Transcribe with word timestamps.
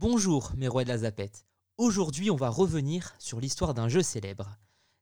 Bonjour 0.00 0.52
mes 0.56 0.68
rois 0.68 0.84
de 0.84 0.90
la 0.90 0.98
zapette. 0.98 1.44
Aujourd'hui 1.76 2.30
on 2.30 2.36
va 2.36 2.50
revenir 2.50 3.16
sur 3.18 3.40
l'histoire 3.40 3.74
d'un 3.74 3.88
jeu 3.88 4.00
célèbre. 4.00 4.56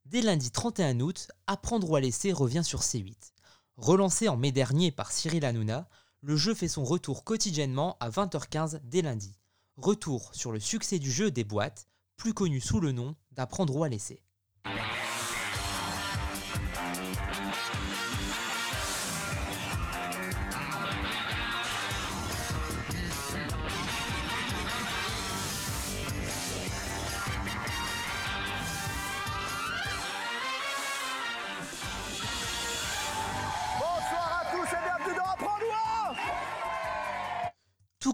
Dès 0.07 0.22
lundi 0.22 0.50
31 0.50 1.00
août, 1.00 1.29
Apprendre 1.46 1.91
ou 1.91 1.96
à 1.96 2.00
laisser 2.00 2.33
revient 2.33 2.65
sur 2.65 2.81
C8. 2.81 3.35
Relancé 3.77 4.27
en 4.31 4.39
mai 4.39 4.53
dernier 4.53 4.91
par 4.93 5.13
Cyril 5.13 5.45
Hanouna, 5.45 5.87
le 6.23 6.35
jeu 6.35 6.55
fait 6.55 6.67
son 6.67 6.83
retour 6.83 7.25
quotidiennement 7.25 7.99
à 8.01 8.09
20h15 8.09 8.80
dès 8.85 9.03
lundi. 9.03 9.37
Retour 9.77 10.35
sur 10.35 10.51
le 10.51 10.61
succès 10.61 10.99
du 10.99 11.13
jeu 11.13 11.31
des 11.31 11.45
boîtes, 11.45 11.89
plus 12.17 12.33
connu 12.33 12.59
sous 12.59 12.81
le 12.81 12.93
nom 12.93 13.17
d'Apprendre 13.33 13.77
ou 13.77 13.85
à 13.85 13.91
laisser. 13.91 14.23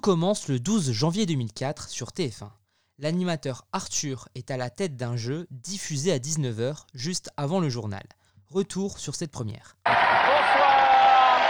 Commence 0.03 0.49
le 0.49 0.59
12 0.59 0.91
janvier 0.91 1.27
2004 1.27 1.89
sur 1.89 2.09
TF1. 2.09 2.51
L'animateur 2.99 3.67
Arthur 3.73 4.29
est 4.35 4.51
à 4.51 4.57
la 4.57 4.69
tête 4.69 4.97
d'un 4.97 5.17
jeu 5.17 5.47
diffusé 5.53 6.11
à 6.11 6.19
19h 6.19 6.87
juste 6.93 7.31
avant 7.37 7.61
le 7.61 7.69
journal. 7.69 8.03
Retour 8.51 8.99
sur 8.99 9.15
cette 9.15 9.31
première. 9.31 9.77
Bonsoir 9.87 11.41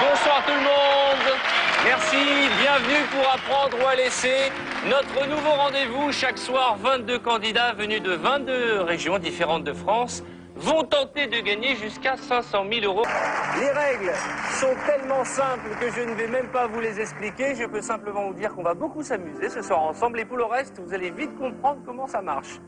Bonsoir 0.00 0.46
tout 0.46 0.52
le 0.52 0.60
monde 0.60 1.38
Merci, 1.84 2.16
bienvenue 2.62 3.04
pour 3.12 3.30
apprendre 3.30 3.76
ou 3.84 3.86
à 3.86 3.94
laisser. 3.94 4.50
Notre 4.88 5.28
nouveau 5.28 5.50
rendez-vous, 5.50 6.10
chaque 6.10 6.38
soir, 6.38 6.78
22 6.78 7.18
candidats 7.18 7.74
venus 7.74 8.02
de 8.02 8.12
22 8.12 8.80
régions 8.80 9.18
différentes 9.18 9.64
de 9.64 9.74
France 9.74 10.22
vont 10.56 10.84
tenter 10.84 11.26
de 11.26 11.40
gagner 11.40 11.76
jusqu'à 11.76 12.16
500 12.16 12.64
000 12.70 12.84
euros. 12.84 13.04
Les 13.58 13.70
règles 13.70 14.12
sont 14.60 14.74
tellement 14.86 15.24
simples 15.24 15.76
que 15.80 15.90
je 15.90 16.00
ne 16.00 16.14
vais 16.14 16.28
même 16.28 16.48
pas 16.48 16.66
vous 16.66 16.80
les 16.80 17.00
expliquer. 17.00 17.54
Je 17.54 17.64
peux 17.64 17.82
simplement 17.82 18.28
vous 18.28 18.34
dire 18.34 18.54
qu'on 18.54 18.62
va 18.62 18.74
beaucoup 18.74 19.02
s'amuser 19.02 19.48
ce 19.48 19.62
soir 19.62 19.82
ensemble 19.82 20.20
et 20.20 20.24
pour 20.24 20.36
le 20.36 20.44
reste, 20.44 20.80
vous 20.80 20.94
allez 20.94 21.10
vite 21.10 21.36
comprendre 21.38 21.80
comment 21.84 22.06
ça 22.06 22.22
marche. 22.22 22.60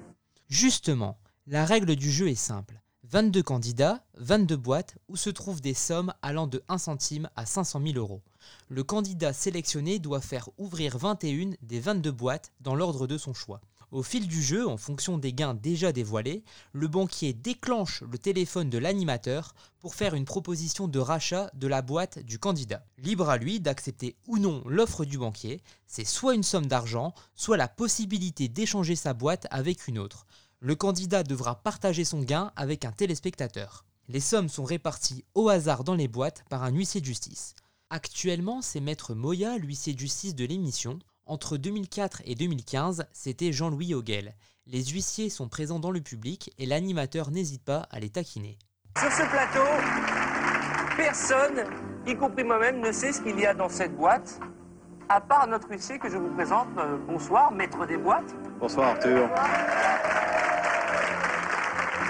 Justement, 0.49 1.19
la 1.47 1.65
règle 1.65 1.97
du 1.97 2.11
jeu 2.11 2.29
est 2.29 2.35
simple. 2.35 2.81
22 3.05 3.43
candidats, 3.43 4.01
22 4.17 4.57
boîtes 4.57 4.97
où 5.09 5.17
se 5.17 5.31
trouvent 5.31 5.61
des 5.61 5.75
sommes 5.75 6.13
allant 6.23 6.49
de 6.49 6.65
1 6.69 6.79
centime 6.79 7.31
à 7.37 7.47
500 7.47 7.81
000 7.81 7.99
euros. 7.99 8.23
Le 8.69 8.83
candidat 8.83 9.33
sélectionné 9.33 10.01
doit 10.01 10.21
faire 10.21 10.49
ouvrir 10.59 10.99
21 10.99 11.53
des 11.63 11.79
22 11.79 12.11
boîtes 12.11 12.53
dans 12.61 12.75
l'ordre 12.75 13.07
de 13.07 13.17
son 13.17 13.33
choix. 13.33 13.61
Au 13.97 14.03
fil 14.03 14.29
du 14.29 14.43
jeu, 14.43 14.69
en 14.69 14.77
fonction 14.77 15.17
des 15.17 15.33
gains 15.33 15.55
déjà 15.55 15.91
dévoilés, 15.91 16.45
le 16.75 16.87
banquier 16.87 17.33
déclenche 17.33 18.03
le 18.03 18.19
téléphone 18.19 18.69
de 18.69 18.77
l'animateur 18.77 19.55
pour 19.79 19.95
faire 19.95 20.13
une 20.13 20.27
proposition 20.27 20.87
de 20.87 20.99
rachat 20.99 21.51
de 21.55 21.67
la 21.67 21.81
boîte 21.81 22.19
du 22.19 22.39
candidat. 22.39 22.85
Libre 22.99 23.31
à 23.31 23.39
lui 23.39 23.59
d'accepter 23.59 24.15
ou 24.27 24.37
non 24.37 24.63
l'offre 24.67 25.07
du 25.07 25.17
banquier, 25.17 25.63
c'est 25.87 26.05
soit 26.05 26.35
une 26.35 26.43
somme 26.43 26.67
d'argent, 26.67 27.15
soit 27.35 27.57
la 27.57 27.69
possibilité 27.69 28.49
d'échanger 28.49 28.97
sa 28.97 29.15
boîte 29.15 29.47
avec 29.51 29.89
une 29.89 29.99
autre. 29.99 30.27
Le 30.61 30.75
candidat 30.75 31.23
devra 31.23 31.63
partager 31.63 32.05
son 32.05 32.21
gain 32.21 32.53
avec 32.55 32.85
un 32.85 32.93
téléspectateur. 32.93 33.87
Les 34.09 34.21
sommes 34.21 34.51
sont 34.51 34.65
réparties 34.65 35.25
au 35.33 35.49
hasard 35.49 35.85
dans 35.85 35.95
les 35.95 36.07
boîtes 36.07 36.45
par 36.51 36.65
un 36.65 36.71
huissier 36.71 37.01
de 37.01 37.07
justice. 37.07 37.55
Actuellement, 37.89 38.61
c'est 38.61 38.81
Maître 38.81 39.15
Moya, 39.15 39.57
l'huissier 39.57 39.95
de 39.95 40.01
justice 40.01 40.35
de 40.35 40.45
l'émission. 40.45 40.99
Entre 41.29 41.57
2004 41.57 42.23
et 42.25 42.37
2015, 42.37 43.07
c'était 43.13 43.51
Jean-Louis 43.51 43.95
Hoguel. 43.95 44.37
Les 44.67 44.85
huissiers 44.85 45.29
sont 45.29 45.49
présents 45.49 45.81
dans 45.81 45.91
le 45.91 46.01
public 46.01 46.55
et 46.57 46.67
l'animateur 46.67 47.33
n'hésite 47.33 47.65
pas 47.65 47.89
à 47.91 47.99
les 47.99 48.11
taquiner. 48.11 48.59
Sur 48.97 49.11
ce 49.11 49.23
plateau, 49.23 49.67
personne, 50.97 51.65
y 52.07 52.15
compris 52.15 52.45
moi-même, 52.45 52.79
ne 52.79 52.93
sait 52.93 53.13
ce 53.13 53.21
qu'il 53.23 53.41
y 53.41 53.45
a 53.45 53.55
dans 53.55 53.69
cette 53.69 53.97
boîte, 53.97 54.39
à 55.09 55.21
part 55.21 55.49
notre 55.49 55.69
huissier 55.69 55.99
que 55.99 56.09
je 56.09 56.17
vous 56.17 56.33
présente. 56.33 56.69
Euh, 56.79 56.97
bonsoir, 57.09 57.51
maître 57.51 57.85
des 57.87 57.97
boîtes. 57.97 58.33
Bonsoir 58.61 58.91
Arthur. 58.91 59.29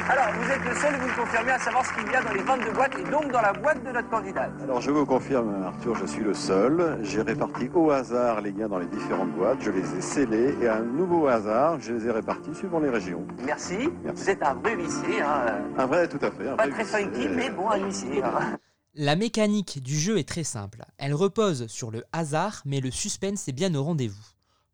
Alors, 0.09 0.27
vous 0.41 0.51
êtes 0.51 0.65
le 0.65 0.75
seul, 0.77 0.95
vous 1.01 1.09
me 1.09 1.17
confirmez, 1.17 1.51
à 1.53 1.59
savoir 1.59 1.85
ce 1.85 1.93
qu'il 1.95 2.11
y 2.13 2.15
a 2.15 2.23
dans 2.23 2.33
les 2.33 2.43
22 2.43 2.71
boîtes 2.73 2.93
et 2.99 3.11
donc 3.11 3.33
dans 3.33 3.41
la 3.41 3.53
boîte 3.53 3.83
de 3.85 3.91
notre 3.91 4.09
candidate. 4.09 4.53
Alors 4.63 4.81
je 4.81 4.91
vous 4.93 5.05
confirme 5.05 5.65
Arthur, 5.65 5.97
je 5.97 6.07
suis 6.07 6.23
le 6.23 6.33
seul. 6.33 6.99
J'ai 7.03 7.23
réparti 7.23 7.69
au 7.75 7.91
hasard 7.91 8.41
les 8.41 8.53
gains 8.53 8.69
dans 8.69 8.79
les 8.79 8.87
différentes 8.87 9.33
boîtes, 9.33 9.59
je 9.63 9.71
les 9.71 9.95
ai 9.97 10.01
scellés 10.01 10.55
et 10.63 10.69
à 10.69 10.77
un 10.77 10.83
nouveau 10.83 11.27
hasard, 11.27 11.81
je 11.81 11.93
les 11.93 12.07
ai 12.07 12.11
répartis 12.13 12.55
suivant 12.55 12.79
les 12.79 12.89
régions. 12.91 13.27
Merci. 13.45 13.89
Merci. 14.05 14.23
Vous 14.23 14.31
êtes 14.31 14.43
un 14.45 14.55
vrai 14.55 14.77
huissier, 14.77 15.23
hein. 15.23 15.59
Un 15.77 15.87
vrai, 15.87 16.07
tout 16.09 16.25
à 16.25 16.31
fait. 16.31 16.49
un 16.51 16.57
Pas 16.57 16.69
vrai 16.69 16.85
très 16.85 16.85
funky, 16.85 17.29
mais 17.29 17.51
bon, 17.51 17.69
un 17.69 17.79
huissier. 17.79 18.23
hein. 18.23 18.57
La 18.95 19.17
mécanique 19.17 19.83
du 19.83 19.99
jeu 19.99 20.19
est 20.19 20.29
très 20.29 20.45
simple. 20.45 20.85
Elle 20.99 21.15
repose 21.15 21.67
sur 21.67 21.91
le 21.91 22.05
hasard, 22.13 22.63
mais 22.65 22.81
le 22.81 22.91
suspense 22.93 23.49
est 23.49 23.53
bien 23.53 23.75
au 23.75 23.83
rendez-vous. 23.83 24.25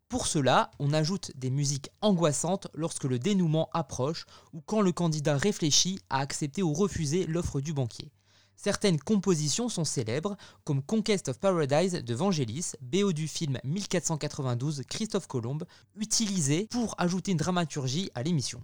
Pour 0.09 0.27
cela, 0.27 0.69
on 0.79 0.93
ajoute 0.93 1.31
des 1.35 1.49
musiques 1.49 1.89
angoissantes 2.01 2.67
lorsque 2.73 3.05
le 3.05 3.19
dénouement 3.19 3.69
approche 3.73 4.25
ou 4.53 4.61
quand 4.61 4.81
le 4.81 4.91
candidat 4.91 5.37
réfléchit 5.37 5.99
à 6.09 6.19
accepter 6.19 6.61
ou 6.61 6.73
refuser 6.73 7.25
l'offre 7.25 7.61
du 7.61 7.73
banquier. 7.73 8.11
Certaines 8.55 8.99
compositions 8.99 9.67
sont 9.67 9.83
célèbres, 9.83 10.37
comme 10.63 10.83
Conquest 10.83 11.29
of 11.29 11.39
Paradise 11.39 11.93
de 11.93 12.15
Vangelis, 12.15 12.73
BO 12.81 13.11
du 13.11 13.27
film 13.27 13.59
1492 13.63 14.83
Christophe 14.87 15.27
Colomb, 15.27 15.57
utilisée 15.95 16.67
pour 16.69 16.95
ajouter 16.97 17.31
une 17.31 17.37
dramaturgie 17.37 18.09
à 18.15 18.23
l'émission. 18.23 18.61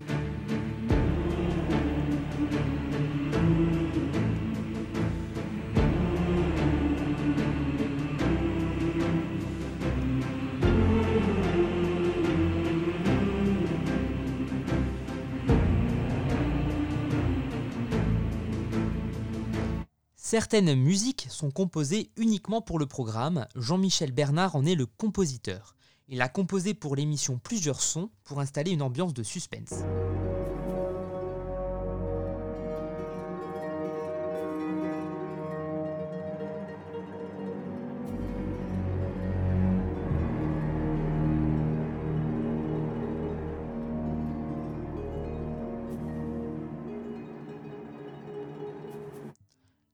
Certaines 20.31 20.75
musiques 20.75 21.25
sont 21.31 21.49
composées 21.49 22.11
uniquement 22.15 22.61
pour 22.61 22.77
le 22.77 22.85
programme, 22.85 23.47
Jean-Michel 23.55 24.11
Bernard 24.11 24.55
en 24.55 24.63
est 24.63 24.75
le 24.75 24.85
compositeur. 24.85 25.75
Il 26.07 26.21
a 26.21 26.29
composé 26.29 26.75
pour 26.75 26.95
l'émission 26.95 27.39
plusieurs 27.43 27.81
sons 27.81 28.11
pour 28.25 28.39
installer 28.39 28.69
une 28.69 28.83
ambiance 28.83 29.15
de 29.15 29.23
suspense. 29.23 29.73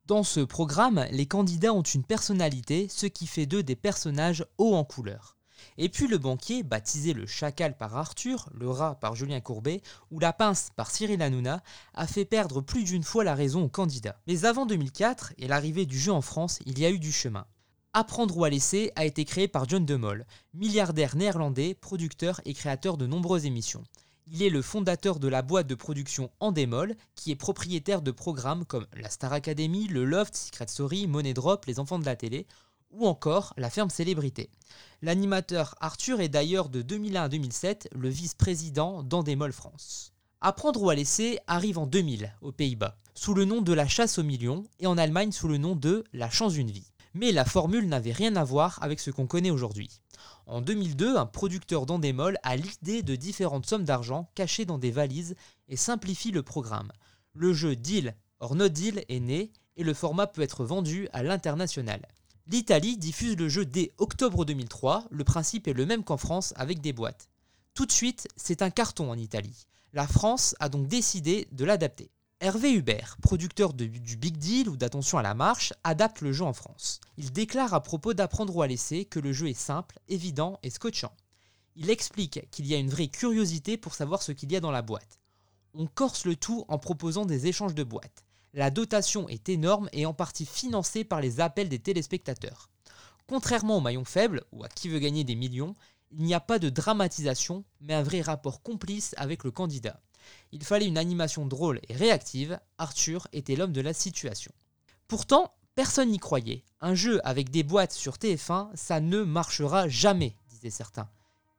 Dans 0.07 0.21
ce 0.21 0.41
programme, 0.41 1.07
les 1.09 1.25
candidats 1.25 1.73
ont 1.73 1.81
une 1.81 2.03
personnalité, 2.03 2.85
ce 2.89 3.07
qui 3.07 3.25
fait 3.25 3.47
d'eux 3.47 3.63
des 3.63 3.75
personnages 3.75 4.45
hauts 4.59 4.75
en 4.75 4.83
couleur. 4.83 5.35
Et 5.79 5.89
puis 5.89 6.05
le 6.05 6.19
banquier, 6.19 6.61
baptisé 6.61 7.13
le 7.13 7.25
chacal 7.25 7.75
par 7.75 7.97
Arthur, 7.97 8.47
le 8.53 8.69
rat 8.69 8.99
par 8.99 9.15
Julien 9.15 9.41
Courbet 9.41 9.81
ou 10.11 10.19
la 10.19 10.31
pince 10.31 10.69
par 10.75 10.91
Cyril 10.91 11.23
Hanouna, 11.23 11.63
a 11.95 12.05
fait 12.05 12.23
perdre 12.23 12.61
plus 12.61 12.83
d'une 12.83 13.01
fois 13.01 13.23
la 13.23 13.33
raison 13.33 13.63
aux 13.63 13.69
candidats. 13.69 14.21
Mais 14.27 14.45
avant 14.45 14.67
2004 14.67 15.33
et 15.39 15.47
l'arrivée 15.47 15.87
du 15.87 15.97
jeu 15.97 16.11
en 16.11 16.21
France, 16.21 16.59
il 16.67 16.77
y 16.77 16.85
a 16.85 16.91
eu 16.91 16.99
du 16.99 17.11
chemin. 17.11 17.47
Apprendre 17.93 18.37
ou 18.37 18.43
à 18.43 18.49
laisser 18.51 18.91
a 18.95 19.05
été 19.05 19.25
créé 19.25 19.47
par 19.47 19.67
John 19.67 19.87
de 19.87 19.95
Mol, 19.95 20.27
milliardaire 20.53 21.15
néerlandais, 21.15 21.73
producteur 21.73 22.41
et 22.45 22.53
créateur 22.53 22.97
de 22.97 23.07
nombreuses 23.07 23.47
émissions. 23.47 23.83
Il 24.27 24.41
est 24.41 24.49
le 24.49 24.63
fondateur 24.63 25.19
de 25.19 25.27
la 25.27 25.43
boîte 25.43 25.67
de 25.67 25.75
production 25.75 26.31
Endemol, 26.39 26.95
qui 27.13 27.29
est 27.29 27.35
propriétaire 27.35 28.01
de 28.01 28.09
programmes 28.09 28.65
comme 28.65 28.87
la 28.93 29.11
Star 29.11 29.31
Academy, 29.33 29.87
le 29.87 30.03
Loft, 30.03 30.35
Secret 30.35 30.67
Story, 30.67 31.05
Money 31.05 31.35
Drop, 31.35 31.65
Les 31.65 31.79
Enfants 31.79 31.99
de 31.99 32.05
la 32.05 32.15
télé, 32.15 32.47
ou 32.89 33.05
encore 33.05 33.53
la 33.55 33.69
ferme 33.69 33.91
Célébrité. 33.91 34.49
L'animateur 35.03 35.75
Arthur 35.79 36.21
est 36.21 36.29
d'ailleurs 36.29 36.69
de 36.69 36.81
2001 36.81 37.23
à 37.23 37.29
2007 37.29 37.89
le 37.93 38.09
vice-président 38.09 39.03
d'Endemol 39.03 39.53
France. 39.53 40.11
Apprendre 40.41 40.81
ou 40.81 40.89
à 40.89 40.95
laisser 40.95 41.37
arrive 41.45 41.77
en 41.77 41.85
2000 41.85 42.33
aux 42.41 42.51
Pays-Bas, 42.51 42.97
sous 43.13 43.35
le 43.35 43.45
nom 43.45 43.61
de 43.61 43.73
la 43.73 43.87
chasse 43.87 44.17
aux 44.17 44.23
millions, 44.23 44.65
et 44.79 44.87
en 44.87 44.97
Allemagne 44.97 45.31
sous 45.31 45.47
le 45.47 45.57
nom 45.57 45.75
de 45.75 46.03
la 46.13 46.31
chance 46.31 46.53
d'une 46.53 46.71
vie. 46.71 46.91
Mais 47.15 47.31
la 47.31 47.45
formule 47.45 47.87
n'avait 47.87 48.11
rien 48.11 48.35
à 48.35 48.43
voir 48.43 48.77
avec 48.81 48.99
ce 48.99 49.09
qu'on 49.09 49.25
connaît 49.25 49.49
aujourd'hui. 49.49 50.01
En 50.47 50.59
2002, 50.59 51.15
un 51.15 51.25
producteur 51.25 51.85
d'Endemol 51.85 52.37
a 52.43 52.57
l'idée 52.57 53.03
de 53.03 53.15
différentes 53.15 53.65
sommes 53.65 53.85
d'argent 53.85 54.29
cachées 54.35 54.65
dans 54.65 54.77
des 54.77 54.91
valises 54.91 55.35
et 55.69 55.77
simplifie 55.77 56.31
le 56.31 56.43
programme. 56.43 56.91
Le 57.33 57.53
jeu 57.53 57.77
Deal 57.77 58.15
or 58.41 58.55
No 58.55 58.67
Deal 58.67 59.05
est 59.07 59.21
né 59.21 59.53
et 59.77 59.85
le 59.85 59.93
format 59.93 60.27
peut 60.27 60.41
être 60.41 60.65
vendu 60.65 61.07
à 61.13 61.23
l'international. 61.23 62.05
L'Italie 62.47 62.97
diffuse 62.97 63.37
le 63.37 63.47
jeu 63.47 63.65
dès 63.65 63.93
octobre 63.97 64.43
2003, 64.43 65.05
le 65.09 65.23
principe 65.23 65.69
est 65.69 65.73
le 65.73 65.85
même 65.85 66.03
qu'en 66.03 66.17
France 66.17 66.53
avec 66.57 66.81
des 66.81 66.91
boîtes. 66.91 67.29
Tout 67.75 67.85
de 67.85 67.93
suite, 67.93 68.27
c'est 68.35 68.61
un 68.61 68.69
carton 68.69 69.09
en 69.09 69.17
Italie. 69.17 69.67
La 69.93 70.05
France 70.05 70.53
a 70.59 70.67
donc 70.67 70.87
décidé 70.87 71.47
de 71.53 71.63
l'adapter. 71.63 72.11
Hervé 72.41 72.73
Hubert, 72.73 73.15
producteur 73.21 73.73
du 73.73 74.17
Big 74.17 74.37
Deal 74.37 74.67
ou 74.67 74.75
d'Attention 74.75 75.17
à 75.17 75.23
la 75.23 75.33
marche, 75.33 75.71
adapte 75.85 76.19
le 76.19 76.33
jeu 76.33 76.43
en 76.43 76.51
France. 76.51 76.99
Il 77.17 77.31
déclare 77.31 77.73
à 77.73 77.81
propos 77.81 78.13
d'apprendre 78.13 78.53
ou 78.53 78.61
à 78.61 78.67
laisser 78.67 79.05
que 79.05 79.19
le 79.19 79.31
jeu 79.31 79.47
est 79.47 79.53
simple, 79.53 79.99
évident 80.09 80.59
et 80.61 80.69
scotchant. 80.69 81.13
Il 81.77 81.89
explique 81.89 82.49
qu'il 82.51 82.67
y 82.67 82.75
a 82.75 82.77
une 82.77 82.89
vraie 82.89 83.07
curiosité 83.07 83.77
pour 83.77 83.95
savoir 83.95 84.21
ce 84.21 84.33
qu'il 84.33 84.51
y 84.51 84.57
a 84.57 84.59
dans 84.59 84.71
la 84.71 84.81
boîte. 84.81 85.19
On 85.73 85.87
corse 85.87 86.25
le 86.25 86.35
tout 86.35 86.65
en 86.67 86.77
proposant 86.77 87.25
des 87.25 87.47
échanges 87.47 87.73
de 87.73 87.83
boîtes. 87.83 88.25
La 88.53 88.69
dotation 88.69 89.29
est 89.29 89.47
énorme 89.47 89.89
et 89.93 90.05
en 90.05 90.13
partie 90.13 90.45
financée 90.45 91.05
par 91.05 91.21
les 91.21 91.39
appels 91.39 91.69
des 91.69 91.79
téléspectateurs. 91.79 92.69
Contrairement 93.27 93.77
au 93.77 93.81
maillon 93.81 94.05
faible, 94.05 94.43
ou 94.51 94.65
à 94.65 94.67
qui 94.67 94.89
veut 94.89 94.99
gagner 94.99 95.23
des 95.23 95.35
millions, 95.35 95.73
il 96.11 96.23
n'y 96.23 96.33
a 96.33 96.41
pas 96.41 96.59
de 96.59 96.69
dramatisation, 96.69 97.63
mais 97.79 97.93
un 97.93 98.03
vrai 98.03 98.21
rapport 98.21 98.61
complice 98.61 99.15
avec 99.17 99.45
le 99.45 99.51
candidat. 99.51 100.01
Il 100.51 100.63
fallait 100.63 100.87
une 100.87 100.97
animation 100.97 101.45
drôle 101.45 101.79
et 101.89 101.93
réactive, 101.93 102.59
Arthur 102.77 103.27
était 103.33 103.55
l'homme 103.55 103.71
de 103.71 103.81
la 103.81 103.93
situation. 103.93 104.51
Pourtant, 105.07 105.53
personne 105.75 106.09
n'y 106.09 106.19
croyait. 106.19 106.63
Un 106.81 106.95
jeu 106.95 107.19
avec 107.23 107.49
des 107.49 107.63
boîtes 107.63 107.91
sur 107.91 108.15
TF1, 108.15 108.69
ça 108.75 108.99
ne 108.99 109.23
marchera 109.23 109.87
jamais, 109.87 110.35
disaient 110.49 110.69
certains. 110.69 111.09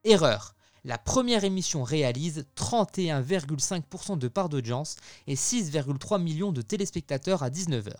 Erreur. 0.04 0.54
La 0.84 0.98
première 0.98 1.42
émission 1.42 1.82
réalise 1.82 2.46
31,5% 2.56 4.18
de 4.18 4.28
part 4.28 4.48
d'audience 4.48 4.96
et 5.26 5.34
6,3 5.34 6.22
millions 6.22 6.52
de 6.52 6.62
téléspectateurs 6.62 7.42
à 7.42 7.50
19h. 7.50 7.92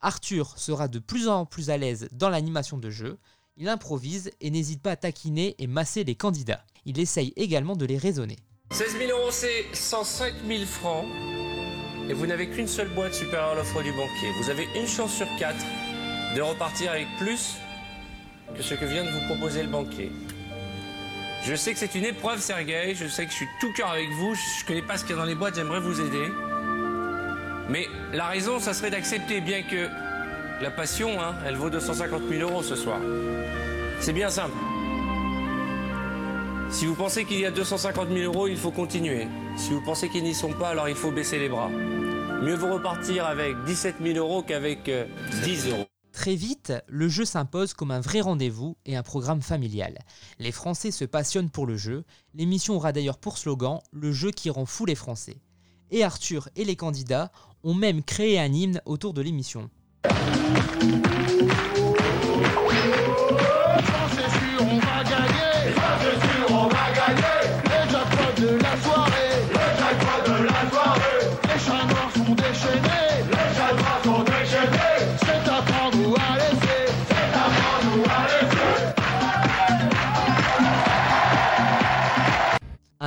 Arthur 0.00 0.58
sera 0.58 0.88
de 0.88 0.98
plus 0.98 1.28
en 1.28 1.44
plus 1.44 1.68
à 1.68 1.76
l'aise 1.76 2.08
dans 2.12 2.30
l'animation 2.30 2.78
de 2.78 2.88
jeu, 2.88 3.18
il 3.58 3.68
improvise 3.68 4.30
et 4.40 4.50
n'hésite 4.50 4.82
pas 4.82 4.92
à 4.92 4.96
taquiner 4.96 5.54
et 5.58 5.66
masser 5.66 6.04
les 6.04 6.14
candidats. 6.14 6.64
Il 6.84 6.98
essaye 6.98 7.32
également 7.36 7.74
de 7.74 7.86
les 7.86 7.98
raisonner. 7.98 8.36
16 8.70 8.98
000 8.98 9.10
euros, 9.18 9.30
c'est 9.30 9.64
105 9.72 10.34
000 10.46 10.64
francs. 10.64 11.06
Et 12.08 12.12
vous 12.12 12.26
n'avez 12.26 12.48
qu'une 12.48 12.66
seule 12.68 12.88
boîte 12.88 13.14
supérieure 13.14 13.50
à 13.50 13.54
l'offre 13.54 13.82
du 13.82 13.90
banquier. 13.92 14.30
Vous 14.40 14.50
avez 14.50 14.68
une 14.76 14.86
chance 14.86 15.14
sur 15.14 15.26
quatre 15.38 15.64
de 16.34 16.40
repartir 16.42 16.90
avec 16.92 17.06
plus 17.18 17.56
que 18.54 18.62
ce 18.62 18.74
que 18.74 18.84
vient 18.84 19.04
de 19.04 19.10
vous 19.10 19.26
proposer 19.26 19.62
le 19.62 19.68
banquier. 19.68 20.12
Je 21.44 21.54
sais 21.54 21.72
que 21.72 21.78
c'est 21.78 21.94
une 21.94 22.04
épreuve, 22.04 22.40
Sergei. 22.40 22.94
Je 22.94 23.06
sais 23.06 23.24
que 23.24 23.30
je 23.30 23.36
suis 23.36 23.48
tout 23.60 23.72
cœur 23.72 23.90
avec 23.90 24.10
vous. 24.10 24.34
Je 24.34 24.62
ne 24.62 24.66
connais 24.66 24.82
pas 24.82 24.98
ce 24.98 25.04
qu'il 25.04 25.14
y 25.14 25.18
a 25.18 25.22
dans 25.22 25.28
les 25.28 25.34
boîtes. 25.34 25.54
J'aimerais 25.54 25.80
vous 25.80 26.00
aider. 26.00 26.28
Mais 27.68 27.86
la 28.12 28.26
raison, 28.26 28.58
ça 28.58 28.74
serait 28.74 28.90
d'accepter, 28.90 29.40
bien 29.40 29.62
que 29.62 29.88
la 30.60 30.70
passion, 30.70 31.20
hein, 31.20 31.34
elle 31.46 31.56
vaut 31.56 31.70
250 31.70 32.22
000 32.28 32.42
euros 32.42 32.62
ce 32.62 32.76
soir. 32.76 32.98
C'est 34.00 34.12
bien 34.12 34.28
simple. 34.28 34.54
Si 36.76 36.84
vous 36.84 36.94
pensez 36.94 37.24
qu'il 37.24 37.40
y 37.40 37.46
a 37.46 37.50
250 37.50 38.10
000 38.10 38.30
euros, 38.30 38.48
il 38.48 38.56
faut 38.58 38.70
continuer. 38.70 39.28
Si 39.56 39.70
vous 39.70 39.80
pensez 39.80 40.10
qu'ils 40.10 40.24
n'y 40.24 40.34
sont 40.34 40.52
pas, 40.52 40.68
alors 40.68 40.90
il 40.90 40.94
faut 40.94 41.10
baisser 41.10 41.38
les 41.38 41.48
bras. 41.48 41.70
Mieux 41.70 42.54
vaut 42.54 42.74
repartir 42.74 43.24
avec 43.24 43.56
17 43.64 43.96
000 44.02 44.18
euros 44.18 44.42
qu'avec 44.42 44.86
euh, 44.90 45.06
10 45.42 45.70
euros. 45.70 45.86
Très 46.12 46.34
vite, 46.34 46.74
le 46.86 47.08
jeu 47.08 47.24
s'impose 47.24 47.72
comme 47.72 47.92
un 47.92 48.02
vrai 48.02 48.20
rendez-vous 48.20 48.76
et 48.84 48.94
un 48.94 49.02
programme 49.02 49.40
familial. 49.40 50.00
Les 50.38 50.52
Français 50.52 50.90
se 50.90 51.06
passionnent 51.06 51.48
pour 51.48 51.66
le 51.66 51.78
jeu. 51.78 52.04
L'émission 52.34 52.76
aura 52.76 52.92
d'ailleurs 52.92 53.16
pour 53.16 53.38
slogan 53.38 53.80
Le 53.90 54.12
jeu 54.12 54.30
qui 54.30 54.50
rend 54.50 54.66
fou 54.66 54.84
les 54.84 54.96
Français. 54.96 55.38
Et 55.90 56.04
Arthur 56.04 56.50
et 56.56 56.66
les 56.66 56.76
candidats 56.76 57.32
ont 57.64 57.72
même 57.72 58.02
créé 58.02 58.38
un 58.38 58.52
hymne 58.52 58.82
autour 58.84 59.14
de 59.14 59.22
l'émission. 59.22 59.70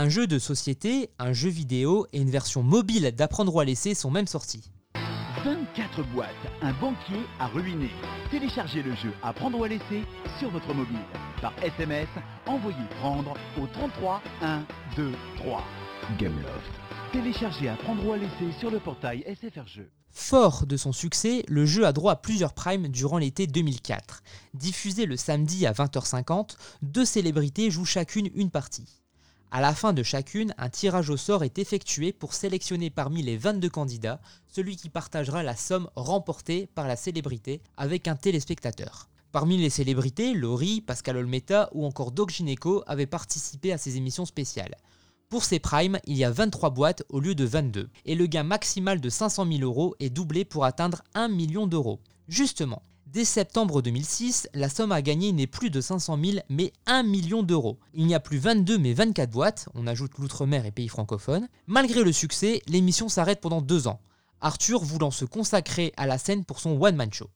Un 0.02 0.08
jeu 0.08 0.28
de 0.28 0.40
société, 0.40 1.10
un 1.20 1.34
jeu 1.34 1.50
vidéo 1.50 2.08
et 2.14 2.22
une 2.22 2.30
version 2.30 2.64
mobile 2.64 3.12
d'Apprendre 3.12 3.54
ou 3.54 3.60
à 3.60 3.66
laisser 3.66 3.94
sont 3.94 4.10
même 4.10 4.28
sortis. 4.28 4.72
24 5.44 6.04
boîtes, 6.14 6.30
un 6.62 6.72
banquier 6.72 7.20
à 7.38 7.48
ruiner. 7.48 7.92
Téléchargez 8.32 8.82
le 8.82 8.96
jeu 8.96 9.12
à 9.22 9.34
prendre 9.34 9.60
ou 9.60 9.66
à 9.66 9.68
laisser 9.68 10.06
sur 10.40 10.52
votre 10.52 10.74
mobile. 10.74 11.04
Par 11.42 11.52
SMS, 11.62 12.08
envoyez 12.48 12.78
prendre 13.02 13.34
au 13.62 13.68
33 13.68 14.22
1 14.42 14.64
2 14.96 15.12
3. 15.36 15.64
Gameloft. 16.18 16.72
Téléchargez 17.12 17.68
à 17.68 17.76
prendre 17.76 18.08
ou 18.08 18.14
à 18.14 18.18
laisser 18.18 18.58
sur 18.58 18.72
le 18.72 18.80
portail 18.80 19.26
SFR 19.28 19.68
Jeux. 19.68 19.92
Fort 20.12 20.66
de 20.66 20.78
son 20.78 20.94
succès, 20.94 21.44
le 21.50 21.66
jeu 21.66 21.86
a 21.86 21.92
droit 21.92 22.14
à 22.14 22.16
plusieurs 22.16 22.54
primes 22.54 22.88
durant 22.88 23.18
l'été 23.18 23.48
2004. 23.48 24.24
Diffusé 24.54 25.06
le 25.06 25.18
samedi 25.18 25.68
à 25.68 25.74
20h50, 25.74 26.56
deux 26.84 27.04
célébrités 27.04 27.70
jouent 27.70 27.84
chacune 27.84 28.30
une 28.34 28.50
partie. 28.50 28.99
À 29.52 29.62
la 29.62 29.74
fin 29.74 29.94
de 29.94 30.04
chacune, 30.04 30.54
un 30.60 30.70
tirage 30.70 31.10
au 31.10 31.18
sort 31.18 31.44
est 31.44 31.58
effectué 31.58 32.14
pour 32.14 32.36
sélectionner 32.36 32.92
parmi 32.92 33.24
les 33.24 33.36
22 33.36 33.68
candidats 33.68 34.22
celui 34.48 34.76
qui 34.76 34.90
partagera 34.90 35.42
la 35.42 35.56
somme 35.56 35.90
remportée 35.96 36.68
par 36.76 36.88
la 36.88 36.96
célébrité 36.96 37.64
avec 37.76 38.08
un 38.08 38.16
téléspectateur. 38.16 39.10
Parmi 39.32 39.58
les 39.58 39.72
célébrités, 39.72 40.36
Laurie, 40.36 40.82
Pascal 40.82 41.18
Olmeta 41.18 41.70
ou 41.74 41.84
encore 41.86 42.12
Doc 42.12 42.30
Gineco 42.30 42.84
avaient 42.86 43.08
participé 43.08 43.72
à 43.72 43.80
ces 43.80 43.98
émissions 43.98 44.26
spéciales. 44.26 44.76
Pour 45.30 45.44
ces 45.44 45.60
primes, 45.60 46.00
il 46.06 46.18
y 46.18 46.24
a 46.24 46.32
23 46.32 46.70
boîtes 46.70 47.04
au 47.10 47.20
lieu 47.20 47.34
de 47.34 47.46
22, 47.46 47.90
et 48.06 48.16
le 48.16 48.26
gain 48.28 48.44
maximal 48.44 49.02
de 49.02 49.10
500 49.10 49.46
000 49.52 49.62
euros 49.62 49.96
est 50.00 50.10
doublé 50.10 50.46
pour 50.46 50.66
atteindre 50.66 51.04
1 51.16 51.28
million 51.28 51.66
d'euros. 51.66 52.00
Justement, 52.28 52.84
dès 53.12 53.26
septembre 53.26 53.82
2006, 53.82 54.50
la 54.54 54.70
somme 54.70 54.92
à 54.92 55.02
gagner 55.02 55.32
n'est 55.32 55.48
plus 55.48 55.70
de 55.70 55.82
500 55.82 56.20
000 56.24 56.38
mais 56.50 56.74
1 56.86 57.04
million 57.04 57.44
d'euros. 57.44 57.80
Il 57.94 58.06
n'y 58.06 58.16
a 58.16 58.20
plus 58.20 58.38
22 58.38 58.78
mais 58.78 58.94
24 58.94 59.30
boîtes, 59.30 59.68
on 59.74 59.88
ajoute 59.88 60.18
l'outre-mer 60.18 60.66
et 60.66 60.72
pays 60.72 60.88
francophones. 60.88 61.48
Malgré 61.68 62.04
le 62.04 62.12
succès, 62.12 62.62
l'émission 62.68 63.10
s'arrête 63.10 63.42
pendant 63.42 63.62
deux 63.62 63.88
ans, 63.88 64.00
Arthur 64.42 64.84
voulant 64.84 65.12
se 65.12 65.26
consacrer 65.26 65.92
à 65.98 66.06
la 66.06 66.18
scène 66.18 66.46
pour 66.46 66.60
son 66.60 66.80
one-man 66.80 67.12
show. 67.12 67.30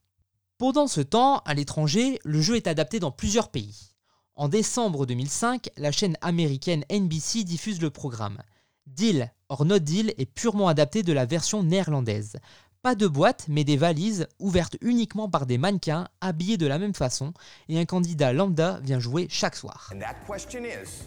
Pendant 0.58 0.88
ce 0.88 1.02
temps, 1.02 1.40
à 1.40 1.54
l'étranger, 1.54 2.20
le 2.24 2.42
jeu 2.42 2.56
est 2.56 2.68
adapté 2.68 3.00
dans 3.00 3.12
plusieurs 3.12 3.50
pays. 3.50 3.94
En 4.36 4.48
décembre 4.48 5.06
2005, 5.06 5.70
la 5.78 5.92
chaîne 5.92 6.18
américaine 6.22 6.86
NBC 6.92 7.44
diffuse 7.44 7.82
le 7.82 7.90
programme. 7.90 8.42
Deal 8.86 9.32
or 9.50 9.66
No 9.66 9.80
Deal 9.80 10.14
est 10.18 10.26
purement 10.26 10.68
adapté 10.68 11.04
de 11.04 11.14
la 11.14 11.26
version 11.26 11.64
néerlandaise. 11.64 12.38
Pas 12.84 12.96
de 12.96 13.08
boîte, 13.08 13.46
mais 13.48 13.64
des 13.64 13.78
valises 13.78 14.28
ouvertes 14.40 14.76
uniquement 14.82 15.30
par 15.30 15.46
des 15.46 15.58
mannequins 15.58 16.10
habillés 16.20 16.58
de 16.58 16.68
la 16.68 16.80
même 16.80 16.94
façon, 16.94 17.32
et 17.70 17.80
un 17.80 17.86
candidat 17.86 18.34
lambda 18.34 18.82
vient 18.84 19.00
jouer 19.00 19.28
chaque 19.30 19.56
soir. 19.56 19.90
And 19.94 20.00
that 20.00 20.16
question 20.28 20.66
is 20.66 21.06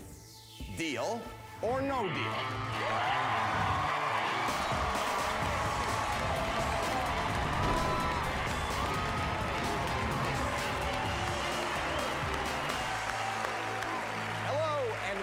deal 0.79 1.21
or 1.61 1.83
no 1.83 2.05
deal? 2.05 2.33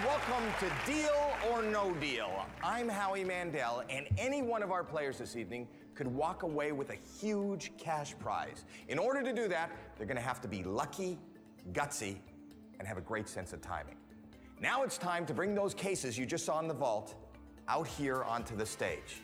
Welcome 0.06 0.54
to 0.60 0.92
Deal 0.92 1.10
or 1.52 1.64
No 1.64 1.94
Deal. 2.00 2.30
I'm 2.64 2.88
Howie 2.88 3.26
Mandel, 3.26 3.84
and 3.90 4.08
any 4.18 4.42
one 4.42 4.64
of 4.64 4.72
our 4.72 4.84
players 4.84 5.18
this 5.18 5.36
evening 5.36 5.68
could 5.96 6.08
walk 6.08 6.44
away 6.44 6.72
with 6.72 6.90
a 6.90 6.98
huge 7.20 7.72
cash 7.78 8.16
prize. 8.20 8.66
In 8.90 8.98
order 8.98 9.22
to 9.24 9.34
do 9.34 9.48
that, 9.48 9.72
they're 9.98 10.08
going 10.08 10.18
to 10.18 10.24
have 10.24 10.42
to 10.42 10.48
be 10.48 10.64
lucky, 10.64 11.18
gutsy, 11.72 12.18
and 12.80 12.88
have 12.88 12.98
a 12.98 13.02
great 13.02 13.30
sense 13.30 13.54
of 13.54 13.62
timing. 13.62 13.96
Now 14.62 14.84
it's 14.84 14.98
time 14.98 15.26
to 15.26 15.34
bring 15.34 15.56
those 15.56 15.74
cases 15.74 16.18
you 16.18 16.26
just 16.26 16.46
saw 16.46 16.60
in 16.60 16.68
the 16.68 16.74
vault 16.74 17.16
out 17.68 17.88
here 17.88 18.24
onto 18.24 18.56
the 18.56 18.66
stage. 18.66 19.22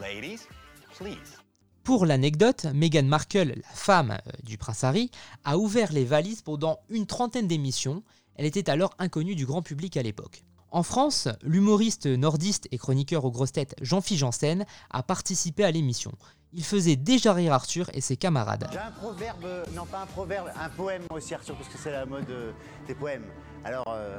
Ladies, 0.00 0.46
please. 0.90 1.38
Pour 1.84 2.06
l'anecdote, 2.06 2.64
Meghan 2.72 3.04
Markle, 3.04 3.52
la 3.56 3.74
femme 3.74 4.12
euh, 4.12 4.30
du 4.42 4.56
prince 4.56 4.84
Harry, 4.84 5.10
a 5.44 5.58
ouvert 5.58 5.92
les 5.92 6.04
valises 6.04 6.40
pendant 6.40 6.78
une 6.88 7.06
trentaine 7.06 7.46
d'émissions. 7.46 8.02
Elle 8.36 8.46
était 8.46 8.70
alors 8.70 8.94
inconnue 8.98 9.34
du 9.34 9.44
grand 9.44 9.60
public 9.60 9.96
à 9.96 10.02
l'époque. 10.02 10.44
En 10.74 10.82
France, 10.82 11.28
l'humoriste 11.44 12.06
nordiste 12.06 12.66
et 12.72 12.78
chroniqueur 12.78 13.24
aux 13.24 13.30
grosses 13.30 13.52
têtes 13.52 13.76
Jean-Philippe 13.80 14.18
Janssen 14.18 14.66
a 14.90 15.04
participé 15.04 15.62
à 15.62 15.70
l'émission. 15.70 16.10
Il 16.52 16.64
faisait 16.64 16.96
déjà 16.96 17.32
rire 17.32 17.52
Arthur 17.52 17.88
et 17.94 18.00
ses 18.00 18.16
camarades. 18.16 18.66
J'ai 18.72 18.80
un 18.80 18.90
proverbe, 18.90 19.46
non 19.76 19.86
pas 19.86 20.02
un 20.02 20.06
proverbe, 20.06 20.48
un 20.60 20.68
poème 20.70 21.02
aussi 21.10 21.32
Arthur, 21.32 21.54
parce 21.54 21.68
que 21.68 21.78
c'est 21.78 21.92
la 21.92 22.06
mode 22.06 22.28
euh, 22.28 22.50
des 22.88 22.96
poèmes. 22.96 23.22
Alors 23.62 23.86
euh, 23.86 24.18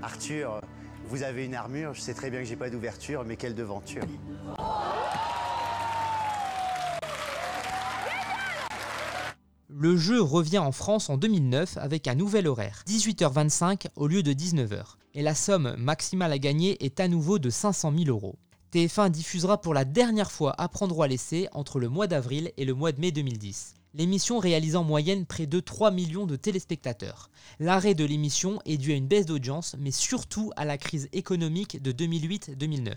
Arthur, 0.00 0.60
vous 1.08 1.24
avez 1.24 1.44
une 1.44 1.56
armure, 1.56 1.92
je 1.92 2.00
sais 2.00 2.14
très 2.14 2.30
bien 2.30 2.38
que 2.38 2.46
j'ai 2.46 2.54
pas 2.54 2.70
d'ouverture, 2.70 3.24
mais 3.24 3.34
quelle 3.34 3.56
devanture. 3.56 4.04
Le 9.68 9.96
jeu 9.96 10.22
revient 10.22 10.58
en 10.58 10.70
France 10.70 11.10
en 11.10 11.16
2009 11.16 11.78
avec 11.78 12.06
un 12.06 12.14
nouvel 12.14 12.46
horaire, 12.46 12.84
18h25 12.86 13.88
au 13.96 14.06
lieu 14.06 14.22
de 14.22 14.32
19h, 14.32 14.94
et 15.16 15.22
la 15.22 15.34
somme 15.34 15.74
maximale 15.78 16.30
à 16.30 16.38
gagner 16.38 16.84
est 16.84 17.00
à 17.00 17.08
nouveau 17.08 17.38
de 17.38 17.48
500 17.48 17.90
000 17.96 18.10
euros. 18.10 18.36
TF1 18.72 19.08
diffusera 19.08 19.58
pour 19.58 19.72
la 19.72 19.86
dernière 19.86 20.30
fois 20.30 20.54
Apprendre 20.58 21.02
à 21.02 21.08
laisser 21.08 21.48
entre 21.52 21.80
le 21.80 21.88
mois 21.88 22.06
d'avril 22.06 22.52
et 22.58 22.66
le 22.66 22.74
mois 22.74 22.92
de 22.92 23.00
mai 23.00 23.12
2010. 23.12 23.76
L'émission 23.94 24.38
réalise 24.38 24.76
en 24.76 24.84
moyenne 24.84 25.24
près 25.24 25.46
de 25.46 25.58
3 25.58 25.90
millions 25.90 26.26
de 26.26 26.36
téléspectateurs. 26.36 27.30
L'arrêt 27.58 27.94
de 27.94 28.04
l'émission 28.04 28.60
est 28.66 28.76
dû 28.76 28.92
à 28.92 28.96
une 28.96 29.06
baisse 29.06 29.24
d'audience, 29.24 29.74
mais 29.78 29.90
surtout 29.90 30.52
à 30.54 30.66
la 30.66 30.76
crise 30.76 31.08
économique 31.14 31.82
de 31.82 31.92
2008-2009. 31.92 32.92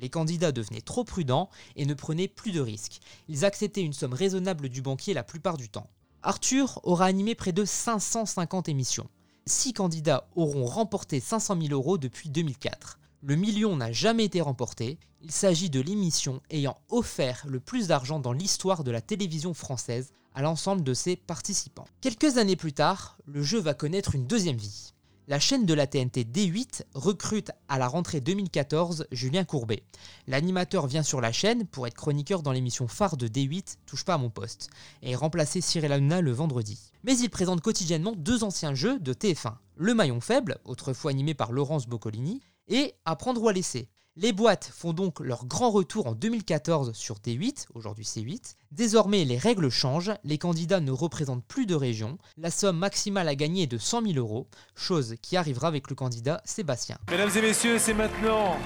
Les 0.00 0.08
candidats 0.08 0.52
devenaient 0.52 0.80
trop 0.80 1.02
prudents 1.02 1.50
et 1.74 1.84
ne 1.84 1.94
prenaient 1.94 2.28
plus 2.28 2.52
de 2.52 2.60
risques. 2.60 3.00
Ils 3.28 3.44
acceptaient 3.44 3.82
une 3.82 3.92
somme 3.92 4.14
raisonnable 4.14 4.68
du 4.68 4.82
banquier 4.82 5.14
la 5.14 5.24
plupart 5.24 5.56
du 5.56 5.68
temps. 5.68 5.90
Arthur 6.22 6.78
aura 6.84 7.06
animé 7.06 7.34
près 7.34 7.52
de 7.52 7.64
550 7.64 8.68
émissions. 8.68 9.08
Six 9.48 9.74
candidats 9.74 10.26
auront 10.34 10.64
remporté 10.64 11.20
500 11.20 11.56
000 11.60 11.72
euros 11.72 11.98
depuis 11.98 12.30
2004. 12.30 12.98
Le 13.22 13.36
million 13.36 13.76
n'a 13.76 13.92
jamais 13.92 14.24
été 14.24 14.40
remporté. 14.40 14.98
Il 15.22 15.30
s'agit 15.30 15.70
de 15.70 15.80
l'émission 15.80 16.42
ayant 16.50 16.76
offert 16.88 17.44
le 17.46 17.60
plus 17.60 17.86
d'argent 17.86 18.18
dans 18.18 18.32
l'histoire 18.32 18.82
de 18.82 18.90
la 18.90 19.00
télévision 19.00 19.54
française 19.54 20.12
à 20.34 20.42
l'ensemble 20.42 20.82
de 20.82 20.94
ses 20.94 21.14
participants. 21.14 21.86
Quelques 22.00 22.38
années 22.38 22.56
plus 22.56 22.72
tard, 22.72 23.18
le 23.24 23.40
jeu 23.40 23.60
va 23.60 23.72
connaître 23.72 24.16
une 24.16 24.26
deuxième 24.26 24.56
vie 24.56 24.92
la 25.28 25.40
chaîne 25.40 25.66
de 25.66 25.74
la 25.74 25.86
TNT 25.86 26.24
D8 26.24 26.82
recrute 26.94 27.50
à 27.68 27.78
la 27.78 27.88
rentrée 27.88 28.20
2014 28.20 29.06
Julien 29.10 29.44
Courbet. 29.44 29.82
L'animateur 30.26 30.86
vient 30.86 31.02
sur 31.02 31.20
la 31.20 31.32
chaîne 31.32 31.66
pour 31.66 31.86
être 31.86 31.94
chroniqueur 31.94 32.42
dans 32.42 32.52
l'émission 32.52 32.86
phare 32.86 33.16
de 33.16 33.26
D8 33.26 33.76
Touche 33.86 34.04
pas 34.04 34.14
à 34.14 34.18
mon 34.18 34.30
poste 34.30 34.70
et 35.02 35.16
remplacer 35.16 35.60
Cyril 35.60 35.92
Hanouna 35.92 36.20
le 36.20 36.30
vendredi. 36.30 36.92
Mais 37.02 37.18
il 37.18 37.30
présente 37.30 37.60
quotidiennement 37.60 38.14
deux 38.16 38.44
anciens 38.44 38.74
jeux 38.74 39.00
de 39.00 39.12
TF1, 39.12 39.54
Le 39.76 39.94
Maillon 39.94 40.20
Faible, 40.20 40.58
autrefois 40.64 41.10
animé 41.10 41.34
par 41.34 41.52
Laurence 41.52 41.86
Boccolini, 41.86 42.40
et 42.68 42.94
Apprendre 43.04 43.42
ou 43.42 43.48
à 43.48 43.52
laisser, 43.52 43.88
les 44.16 44.32
boîtes 44.32 44.70
font 44.74 44.94
donc 44.94 45.20
leur 45.20 45.44
grand 45.44 45.70
retour 45.70 46.06
en 46.06 46.14
2014 46.14 46.92
sur 46.94 47.16
T8, 47.16 47.66
aujourd'hui 47.74 48.04
C8. 48.04 48.56
Désormais, 48.72 49.24
les 49.24 49.36
règles 49.36 49.68
changent, 49.68 50.12
les 50.24 50.38
candidats 50.38 50.80
ne 50.80 50.90
représentent 50.90 51.44
plus 51.44 51.66
de 51.66 51.74
régions, 51.74 52.16
la 52.38 52.50
somme 52.50 52.78
maximale 52.78 53.28
à 53.28 53.34
gagner 53.34 53.64
est 53.64 53.66
de 53.66 53.76
100 53.76 54.02
000 54.02 54.14
euros, 54.14 54.48
chose 54.74 55.16
qui 55.20 55.36
arrivera 55.36 55.68
avec 55.68 55.90
le 55.90 55.96
candidat 55.96 56.40
Sébastien. 56.44 56.96
Mesdames 57.10 57.30
et 57.36 57.42
messieurs, 57.42 57.78
c'est 57.78 57.94
maintenant 57.94 58.56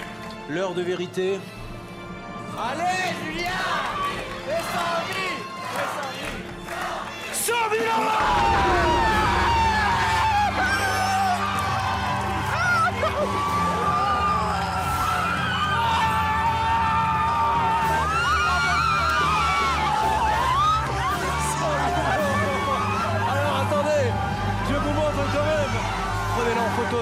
l'heure 0.49 0.75
de 0.75 0.83
vérité. 0.83 1.39
Allez, 2.57 3.15
Julien 3.25 3.51
Fais 4.47 4.63
100 4.63 4.63
000 5.13 5.31
100 7.33 7.53
000 7.71 7.85
euros 7.85 9.00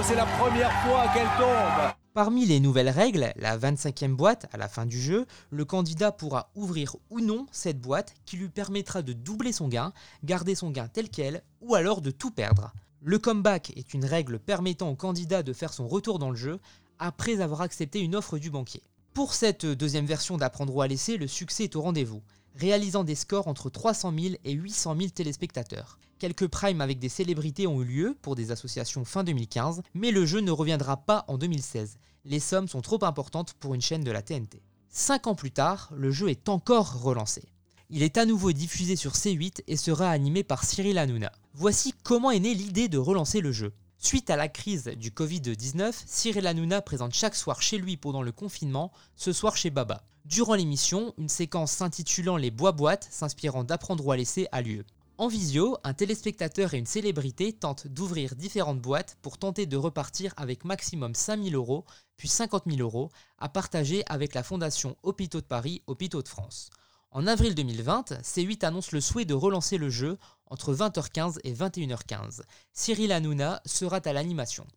c'est 0.09 0.15
la 0.15 0.25
première 0.25 0.73
fois 0.85 1.07
qu'elle 1.13 1.29
tombe. 1.37 1.93
Parmi 2.15 2.47
les 2.47 2.61
nouvelles 2.61 2.89
règles, 2.89 3.31
la 3.37 3.59
25e 3.59 4.15
boîte, 4.15 4.47
à 4.53 4.57
la 4.57 4.67
fin 4.67 4.87
du 4.87 4.99
jeu, 4.99 5.27
le 5.51 5.67
candidat 5.67 6.13
pourra 6.13 6.51
ouvrir 6.55 6.97
ou 7.11 7.21
non 7.21 7.45
cette 7.53 7.79
boîte 7.79 8.15
qui 8.25 8.39
lui 8.39 8.49
permettra 8.49 9.03
de 9.03 9.13
doubler 9.13 9.53
son 9.53 9.69
gain, 9.69 9.93
garder 10.25 10.55
son 10.55 10.71
gain 10.71 10.89
tel 10.89 11.11
quel, 11.11 11.43
ou 11.61 11.75
alors 11.75 12.01
de 12.01 12.11
tout 12.11 12.31
perdre. 12.31 12.73
Le 13.03 13.19
comeback 13.19 13.75
est 13.77 13.93
une 13.93 14.07
règle 14.07 14.39
permettant 14.39 14.89
au 14.89 14.97
candidat 14.97 15.43
de 15.43 15.53
faire 15.53 15.75
son 15.75 15.87
retour 15.87 16.19
dans 16.19 16.31
le 16.31 16.37
jeu 16.37 16.59
après 16.99 17.43
avoir 17.43 17.61
accepté 17.61 18.01
une 18.01 18.17
offre 18.17 18.39
du 18.39 18.49
banquier. 18.49 18.83
Pour 19.13 19.35
cette 19.35 19.67
deuxième 19.67 20.07
version 20.07 20.39
d'Apprendre 20.39 20.75
ou 20.75 20.81
à 20.81 20.89
laisser, 20.89 21.19
le 21.19 21.27
succès 21.27 21.65
est 21.65 21.77
au 21.77 21.83
rendez-vous 21.83 22.23
réalisant 22.57 23.05
des 23.05 23.15
scores 23.15 23.47
entre 23.47 23.71
300 23.71 24.13
000 24.19 24.35
et 24.45 24.53
800 24.53 24.97
000 24.97 25.11
téléspectateurs. 25.11 25.99
Quelques 26.19 26.49
primes 26.49 26.81
avec 26.81 26.99
des 26.99 27.09
célébrités 27.09 27.69
ont 27.69 27.81
eu 27.81 27.85
lieu 27.85 28.19
pour 28.23 28.35
des 28.35 28.51
associations 28.51 29.05
fin 29.05 29.23
2015, 29.23 29.83
mais 29.95 30.11
le 30.11 30.27
jeu 30.27 30.41
ne 30.41 30.51
reviendra 30.51 30.97
pas 30.97 31.25
en 31.29 31.39
2016. 31.39 31.99
Les 32.25 32.41
sommes 32.41 32.67
sont 32.67 32.81
trop 32.81 33.05
importantes 33.05 33.55
pour 33.61 33.75
une 33.75 33.81
chaîne 33.81 34.03
de 34.03 34.11
la 34.11 34.21
TNT. 34.21 34.61
Cinq 34.89 35.29
ans 35.29 35.37
plus 35.37 35.53
tard, 35.53 35.91
le 35.95 36.11
jeu 36.11 36.29
est 36.29 36.49
encore 36.49 37.01
relancé. 37.01 37.45
Il 37.89 38.03
est 38.03 38.19
à 38.19 38.27
nouveau 38.27 38.51
diffusé 38.51 38.97
sur 38.97 39.13
C8 39.13 39.63
et 39.69 39.77
sera 39.77 40.11
animé 40.11 40.43
par 40.43 40.65
Cyril 40.65 40.99
Hanouna. 40.99 41.31
Voici 41.55 41.95
comment 42.03 42.33
est 42.33 42.41
née 42.41 42.55
l'idée 42.55 42.89
de 42.89 42.99
relancer 42.99 43.41
le 43.41 43.53
jeu. 43.53 43.73
Suite 43.97 44.29
à 44.29 44.37
la 44.37 44.49
crise 44.49 44.91
du 44.97 45.11
Covid-19, 45.11 45.93
Cyril 46.05 46.49
Hanouna 46.49 46.83
présente 46.83 47.15
chaque 47.15 47.37
soir 47.37 47.63
chez 47.63 47.79
lui 47.79 47.97
pendant 47.97 48.23
le 48.23 48.33
confinement, 48.33 48.91
ce 49.15 49.33
soir 49.33 49.57
chez 49.57 49.71
Baba. 49.71 50.03
Durant 50.25 50.55
l'émission, 50.55 51.15
une 51.17 51.29
séquence 51.29 51.73
s'intitulant 51.73 52.37
Les 52.37 52.51
bois-boîtes, 52.51 53.07
s'inspirant 53.11 53.63
d'apprendre 53.63 54.05
ou 54.05 54.11
à 54.11 54.17
laisser, 54.17 54.49
a 54.51 54.63
lieu. 54.63 54.85
En 55.21 55.27
visio, 55.27 55.77
un 55.83 55.95
téléspectateur 55.95 56.75
et 56.75 56.79
une 56.79 56.87
célébrité 56.87 57.53
tentent 57.53 57.89
d'ouvrir 57.89 58.37
différentes 58.37 58.81
boîtes 58.81 59.19
pour 59.21 59.37
tenter 59.37 59.67
de 59.67 59.77
repartir 59.77 60.33
avec 60.37 60.65
maximum 60.65 61.13
5000 61.13 61.57
euros, 61.57 61.85
puis 62.17 62.29
50 62.29 62.67
000 62.69 62.79
euros, 62.81 63.11
à 63.37 63.49
partager 63.49 64.05
avec 64.07 64.33
la 64.33 64.45
fondation 64.45 64.97
Hôpitaux 65.03 65.41
de 65.41 65.47
Paris, 65.47 65.83
Hôpitaux 65.89 66.23
de 66.23 66.29
France. 66.29 66.71
En 67.11 67.27
avril 67.27 67.57
2020, 67.57 68.13
C8 68.23 68.65
annonce 68.65 68.93
le 68.93 69.01
souhait 69.01 69.25
de 69.25 69.35
relancer 69.35 69.77
le 69.77 69.91
jeu 69.91 70.19
entre 70.47 70.73
20h15 70.73 71.39
et 71.43 71.53
21h15. 71.53 72.43
Cyril 72.73 73.11
Hanouna 73.11 73.61
sera 73.67 73.97
à 73.97 74.13
l'animation. 74.13 74.69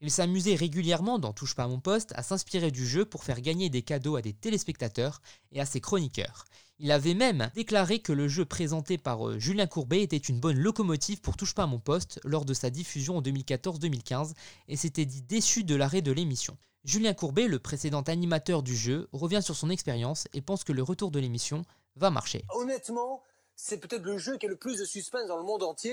Il 0.00 0.10
s'amusait 0.10 0.54
régulièrement 0.54 1.18
dans 1.18 1.34
Touche 1.34 1.54
pas 1.54 1.64
à 1.64 1.68
mon 1.68 1.78
poste 1.78 2.14
à 2.16 2.22
s'inspirer 2.22 2.70
du 2.70 2.86
jeu 2.86 3.04
pour 3.04 3.22
faire 3.22 3.42
gagner 3.42 3.68
des 3.68 3.82
cadeaux 3.82 4.16
à 4.16 4.22
des 4.22 4.32
téléspectateurs 4.32 5.20
et 5.52 5.60
à 5.60 5.66
ses 5.66 5.82
chroniqueurs. 5.82 6.46
Il 6.82 6.92
avait 6.92 7.12
même 7.12 7.50
déclaré 7.54 7.98
que 7.98 8.10
le 8.10 8.26
jeu 8.26 8.46
présenté 8.46 8.96
par 8.96 9.28
euh, 9.28 9.38
Julien 9.38 9.66
Courbet 9.66 10.00
était 10.00 10.16
une 10.16 10.40
bonne 10.40 10.58
locomotive 10.58 11.20
pour 11.20 11.36
Touche 11.36 11.54
pas 11.54 11.64
à 11.64 11.66
mon 11.66 11.78
poste 11.78 12.18
lors 12.24 12.46
de 12.46 12.54
sa 12.54 12.70
diffusion 12.70 13.18
en 13.18 13.22
2014-2015 13.22 14.32
et 14.66 14.76
s'était 14.76 15.04
dit 15.04 15.20
déçu 15.20 15.62
de 15.62 15.74
l'arrêt 15.74 16.00
de 16.00 16.10
l'émission. 16.10 16.56
Julien 16.84 17.12
Courbet, 17.12 17.48
le 17.48 17.58
précédent 17.58 18.00
animateur 18.00 18.62
du 18.62 18.74
jeu, 18.74 19.10
revient 19.12 19.42
sur 19.42 19.56
son 19.56 19.68
expérience 19.68 20.26
et 20.32 20.40
pense 20.40 20.64
que 20.64 20.72
le 20.72 20.82
retour 20.82 21.10
de 21.10 21.20
l'émission 21.20 21.66
va 21.96 22.08
marcher. 22.08 22.46
Honnêtement, 22.54 23.22
c'est 23.56 23.76
peut-être 23.76 24.04
le 24.04 24.16
jeu 24.16 24.38
qui 24.38 24.46
a 24.46 24.48
le 24.48 24.56
plus 24.56 24.78
de 24.78 24.86
suspense 24.86 25.28
dans 25.28 25.36
le 25.36 25.44
monde 25.44 25.62
entier 25.62 25.92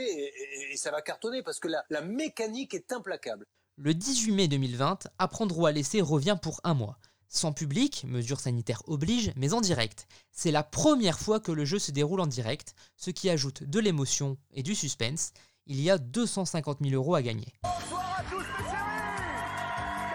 et, 0.72 0.78
ça 0.78 0.92
va 0.92 1.02
cartonner 1.02 1.44
parce 1.44 1.60
que 1.60 1.68
la, 1.68 2.02
mécanique 2.02 2.74
est 2.74 2.94
implacable. 2.94 3.46
Le 3.76 3.94
18 3.94 4.32
mai 4.32 4.48
2020, 4.48 5.10
Apprendre 5.20 5.60
ou 5.60 5.66
à 5.66 5.74
laisser 5.74 6.00
revient 6.00 6.38
pour 6.42 6.62
un 6.64 6.76
mois. 6.76 6.98
Sans 7.30 7.52
public, 7.52 8.06
mesures 8.08 8.40
sanitaires 8.40 8.82
obligent, 8.88 9.34
mais 9.36 9.54
en 9.54 9.62
direct. 9.62 10.08
C'est 10.32 10.52
la 10.52 10.64
première 10.64 11.20
fois 11.20 11.40
que 11.40 11.52
le 11.52 11.66
jeu 11.66 11.78
se 11.78 11.92
déroule 11.92 12.22
en 12.22 12.28
direct, 12.28 12.74
ce 12.96 13.12
qui 13.12 13.30
ajoute 13.30 13.64
de 13.64 13.80
l'émotion 13.80 14.38
et 14.54 14.64
du 14.64 14.76
suspense. 14.76 15.34
Il 15.66 15.82
y 15.82 15.90
a 15.90 15.98
250 15.98 16.78
000 16.82 16.96
euros 16.96 17.16
à 17.16 17.22
gagner. 17.22 17.54
Bonsoir 17.64 18.20
à 18.20 18.24
tous, 18.24 18.46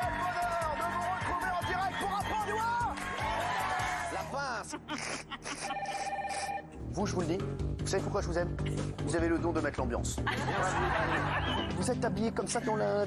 Quel 0.00 0.12
bonheur 0.18 0.74
de 0.78 0.84
vous 0.90 1.10
retrouver 1.10 1.50
en 1.50 1.60
direct 1.66 1.94
pour 2.00 2.12
Apprendre 2.16 2.94
La 4.14 4.24
pince 4.32 4.76
Vous, 6.92 7.06
je 7.06 7.14
vous 7.14 7.20
le 7.20 7.26
dis, 7.26 7.38
vous 7.82 7.88
savez 7.88 8.02
pourquoi 8.02 8.22
je 8.22 8.28
vous 8.28 8.38
aime 8.38 8.56
Vous 9.04 9.16
avez 9.16 9.28
le 9.28 9.38
don 9.38 9.52
de 9.52 9.60
mettre 9.60 9.80
l'ambiance. 9.80 10.16
Vous 11.76 11.90
êtes 11.90 12.04
habillé 12.04 12.30
comme 12.30 12.46
ça 12.46 12.60
dans 12.60 12.76
la... 12.76 13.04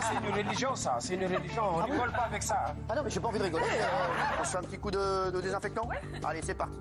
C'est 0.00 0.26
une 0.26 0.34
religion, 0.34 0.76
ça. 0.76 0.96
C'est 1.00 1.14
une 1.14 1.24
religion. 1.24 1.62
On 1.74 1.78
ne 1.78 1.92
rigole 1.92 2.12
pas 2.12 2.26
avec 2.26 2.42
ça. 2.42 2.74
Ah 2.88 2.94
non, 2.94 3.02
mais 3.02 3.10
j'ai 3.10 3.20
pas 3.20 3.28
envie 3.28 3.38
de 3.38 3.44
rigoler. 3.44 3.64
Euh, 3.64 4.40
on 4.40 4.44
se 4.44 4.50
fait 4.50 4.58
un 4.58 4.62
petit 4.62 4.78
coup 4.78 4.90
de, 4.90 5.40
désinfectant 5.40 5.88
Allez, 6.24 6.40
c'est 6.42 6.54
parti. 6.54 6.78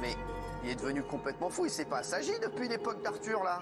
Mais 0.00 0.14
il 0.64 0.70
est 0.70 0.76
devenu 0.76 1.02
complètement 1.02 1.48
fou. 1.48 1.64
Il 1.64 1.70
s'est 1.70 1.86
pas 1.86 1.98
assagi 1.98 2.32
depuis 2.42 2.68
l'époque 2.68 3.02
d'Arthur, 3.02 3.42
là. 3.42 3.60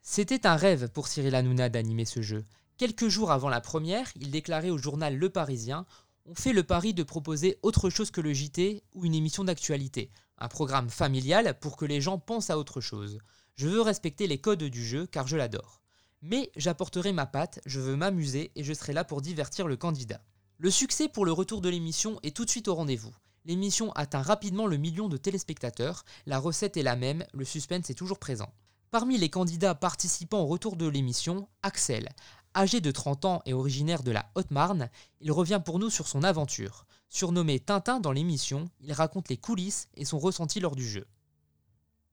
C'était 0.00 0.46
un 0.46 0.56
rêve 0.56 0.88
pour 0.88 1.08
Cyril 1.08 1.34
Hanouna 1.34 1.68
d'animer 1.68 2.04
ce 2.04 2.22
jeu. 2.22 2.44
Quelques 2.76 3.08
jours 3.08 3.32
avant 3.32 3.48
la 3.48 3.60
première, 3.60 4.06
il 4.14 4.30
déclarait 4.30 4.70
au 4.70 4.78
journal 4.78 5.16
Le 5.16 5.28
Parisien 5.28 5.84
on 6.30 6.34
fait 6.34 6.52
le 6.52 6.62
pari 6.62 6.92
de 6.92 7.02
proposer 7.02 7.58
autre 7.62 7.88
chose 7.88 8.10
que 8.10 8.20
le 8.20 8.34
JT 8.34 8.82
ou 8.94 9.06
une 9.06 9.14
émission 9.14 9.44
d'actualité, 9.44 10.10
un 10.38 10.48
programme 10.48 10.90
familial 10.90 11.58
pour 11.60 11.76
que 11.76 11.84
les 11.84 12.00
gens 12.00 12.18
pensent 12.18 12.50
à 12.50 12.58
autre 12.58 12.80
chose. 12.80 13.18
Je 13.56 13.68
veux 13.68 13.80
respecter 13.80 14.26
les 14.26 14.38
codes 14.38 14.62
du 14.62 14.84
jeu 14.84 15.06
car 15.06 15.26
je 15.26 15.36
l'adore. 15.36 15.80
Mais 16.22 16.50
j'apporterai 16.56 17.12
ma 17.12 17.26
patte, 17.26 17.60
je 17.66 17.80
veux 17.80 17.96
m'amuser 17.96 18.50
et 18.56 18.64
je 18.64 18.72
serai 18.72 18.92
là 18.92 19.04
pour 19.04 19.22
divertir 19.22 19.68
le 19.68 19.76
candidat. 19.76 20.20
Le 20.58 20.70
succès 20.70 21.08
pour 21.08 21.24
le 21.24 21.32
retour 21.32 21.60
de 21.60 21.68
l'émission 21.68 22.18
est 22.22 22.36
tout 22.36 22.44
de 22.44 22.50
suite 22.50 22.68
au 22.68 22.74
rendez-vous. 22.74 23.14
L'émission 23.44 23.92
atteint 23.92 24.22
rapidement 24.22 24.66
le 24.66 24.76
million 24.76 25.08
de 25.08 25.16
téléspectateurs, 25.16 26.04
la 26.26 26.38
recette 26.38 26.76
est 26.76 26.82
la 26.82 26.96
même, 26.96 27.24
le 27.32 27.44
suspense 27.44 27.88
est 27.90 27.94
toujours 27.94 28.18
présent. 28.18 28.52
Parmi 28.90 29.18
les 29.18 29.28
candidats 29.30 29.74
participant 29.74 30.40
au 30.40 30.46
retour 30.46 30.74
de 30.74 30.88
l'émission, 30.88 31.48
Axel, 31.62 32.08
Âgé 32.56 32.80
de 32.80 32.90
30 32.90 33.24
ans 33.24 33.42
et 33.46 33.52
originaire 33.52 34.02
de 34.02 34.10
la 34.10 34.30
Haute-Marne, 34.34 34.90
il 35.20 35.30
revient 35.30 35.60
pour 35.64 35.78
nous 35.78 35.90
sur 35.90 36.08
son 36.08 36.24
aventure. 36.24 36.86
Surnommé 37.08 37.58
Tintin 37.58 38.00
dans 38.00 38.12
l'émission, 38.12 38.66
il 38.80 38.92
raconte 38.92 39.28
les 39.28 39.36
coulisses 39.36 39.88
et 39.96 40.04
son 40.04 40.18
ressenti 40.18 40.60
lors 40.60 40.76
du 40.76 40.86
jeu. 40.86 41.06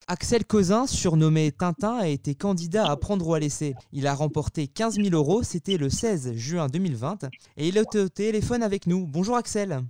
Axel 0.08 0.46
Cozin, 0.46 0.88
surnommé 0.88 1.52
Tintin, 1.52 1.98
a 1.98 2.08
été 2.08 2.36
candidat 2.36 2.90
à 2.90 2.96
prendre 2.96 3.28
ou 3.28 3.34
à 3.34 3.40
laisser. 3.40 3.75
Il 3.92 4.08
a 4.08 4.14
remporté 4.14 4.68
15 4.68 4.96
000 4.96 5.10
euros, 5.16 5.44
c'était 5.44 5.78
le 5.78 5.90
16 5.90 6.34
juin 6.34 6.68
2020, 6.68 7.25
et 7.58 7.68
il 7.68 7.78
est 7.78 7.96
au 7.96 8.08
téléphone 8.08 8.64
avec 8.64 8.88
nous. 8.88 9.06
Bonjour 9.06 9.36
Axel. 9.36 9.84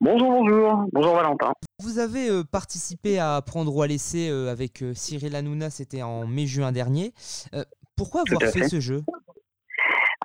Bonjour, 0.00 0.30
bonjour. 0.30 0.84
Bonjour 0.92 1.14
Valentin. 1.14 1.52
Vous 1.80 1.98
avez 1.98 2.30
euh, 2.30 2.44
participé 2.44 3.18
à 3.18 3.42
prendre 3.42 3.74
ou 3.74 3.82
à 3.82 3.86
laisser 3.86 4.28
euh, 4.30 4.50
avec 4.50 4.82
euh, 4.82 4.94
Cyril 4.94 5.34
Hanouna, 5.36 5.68
c'était 5.70 6.02
en 6.02 6.26
mai-juin 6.26 6.72
dernier. 6.72 7.12
Pourquoi 7.96 8.22
avoir 8.22 8.50
fait. 8.50 8.68
ce 8.68 8.80
jeu? 8.80 9.02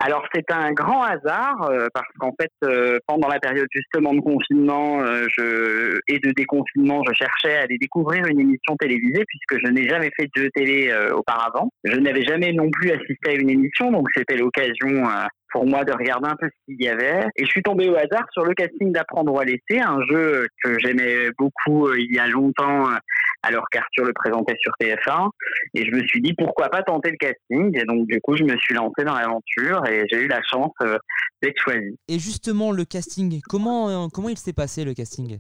Alors 0.02 0.26
c'est 0.34 0.52
un 0.52 0.74
grand 0.74 1.04
hasard 1.04 1.70
euh, 1.70 1.88
parce 1.94 2.08
qu'en 2.20 2.34
fait 2.40 2.52
euh, 2.66 3.00
pendant 3.08 3.30
la 3.30 3.40
période 3.40 3.68
justement 3.72 4.14
de 4.14 4.20
confinement 4.20 5.02
euh, 5.02 5.26
je, 5.30 6.00
et 6.08 6.20
de 6.20 6.32
déconfinement, 6.32 7.02
je 7.08 7.14
cherchais 7.14 7.58
à 7.58 7.62
aller 7.62 7.78
découvrir 7.78 8.26
une 8.26 8.40
émission 8.40 8.76
télévisée 8.78 9.24
puisque 9.26 9.66
je 9.66 9.72
n'ai 9.72 9.88
jamais 9.88 10.12
fait 10.18 10.28
de 10.36 10.44
jeu 10.44 10.50
télé 10.54 10.90
euh, 10.90 11.14
auparavant. 11.14 11.70
Je 11.86 11.96
n'avais 11.98 12.24
jamais 12.24 12.52
non 12.52 12.70
plus 12.72 12.92
assisté 12.92 13.30
à 13.30 13.34
une 13.34 13.50
émission 13.50 13.92
donc 13.92 14.08
c'était 14.16 14.36
l'occasion 14.36 14.90
euh, 14.90 15.26
pour 15.56 15.66
moi 15.66 15.86
de 15.86 15.94
regarder 15.94 16.28
un 16.28 16.36
peu 16.36 16.48
ce 16.48 16.66
qu'il 16.66 16.84
y 16.84 16.90
avait. 16.90 17.22
Et 17.38 17.46
je 17.46 17.50
suis 17.50 17.64
tombé 17.64 17.90
au 17.90 17.96
hasard 17.96 18.26
sur 18.34 18.44
le 18.44 18.54
casting 18.54 18.92
d'Apprendre 18.92 19.40
à 19.40 19.46
laisser, 19.46 19.80
un 19.80 20.00
jeu 20.10 20.48
que 20.62 20.78
j'aimais 20.80 21.30
beaucoup 21.38 21.88
euh, 21.88 21.96
il 21.98 22.14
y 22.14 22.20
a 22.20 22.28
longtemps 22.28 22.92
euh, 22.92 22.98
alors 23.46 23.66
qu'Arthur 23.72 24.06
le 24.06 24.14
présentait 24.14 24.56
sur 24.60 24.72
TF1. 24.82 25.30
Et 25.74 25.86
je 25.86 25.92
me 25.92 26.06
suis 26.08 26.22
dit 26.22 26.34
pourquoi 26.34 26.70
pas 26.70 26.84
tenter 26.84 27.12
le 27.12 27.18
casting? 27.18 27.78
Et 27.78 27.86
donc 27.86 28.08
du 28.08 28.20
coup 28.22 28.36
je 28.36 28.44
me 28.44 28.58
suis 28.58 28.74
lancé 28.74 29.04
dans 29.04 29.16
l'aventure 29.16 29.86
et 29.88 30.04
j'ai 30.12 30.24
eu 30.24 30.28
la 30.28 30.42
chance 30.44 30.74
euh, 30.82 30.98
d'être 31.42 31.60
choisi. 31.60 31.98
Et 32.08 32.20
justement, 32.20 32.72
le 32.72 32.86
casting, 32.86 33.42
comment, 33.48 33.90
euh, 33.90 34.08
comment 34.12 34.30
il 34.30 34.38
s'est 34.38 34.54
passé 34.54 34.84
le 34.84 34.94
casting? 34.94 35.40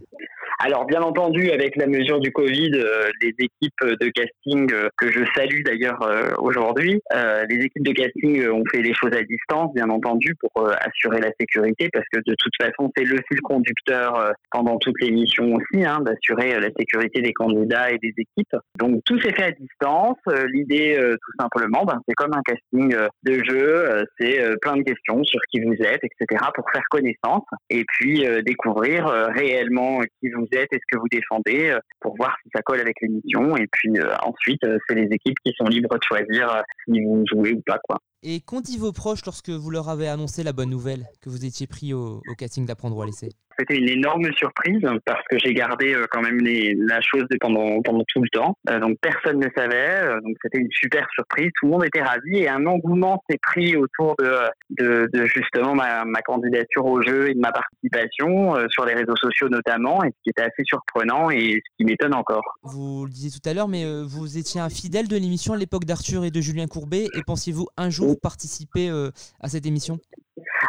Alors 0.59 0.85
bien 0.85 1.01
entendu, 1.01 1.51
avec 1.51 1.75
la 1.75 1.85
mesure 1.85 2.19
du 2.19 2.31
Covid, 2.31 2.71
euh, 2.75 3.09
les 3.21 3.33
équipes 3.39 3.83
de 3.83 4.09
casting 4.09 4.71
euh, 4.71 4.87
que 4.97 5.11
je 5.11 5.19
salue 5.35 5.63
d'ailleurs 5.65 6.01
euh, 6.01 6.29
aujourd'hui, 6.37 7.01
euh, 7.13 7.43
les 7.49 7.65
équipes 7.65 7.85
de 7.85 7.91
casting 7.91 8.41
euh, 8.41 8.53
ont 8.53 8.63
fait 8.71 8.81
les 8.81 8.93
choses 8.93 9.11
à 9.13 9.21
distance, 9.23 9.73
bien 9.73 9.89
entendu, 9.89 10.33
pour 10.39 10.65
euh, 10.65 10.73
assurer 10.79 11.19
la 11.19 11.31
sécurité, 11.39 11.89
parce 11.91 12.05
que 12.11 12.19
de 12.25 12.35
toute 12.39 12.53
façon, 12.59 12.89
c'est 12.95 13.03
le 13.03 13.17
fil 13.27 13.41
conducteur 13.41 14.33
pendant 14.49 14.77
toute 14.77 14.95
l'émission 15.01 15.53
aussi, 15.55 15.83
hein, 15.83 15.99
d'assurer 16.01 16.57
la 16.59 16.69
sécurité 16.77 17.21
des 17.21 17.33
candidats 17.33 17.91
et 17.91 17.97
des 17.97 18.13
équipes. 18.17 18.55
Donc 18.79 19.01
tout 19.05 19.19
s'est 19.19 19.33
fait 19.33 19.43
à 19.43 19.51
distance. 19.51 20.17
L'idée, 20.53 20.97
tout 20.97 21.31
simplement, 21.39 21.83
ben, 21.85 21.99
c'est 22.07 22.15
comme 22.15 22.33
un 22.33 22.41
casting 22.43 22.95
de 23.23 23.43
jeu, 23.43 24.05
c'est 24.19 24.39
plein 24.61 24.77
de 24.77 24.83
questions 24.83 25.23
sur 25.23 25.39
qui 25.51 25.61
vous 25.61 25.73
êtes, 25.73 26.01
etc., 26.03 26.45
pour 26.53 26.65
faire 26.71 26.83
connaissance, 26.89 27.43
et 27.69 27.83
puis 27.87 28.25
découvrir 28.43 29.05
réellement 29.33 29.99
qui 30.19 30.29
vous 30.29 30.44
êtes 30.51 30.71
et 30.71 30.79
ce 30.79 30.95
que 30.95 30.99
vous 30.99 31.07
défendez, 31.09 31.69
euh, 31.69 31.79
pour 31.99 32.15
voir 32.17 32.35
si 32.43 32.49
ça 32.53 32.61
colle 32.61 32.79
avec 32.79 32.95
l'émission. 33.01 33.55
Et 33.57 33.67
puis 33.71 33.97
euh, 33.99 34.15
ensuite, 34.23 34.63
euh, 34.65 34.77
c'est 34.87 34.95
les 34.95 35.07
équipes 35.11 35.37
qui 35.45 35.53
sont 35.57 35.65
libres 35.65 35.95
de 35.97 36.03
choisir 36.03 36.63
si 36.85 37.03
vous 37.03 37.23
jouez 37.31 37.53
ou 37.53 37.61
pas, 37.65 37.79
quoi. 37.83 37.97
Et 38.27 38.41
qu'ont 38.41 38.59
dit 38.59 38.79
vos 38.79 38.91
proches 38.91 39.23
lorsque 39.25 39.51
vous 39.51 39.69
leur 39.69 39.87
avez 39.87 40.07
annoncé 40.07 40.41
la 40.41 40.51
bonne 40.51 40.71
nouvelle 40.71 41.05
que 41.21 41.29
vous 41.29 41.45
étiez 41.45 41.67
pris 41.67 41.93
au, 41.93 42.23
au 42.27 42.33
casting 42.35 42.65
d'apprendre 42.65 42.97
ou 42.97 43.01
à 43.03 43.05
laisser 43.05 43.29
C'était 43.59 43.77
une 43.77 43.87
énorme 43.87 44.33
surprise 44.35 44.81
parce 45.05 45.21
que 45.29 45.37
j'ai 45.37 45.53
gardé 45.53 45.93
euh, 45.93 46.07
quand 46.09 46.23
même 46.23 46.39
les, 46.39 46.73
la 46.75 46.99
chose 47.01 47.25
pendant, 47.39 47.83
pendant 47.83 48.03
tout 48.07 48.23
le 48.23 48.29
temps. 48.29 48.57
Euh, 48.71 48.79
donc 48.79 48.97
personne 48.99 49.37
ne 49.37 49.47
savait. 49.55 49.99
euh, 50.01 50.19
donc 50.21 50.35
c'était 50.41 50.57
une 50.57 50.71
super 50.71 51.05
surprise. 51.13 51.51
Tout 51.59 51.67
le 51.67 51.71
monde 51.73 51.85
était 51.85 52.01
ravi 52.01 52.37
et 52.37 52.49
un 52.49 52.65
engouement 52.65 53.23
s'est 53.29 53.37
pris 53.43 53.75
autour 53.75 54.15
de, 54.17 54.31
de, 54.71 55.07
de 55.13 55.25
justement 55.27 55.75
ma, 55.75 56.03
ma 56.03 56.21
candidature 56.23 56.83
au 56.83 57.03
jeu 57.03 57.29
et 57.29 57.35
de 57.35 57.39
ma 57.39 57.51
participation 57.51 58.55
euh, 58.55 58.65
sur 58.69 58.85
les 58.85 58.95
réseaux 58.95 59.15
sociaux 59.17 59.49
notamment. 59.49 60.03
Et 60.03 60.07
ce 60.07 60.23
qui 60.23 60.29
était 60.31 60.41
assez 60.41 60.63
surprenant 60.65 61.29
et 61.29 61.61
ce 61.63 61.77
qui 61.77 61.85
m'étonne 61.85 62.15
encore. 62.15 62.57
Vous 62.63 63.05
le 63.05 63.11
disiez 63.11 63.29
tout 63.29 63.47
à 63.47 63.53
l'heure, 63.53 63.67
mais 63.67 63.85
vous 64.03 64.39
étiez 64.39 64.59
un 64.59 64.69
fidèle 64.69 65.07
de 65.07 65.15
l'émission 65.15 65.53
à 65.53 65.57
l'époque 65.57 65.85
d'Arthur 65.85 66.25
et 66.25 66.31
de 66.31 66.41
Julien 66.41 66.65
Courbet, 66.65 67.05
et 67.13 67.21
pensiez-vous 67.23 67.67
un 67.77 67.91
jour 67.91 68.14
participer 68.15 68.89
euh, 68.89 69.09
à 69.41 69.49
cette 69.49 69.65
émission? 69.65 69.99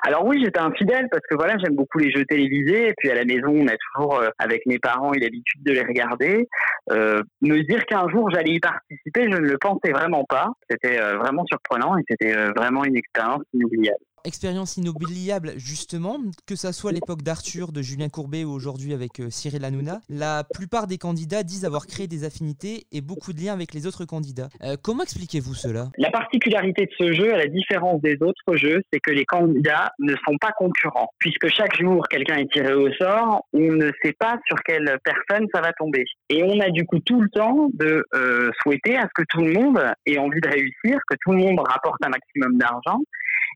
Alors 0.02 0.24
oui, 0.24 0.40
j'étais 0.44 0.60
un 0.60 0.70
fidèle 0.72 1.08
parce 1.10 1.22
que 1.28 1.34
voilà, 1.34 1.56
j'aime 1.58 1.74
beaucoup 1.74 1.98
les 1.98 2.10
jeux 2.10 2.24
télévisés. 2.24 2.88
Et 2.88 2.94
puis 2.96 3.10
à 3.10 3.14
la 3.14 3.24
maison, 3.24 3.48
on 3.48 3.66
a 3.66 3.76
toujours, 3.76 4.20
euh, 4.20 4.28
avec 4.38 4.64
mes 4.66 4.78
parents, 4.78 5.12
eu 5.14 5.18
l'habitude 5.18 5.62
de 5.64 5.72
les 5.72 5.82
regarder. 5.82 6.48
Euh, 6.92 7.22
me 7.40 7.62
dire 7.62 7.84
qu'un 7.86 8.08
jour 8.08 8.30
j'allais 8.30 8.52
y 8.52 8.60
participer, 8.60 9.24
je 9.24 9.36
ne 9.36 9.48
le 9.48 9.58
pensais 9.58 9.90
vraiment 9.90 10.24
pas. 10.24 10.48
C'était 10.70 10.98
vraiment 11.16 11.44
surprenant 11.46 11.96
et 11.96 12.02
c'était 12.08 12.34
vraiment 12.56 12.84
une 12.84 12.96
expérience 12.96 13.42
inoubliable. 13.52 14.05
Expérience 14.26 14.76
inoubliable, 14.76 15.52
justement, 15.56 16.18
que 16.48 16.56
ça 16.56 16.72
soit 16.72 16.90
à 16.90 16.92
l'époque 16.92 17.22
d'Arthur, 17.22 17.70
de 17.70 17.80
Julien 17.80 18.08
Courbet 18.08 18.42
ou 18.42 18.50
aujourd'hui 18.50 18.92
avec 18.92 19.20
euh, 19.20 19.30
Cyril 19.30 19.64
Hanouna, 19.64 20.00
la 20.08 20.42
plupart 20.42 20.88
des 20.88 20.98
candidats 20.98 21.44
disent 21.44 21.64
avoir 21.64 21.86
créé 21.86 22.08
des 22.08 22.24
affinités 22.24 22.86
et 22.90 23.02
beaucoup 23.02 23.32
de 23.32 23.40
liens 23.40 23.52
avec 23.52 23.72
les 23.72 23.86
autres 23.86 24.04
candidats. 24.04 24.48
Euh, 24.64 24.74
comment 24.82 25.04
expliquez-vous 25.04 25.54
cela? 25.54 25.90
La 25.96 26.10
particularité 26.10 26.86
de 26.86 26.90
ce 26.98 27.12
jeu, 27.12 27.32
à 27.32 27.36
la 27.36 27.46
différence 27.46 28.02
des 28.02 28.16
autres 28.20 28.56
jeux, 28.56 28.82
c'est 28.92 28.98
que 28.98 29.12
les 29.12 29.24
candidats 29.24 29.92
ne 30.00 30.14
sont 30.26 30.36
pas 30.40 30.50
concurrents. 30.58 31.08
Puisque 31.20 31.46
chaque 31.46 31.80
jour, 31.80 32.04
quelqu'un 32.08 32.38
est 32.38 32.50
tiré 32.50 32.74
au 32.74 32.92
sort, 32.94 33.44
on 33.52 33.60
ne 33.60 33.92
sait 34.02 34.14
pas 34.18 34.38
sur 34.48 34.56
quelle 34.64 34.98
personne 35.04 35.46
ça 35.54 35.60
va 35.60 35.72
tomber. 35.74 36.04
Et 36.30 36.42
on 36.42 36.58
a 36.58 36.70
du 36.70 36.84
coup 36.84 36.98
tout 36.98 37.20
le 37.20 37.28
temps 37.28 37.68
de 37.74 38.04
euh, 38.12 38.50
souhaiter 38.60 38.96
à 38.96 39.02
ce 39.02 39.22
que 39.22 39.26
tout 39.28 39.42
le 39.42 39.52
monde 39.52 39.80
ait 40.04 40.18
envie 40.18 40.40
de 40.40 40.48
réussir, 40.48 40.98
que 41.08 41.14
tout 41.20 41.30
le 41.30 41.38
monde 41.38 41.60
rapporte 41.60 42.04
un 42.04 42.08
maximum 42.08 42.58
d'argent. 42.58 42.98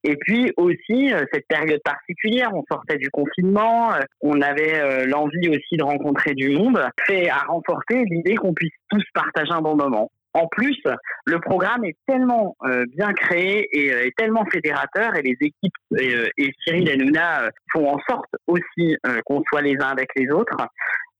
Et 0.04 0.16
puis 0.16 0.52
aussi, 0.56 1.12
euh, 1.12 1.24
cette 1.32 1.46
période 1.46 1.80
particulière, 1.84 2.50
on 2.54 2.64
sortait 2.70 2.96
du 2.96 3.10
confinement, 3.10 3.92
euh, 3.94 4.00
on 4.22 4.40
avait 4.40 4.80
euh, 4.80 5.06
l'envie 5.06 5.48
aussi 5.48 5.76
de 5.76 5.82
rencontrer 5.82 6.34
du 6.34 6.50
monde, 6.50 6.80
fait 7.06 7.28
à 7.28 7.40
renforcer 7.48 8.04
l'idée 8.06 8.36
qu'on 8.36 8.54
puisse 8.54 8.72
tous 8.88 9.02
partager 9.12 9.52
un 9.52 9.60
bon 9.60 9.76
moment. 9.76 10.10
En 10.32 10.46
plus, 10.46 10.80
le 11.26 11.40
programme 11.40 11.84
est 11.84 11.96
tellement 12.06 12.56
euh, 12.64 12.84
bien 12.96 13.12
créé 13.12 13.66
et 13.72 13.92
euh, 13.92 14.08
tellement 14.16 14.44
fédérateur 14.46 15.16
et 15.16 15.22
les 15.22 15.36
équipes 15.40 15.74
euh, 15.94 16.28
et 16.38 16.50
Cyril 16.62 16.88
Hanouna 16.88 17.42
euh, 17.42 17.50
font 17.72 17.88
en 17.88 17.98
sorte 18.08 18.30
aussi 18.46 18.96
qu'on 19.26 19.42
soit 19.48 19.62
les 19.62 19.76
uns 19.80 19.88
avec 19.88 20.10
les 20.14 20.30
autres. 20.30 20.56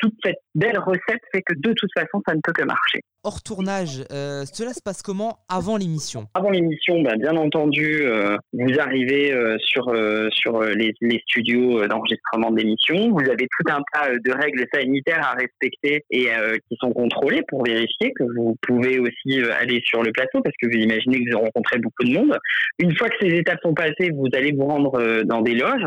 Toute 0.00 0.14
cette 0.24 0.40
belle 0.54 0.78
recette 0.78 1.22
fait 1.32 1.42
que 1.42 1.54
de 1.56 1.72
toute 1.72 1.90
façon, 1.94 2.22
ça 2.26 2.34
ne 2.34 2.40
peut 2.42 2.52
que 2.52 2.64
marcher. 2.64 3.00
Hors 3.22 3.42
tournage, 3.42 4.02
euh, 4.12 4.44
cela 4.50 4.72
se 4.72 4.80
passe 4.82 5.02
comment 5.02 5.40
avant 5.50 5.76
l'émission? 5.76 6.24
Avant 6.32 6.48
l'émission, 6.48 7.02
ben, 7.02 7.18
bien 7.18 7.36
entendu, 7.36 8.00
euh, 8.00 8.38
vous 8.54 8.80
arrivez 8.80 9.30
euh, 9.30 9.58
sur, 9.58 9.94
sur 10.32 10.62
les, 10.62 10.94
les 11.02 11.20
studios 11.28 11.86
d'enregistrement 11.86 12.50
d'émissions. 12.50 13.10
Vous 13.10 13.30
avez 13.30 13.46
tout 13.46 13.70
un 13.70 13.82
tas 13.92 14.08
de 14.08 14.32
règles 14.32 14.64
sanitaires 14.72 15.20
à 15.22 15.32
respecter 15.32 16.02
et 16.10 16.28
qui 16.68 16.76
sont 16.80 16.92
contrôlées 16.92 17.42
pour 17.48 17.64
vérifier 17.64 18.12
que 18.16 18.24
vous 18.36 18.56
pouvez 18.62 18.98
aussi 18.98 19.40
aller 19.60 19.82
sur 19.84 20.02
le 20.02 20.12
plateau 20.12 20.40
parce 20.42 20.56
que 20.60 20.66
vous 20.66 20.82
imaginez 20.82 21.22
que 21.22 21.32
vous 21.32 21.40
rencontrez 21.40 21.78
beaucoup 21.78 22.04
de 22.04 22.14
monde. 22.14 22.38
Une 22.78 22.96
fois 22.96 23.10
que 23.10 23.16
ces 23.20 23.34
étapes 23.34 23.60
sont 23.62 23.74
passées, 23.74 24.10
vous 24.14 24.28
allez 24.32 24.52
vous 24.52 24.64
rendre 24.64 25.22
dans 25.24 25.42
des 25.42 25.54
loges, 25.54 25.84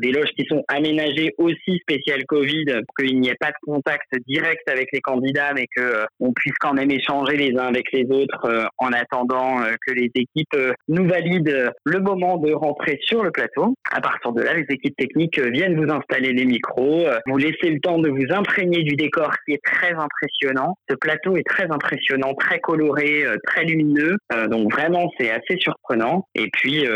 des 0.00 0.10
loges 0.10 0.30
qui 0.36 0.44
sont 0.48 0.64
aménagées 0.66 1.32
aussi 1.38 1.78
spéciales 1.78 2.24
Covid 2.26 2.64
pour 2.86 2.94
qu'il 2.96 3.20
n'y 3.20 3.28
ait 3.28 3.36
pas 3.38 3.51
contact 3.62 4.08
direct 4.26 4.68
avec 4.68 4.88
les 4.92 5.00
candidats, 5.00 5.52
mais 5.54 5.66
que 5.74 5.82
euh, 5.82 6.04
on 6.20 6.32
puisse 6.32 6.54
quand 6.60 6.74
même 6.74 6.90
échanger 6.90 7.36
les 7.36 7.58
uns 7.58 7.66
avec 7.66 7.90
les 7.92 8.04
autres 8.10 8.46
euh, 8.46 8.64
en 8.78 8.92
attendant 8.92 9.62
euh, 9.62 9.72
que 9.86 9.94
les 9.94 10.10
équipes 10.14 10.56
nous 10.88 11.06
valident 11.06 11.70
le 11.84 11.98
moment 12.00 12.36
de 12.38 12.52
rentrer 12.52 12.98
sur 13.02 13.22
le 13.22 13.30
plateau. 13.30 13.74
À 13.90 14.00
partir 14.00 14.32
de 14.32 14.42
là, 14.42 14.54
les 14.54 14.66
équipes 14.68 14.96
techniques 14.96 15.38
viennent 15.38 15.82
vous 15.82 15.90
installer 15.90 16.32
les 16.32 16.44
micros, 16.44 17.06
vous 17.26 17.36
laissez 17.36 17.70
le 17.70 17.80
temps 17.80 17.98
de 17.98 18.08
vous 18.08 18.26
imprégner 18.30 18.82
du 18.82 18.96
décor 18.96 19.32
qui 19.44 19.54
est 19.54 19.62
très 19.62 19.92
impressionnant. 19.92 20.76
Ce 20.88 20.94
plateau 20.94 21.36
est 21.36 21.46
très 21.46 21.70
impressionnant, 21.70 22.34
très 22.34 22.60
coloré, 22.60 23.24
très 23.46 23.64
lumineux, 23.64 24.16
donc 24.48 24.72
vraiment 24.72 25.10
c'est 25.18 25.30
assez 25.30 25.58
surprenant. 25.58 26.26
Et 26.34 26.48
puis 26.52 26.86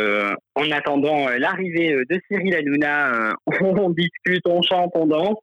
en 0.56 0.70
attendant 0.70 1.28
euh, 1.28 1.38
l'arrivée 1.38 1.92
euh, 1.92 2.04
de 2.08 2.20
Cyril 2.28 2.54
Hanouna, 2.54 3.12
euh, 3.14 3.32
on 3.60 3.90
discute, 3.90 4.42
on 4.46 4.62
chante, 4.62 4.90
on 4.94 5.06
danse, 5.06 5.38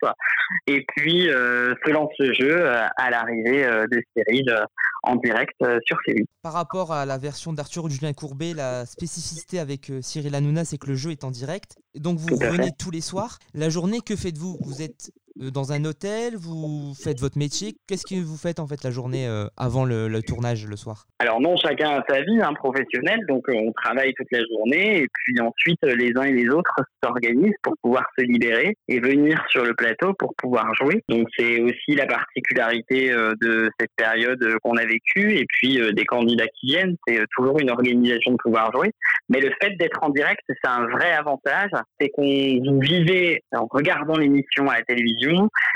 et 0.67 0.84
puis 0.88 1.28
se 1.28 1.89
lance 1.89 2.12
le 2.19 2.34
jeu 2.34 2.65
à 2.67 3.10
l'arrivée 3.10 3.63
de 3.63 4.02
Cyril 4.15 4.56
en 5.04 5.15
direct 5.15 5.56
sur 5.86 5.97
C8. 6.08 6.26
Par 6.41 6.54
rapport 6.54 6.91
à 6.91 7.06
la 7.06 7.17
version 7.17 7.54
d'Arthur 7.54 7.89
Julien 7.89 8.13
Courbet, 8.13 8.54
la 8.54 8.86
spécificité 8.86 9.60
avec 9.60 9.91
Cyril 10.02 10.36
Hanouna, 10.36 10.65
c'est 10.65 10.78
que 10.78 10.88
le 10.88 10.95
jeu 10.95 11.12
est 11.12 11.23
en 11.23 11.32
direct. 11.32 11.78
Donc 11.95 12.17
vous 12.17 12.36
revenez 12.36 12.71
tous 12.78 12.91
les 12.91 13.02
soirs. 13.02 13.39
La 13.54 13.69
journée, 13.69 13.99
que 14.06 14.15
faites-vous? 14.15 14.58
Vous 14.62 14.82
êtes 14.82 15.12
dans 15.36 15.72
un 15.72 15.86
hôtel 15.86 16.36
Vous 16.36 16.93
faites 17.02 17.19
votre 17.19 17.38
métier. 17.38 17.76
Qu'est-ce 17.88 18.06
que 18.06 18.19
vous 18.19 18.38
faites 18.38 18.60
en 18.60 18.67
fait 18.67 18.84
la 18.84 18.91
journée 18.91 19.28
euh, 19.28 19.48
avant 19.58 19.86
le, 19.86 20.22
tournage 20.22 20.65
le 20.67 20.76
soir? 20.76 21.06
Alors 21.19 21.41
non, 21.41 21.56
chacun 21.58 21.91
a 21.91 22.04
sa 22.08 22.22
vie 22.22 22.41
hein, 22.41 22.54
professionnelle, 22.54 23.19
donc 23.28 23.48
euh, 23.50 23.54
on 23.56 23.72
travaille 23.72 24.13
toute 24.13 24.32
la 24.32 24.39
journée 24.39 25.00
et 25.00 25.08
puis 25.13 25.39
ensuite 25.39 25.80
euh, 25.84 25.96
les 25.96 26.12
uns 26.17 26.24
et 26.24 26.34
les 26.34 26.50
autres 26.50 26.74
s'organisent 27.04 27.56
pour 27.62 27.74
pouvoir 27.82 28.06
se 28.17 28.24
libérer 28.24 28.76
et 28.88 29.00
venir 29.00 29.43
sur 29.50 29.63
le 29.63 29.74
plateau 29.74 30.13
pour 30.19 30.34
pouvoir 30.36 30.74
jouer. 30.76 31.02
Donc 31.10 31.28
c'est 31.38 31.62
aussi 31.62 31.96
la 31.96 32.06
particularité 32.06 33.12
euh, 33.12 33.34
de 33.41 33.69
cette 33.80 33.91
période 33.96 34.41
euh, 34.43 34.58
qu'on 34.63 34.76
a 34.78 34.86
vécue 34.86 35.36
et 35.36 35.46
puis 35.48 35.80
euh, 35.80 35.91
des 35.91 36.06
candidats 36.06 36.48
qui 36.60 36.67
viennent, 36.67 36.96
c'est 37.08 37.19
euh, 37.19 37.26
toujours 37.36 37.60
une 37.60 37.69
organisation 37.69 38.32
de 38.32 38.38
pouvoir 38.38 38.72
jouer. 38.74 38.91
Mais 39.30 39.39
le 39.39 39.52
fait 39.62 39.72
d'être 39.78 40.00
en 40.04 40.10
direct, 40.10 40.41
c'est 40.48 40.69
un 40.69 40.86
vrai 40.88 41.12
avantage, 41.12 41.72
c'est 42.00 42.10
qu'on 42.10 42.24
vous 42.24 42.80
vivez 42.80 43.43
en 43.54 43.67
regardant 43.69 44.17
l'émission 44.17 44.69
à 44.69 44.78
la 44.78 44.82
télévision 44.84 45.23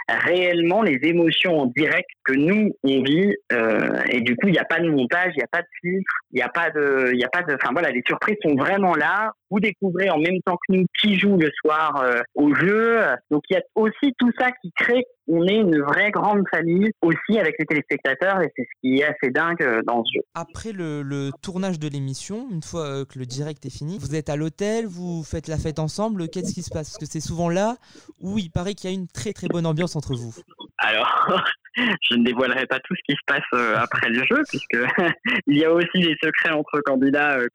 réellement 0.09 0.81
les 0.81 0.99
émotions 1.03 1.59
en 1.59 1.65
direct 1.67 2.09
que 2.23 2.33
nous 2.33 2.71
on 2.83 3.01
vit 3.03 3.33
euh, 3.51 4.01
et 4.09 4.21
du 4.21 4.35
coup 4.35 4.47
il 4.47 4.53
n'y 4.53 4.59
a 4.59 4.65
pas 4.65 4.79
de 4.79 4.89
montage, 4.89 5.33
il 5.35 5.37
n'y 5.37 5.43
a 5.43 5.47
pas 5.51 5.61
de 5.61 5.67
filtre, 5.81 6.13
il 6.31 6.35
n'y 6.35 6.41
a 6.41 6.49
pas 6.49 6.69
de, 6.69 7.11
il 7.13 7.23
a 7.23 7.29
pas 7.29 7.43
de, 7.43 7.55
enfin 7.55 7.71
voilà, 7.71 7.91
les 7.91 8.03
surprises 8.05 8.37
sont 8.41 8.55
vraiment 8.55 8.95
là. 8.95 9.31
Vous 9.49 9.59
découvrez 9.59 10.09
en 10.09 10.17
même 10.17 10.41
temps 10.45 10.57
que 10.67 10.75
nous 10.75 10.85
qui 10.99 11.17
joue 11.17 11.37
le 11.37 11.49
soir 11.61 12.01
euh, 12.01 12.21
au 12.35 12.53
jeu. 12.55 12.99
Donc 13.31 13.43
il 13.49 13.53
y 13.53 13.57
a 13.57 13.63
aussi 13.75 14.13
tout 14.17 14.31
ça 14.37 14.49
qui 14.61 14.71
crée 14.71 15.05
on 15.27 15.45
est 15.45 15.55
une 15.55 15.81
vraie 15.81 16.11
grande 16.11 16.43
famille 16.49 16.89
aussi 17.01 17.37
avec 17.37 17.55
les 17.59 17.65
téléspectateurs 17.65 18.41
et 18.41 18.51
c'est 18.55 18.63
ce 18.63 18.81
qui 18.81 18.99
est 18.99 19.03
assez 19.03 19.29
dingue 19.29 19.61
euh, 19.61 19.81
dans 19.85 20.03
ce 20.05 20.19
jeu. 20.19 20.21
Après 20.33 20.71
le, 20.71 21.01
le 21.01 21.31
tournage 21.41 21.79
de 21.79 21.87
l'émission, 21.87 22.47
une 22.51 22.63
fois 22.63 22.85
euh, 22.85 23.05
que 23.05 23.19
le 23.19 23.25
direct 23.25 23.65
est 23.65 23.75
fini, 23.75 23.97
vous 23.99 24.15
êtes 24.15 24.29
à 24.29 24.35
l'hôtel, 24.35 24.85
vous 24.85 25.23
faites 25.23 25.47
la 25.47 25.57
fête 25.57 25.79
ensemble, 25.79 26.29
qu'est-ce 26.29 26.53
qui 26.53 26.63
se 26.63 26.69
passe? 26.69 26.91
Parce 26.91 26.97
que 26.97 27.05
c'est 27.05 27.19
souvent 27.19 27.49
là 27.49 27.75
où 28.21 28.37
il 28.37 28.49
paraît 28.49 28.73
qu'il 28.73 28.89
y 28.89 28.93
a 28.93 28.95
une 28.95 29.07
très 29.07 29.33
très 29.33 29.47
bonne 29.47 29.65
ambiance 29.65 29.95
entre 29.95 30.15
vous. 30.15 30.33
Alors, 30.77 31.27
je 32.01 32.15
ne 32.15 32.23
dévoilerai 32.23 32.65
pas 32.65 32.79
tout 32.79 32.95
ce 32.95 33.01
qui 33.07 33.13
se 33.13 33.23
passe 33.25 33.41
euh, 33.53 33.75
après 33.77 34.09
le 34.09 34.23
jeu, 34.29 34.41
puisque 34.47 34.77
il 35.47 35.57
y 35.57 35.65
a 35.65 35.71
aussi 35.71 35.99
des 35.99 36.15
secrets 36.21 36.51
entre 36.51 36.79
candidats 36.81 37.37
euh, 37.37 37.47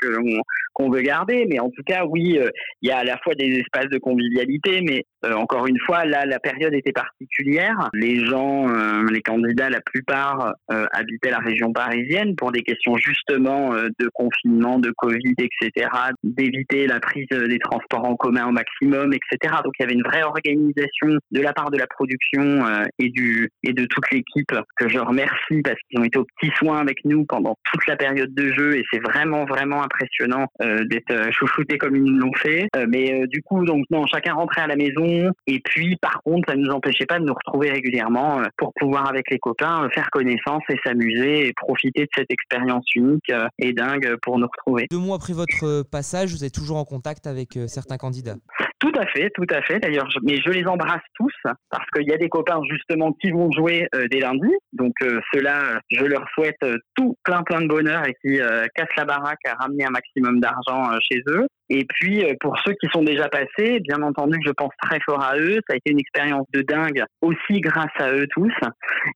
qu'on 0.75 0.91
veut 0.91 1.03
garder. 1.03 1.47
Mais 1.49 1.59
en 1.59 1.71
tout 1.71 1.83
cas, 1.85 2.05
oui, 2.05 2.39
euh, 2.39 2.51
il 2.83 2.89
y 2.89 2.93
a 2.93 2.99
à 2.99 3.05
la 3.05 3.19
fois 3.19 3.35
des 3.35 3.59
espaces 3.59 3.89
de 3.91 3.99
convivialité, 3.99 4.81
mais 4.83 5.05
encore 5.35 5.67
une 5.67 5.79
fois, 5.87 6.05
là, 6.05 6.27
la 6.27 6.41
période 6.41 6.75
était 6.75 6.93
particulière. 6.93 7.91
Les 7.95 8.25
gens, 8.25 8.67
les 9.09 9.23
candidats, 9.23 9.71
la 9.71 9.81
plupart 9.81 10.53
habitaient 10.69 11.31
la 11.31 11.39
région 11.39 11.73
parisienne 11.73 12.35
pour 12.35 12.51
des 12.51 12.63
questions 12.63 12.97
justement 12.97 13.73
de 13.73 14.09
confinement, 14.13 14.81
de 14.81 14.93
Covid, 14.97 15.35
etc., 15.39 15.89
d'éviter 16.25 16.89
la 16.89 16.99
prise 16.99 17.29
des 17.29 17.59
transports 17.61 18.05
en 18.05 18.17
commun 18.17 18.49
au 18.49 18.51
maximum, 18.51 19.13
etc. 19.13 19.55
Donc 19.63 19.75
il 19.79 19.83
y 19.83 19.85
avait 19.85 19.95
une 19.95 20.03
vraie 20.03 20.25
organisation 20.25 21.17
de 21.31 21.41
la 21.41 21.53
part 21.53 21.71
de 21.71 21.79
la 21.79 21.87
production 21.87 22.65
et 22.99 23.11
du 23.11 23.49
et 23.63 23.73
de 23.73 23.85
toute 23.85 24.12
l'équipe 24.13 24.55
que 24.77 24.89
je 24.89 24.99
remercie 24.99 25.63
parce 25.63 25.77
qu'ils 25.89 26.01
ont 26.01 26.05
été 26.05 26.19
aux 26.19 26.27
petits 26.37 26.53
soins 26.57 26.79
avec 26.79 27.05
nous 27.05 27.25
pendant 27.25 27.57
toute 27.71 27.87
la 27.87 27.97
période 27.97 28.33
de 28.35 28.53
jeu 28.53 28.77
et 28.77 28.85
c'est 28.93 29.01
vraiment 29.01 29.45
vraiment 29.45 29.83
impressionnant 29.83 30.47
euh, 30.63 30.85
d'être 30.85 31.11
euh, 31.11 31.31
chouchoutés 31.33 31.79
comme 31.79 31.97
ils 31.97 32.05
nous 32.05 32.19
l'ont 32.19 32.35
fait. 32.35 32.69
Euh, 32.77 32.87
mais 32.89 33.23
euh, 33.23 33.27
du 33.27 33.43
coup 33.43 33.65
donc 33.65 33.85
non 33.91 34.07
chacun 34.07 34.35
rentrait 34.35 34.63
à 34.63 34.67
la 34.67 34.77
maison 34.77 35.31
et 35.47 35.61
puis 35.65 35.97
par 35.97 36.23
contre 36.25 36.51
ça 36.51 36.57
ne 36.57 36.65
nous 36.65 36.73
empêchait 36.73 37.07
pas 37.07 37.19
de 37.19 37.25
nous 37.25 37.35
retrouver 37.35 37.71
régulièrement 37.71 38.43
pour 38.57 38.73
pouvoir 38.75 39.09
avec 39.09 39.31
les 39.31 39.39
copains 39.39 39.89
faire 39.95 40.11
connaissance 40.11 40.63
et 40.69 40.77
s'amuser 40.85 41.49
et 41.49 41.53
profiter 41.55 42.03
de 42.03 42.09
cette 42.17 42.31
expérience 42.31 42.85
unique 42.95 43.33
et 43.59 43.73
dingue 43.73 44.17
pour 44.23 44.39
nous 44.39 44.47
retrouver. 44.47 44.87
Deux 44.91 44.99
mois 44.99 45.17
après 45.17 45.33
votre 45.33 45.83
passage, 45.83 46.33
vous 46.33 46.45
êtes 46.45 46.55
toujours 46.55 46.77
en 46.77 46.85
contact 46.85 47.27
avec 47.27 47.59
certains 47.67 47.97
candidats? 47.97 48.37
Tout 48.83 48.93
à 48.99 49.07
fait, 49.07 49.31
tout 49.31 49.47
à 49.49 49.63
fait. 49.63 49.79
D'ailleurs, 49.79 50.09
mais 50.25 50.39
je 50.45 50.51
les 50.51 50.67
embrasse 50.67 51.05
tous 51.15 51.33
parce 51.71 51.89
qu'il 51.95 52.09
y 52.09 52.13
a 52.13 52.17
des 52.17 52.29
copains 52.29 52.61
justement 52.69 53.13
qui 53.13 53.31
vont 53.31 53.49
jouer 53.53 53.87
euh, 53.95 54.09
dès 54.11 54.19
lundi. 54.19 54.53
Donc 54.73 54.95
euh, 55.03 55.21
ceux-là, 55.33 55.79
je 55.89 56.05
leur 56.05 56.25
souhaite 56.35 56.57
euh, 56.65 56.79
tout 56.97 57.15
plein 57.23 57.45
plein 57.45 57.61
de 57.61 57.69
bonheur 57.69 58.03
et 58.09 58.15
qui 58.21 58.41
euh, 58.41 58.67
cassent 58.75 58.97
la 58.97 59.05
baraque 59.05 59.39
à 59.47 59.55
ramener 59.55 59.85
un 59.85 59.91
maximum 59.91 60.41
d'argent 60.41 60.99
chez 61.01 61.23
eux. 61.29 61.47
Et 61.69 61.87
puis 61.89 62.25
pour 62.41 62.59
ceux 62.67 62.73
qui 62.73 62.89
sont 62.93 63.05
déjà 63.05 63.29
passés, 63.29 63.79
bien 63.79 64.03
entendu, 64.03 64.37
je 64.45 64.51
pense 64.51 64.73
très 64.83 64.99
fort 65.07 65.23
à 65.23 65.39
eux. 65.39 65.61
Ça 65.69 65.75
a 65.75 65.77
été 65.77 65.93
une 65.93 66.01
expérience 66.01 66.47
de 66.53 66.63
dingue 66.63 67.05
aussi 67.21 67.61
grâce 67.61 67.95
à 68.01 68.13
eux 68.13 68.27
tous. 68.33 68.53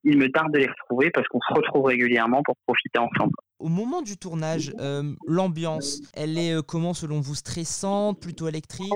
Il 0.04 0.16
me 0.16 0.28
tarde 0.30 0.52
de 0.52 0.60
les 0.60 0.68
retrouver 0.68 1.10
parce 1.10 1.26
qu'on 1.26 1.40
se 1.40 1.52
retrouve 1.52 1.86
régulièrement 1.86 2.42
pour 2.44 2.54
profiter 2.68 3.00
ensemble. 3.00 3.34
Au 3.58 3.68
moment 3.68 4.00
du 4.00 4.16
tournage, 4.16 4.72
l'ambiance, 5.26 6.02
elle 6.14 6.38
est 6.38 6.54
comment 6.66 6.94
selon 6.94 7.20
vous 7.20 7.34
Stressante, 7.34 8.20
plutôt 8.20 8.48
électrique? 8.48 8.92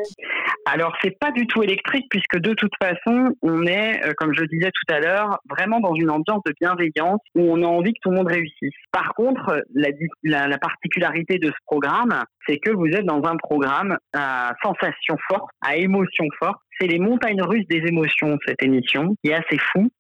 Alors, 0.66 0.94
c'est 1.02 1.18
pas 1.18 1.30
du 1.30 1.46
tout 1.46 1.62
électrique 1.62 2.06
puisque 2.10 2.38
de 2.38 2.52
toute 2.54 2.72
façon, 2.82 3.34
on 3.42 3.66
est, 3.66 4.04
euh, 4.04 4.12
comme 4.16 4.34
je 4.34 4.44
disais 4.44 4.70
tout 4.70 4.94
à 4.94 5.00
l'heure, 5.00 5.40
vraiment 5.48 5.80
dans 5.80 5.94
une 5.94 6.10
ambiance 6.10 6.42
de 6.44 6.52
bienveillance 6.60 7.20
où 7.34 7.40
on 7.40 7.62
a 7.62 7.66
envie 7.66 7.92
que 7.94 7.98
tout 8.02 8.10
le 8.10 8.16
monde 8.16 8.28
réussisse. 8.28 8.74
Par 8.92 9.14
contre, 9.14 9.62
la, 9.74 9.88
la, 10.22 10.48
la 10.48 10.58
particularité 10.58 11.38
de 11.38 11.48
ce 11.48 11.64
programme, 11.66 12.24
c'est 12.46 12.58
que 12.58 12.70
vous 12.70 12.86
êtes 12.86 13.04
dans 13.04 13.24
un 13.24 13.36
programme 13.36 13.96
à 14.14 14.52
sensation 14.62 15.16
forte, 15.30 15.50
à 15.62 15.76
émotion 15.76 16.26
forte. 16.38 16.60
C'est 16.78 16.86
les 16.86 16.98
montagnes 16.98 17.42
russes 17.42 17.66
des 17.68 17.82
émotions, 17.86 18.38
cette 18.46 18.62
émission, 18.62 19.14
qui 19.22 19.30
est 19.30 19.34
assez 19.34 19.58
fou 19.72 19.90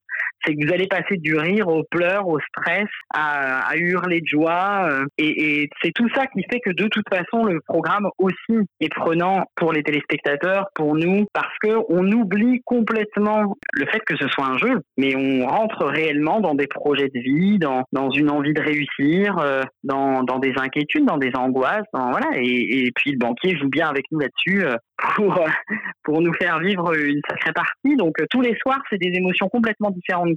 c'est 0.44 0.54
que 0.54 0.66
vous 0.66 0.72
allez 0.72 0.86
passer 0.86 1.16
du 1.16 1.36
rire 1.36 1.68
au 1.68 1.84
pleur, 1.90 2.28
au 2.28 2.38
stress, 2.40 2.88
à, 3.14 3.60
à 3.68 3.76
hurler 3.76 4.20
de 4.20 4.26
joie. 4.26 4.88
euh, 4.90 5.04
et 5.18 5.60
et 5.62 5.68
c'est 5.82 5.92
tout 5.92 6.08
ça 6.14 6.26
qui 6.26 6.42
fait 6.50 6.60
que 6.60 6.70
de 6.70 6.86
toute 6.88 7.08
façon, 7.08 7.44
le 7.44 7.60
programme 7.66 8.08
aussi 8.18 8.58
est 8.80 8.92
prenant 8.92 9.44
pour 9.56 9.72
les 9.72 9.82
téléspectateurs, 9.82 10.66
pour 10.74 10.94
nous, 10.96 11.26
parce 11.32 11.54
que 11.62 11.70
on 11.88 12.10
oublie 12.12 12.60
complètement 12.64 13.54
le 13.72 13.86
fait 13.86 14.00
que 14.00 14.16
ce 14.16 14.28
soit 14.28 14.46
un 14.46 14.58
jeu, 14.58 14.80
mais 14.96 15.14
on 15.16 15.46
rentre 15.46 15.84
réellement 15.86 16.40
dans 16.40 16.54
des 16.54 16.66
projets 16.66 17.08
de 17.08 17.20
vie, 17.20 17.58
dans, 17.58 17.84
dans 17.92 18.10
une 18.10 18.30
envie 18.30 18.52
de 18.54 18.60
réussir, 18.62 19.38
euh, 19.38 19.62
dans, 19.84 20.22
dans 20.22 20.38
des 20.38 20.52
inquiétudes, 20.56 21.06
dans 21.06 21.18
des 21.18 21.32
angoisses. 21.36 21.86
Dans, 21.92 22.10
voilà. 22.10 22.28
et, 22.36 22.86
et 22.86 22.90
puis 22.94 23.12
le 23.12 23.18
banquier 23.18 23.56
joue 23.58 23.68
bien 23.68 23.88
avec 23.88 24.04
nous 24.10 24.18
là-dessus. 24.20 24.64
euh, 24.64 24.76
pour, 25.16 25.34
pour 26.04 26.20
nous 26.20 26.32
faire 26.34 26.58
vivre 26.60 26.94
une 26.94 27.20
sacrée 27.28 27.52
partie. 27.52 27.96
Donc 27.96 28.16
tous 28.30 28.40
les 28.40 28.54
soirs, 28.56 28.80
c'est 28.90 28.98
des 28.98 29.12
émotions 29.16 29.48
complètement 29.48 29.90
différentes 29.90 30.29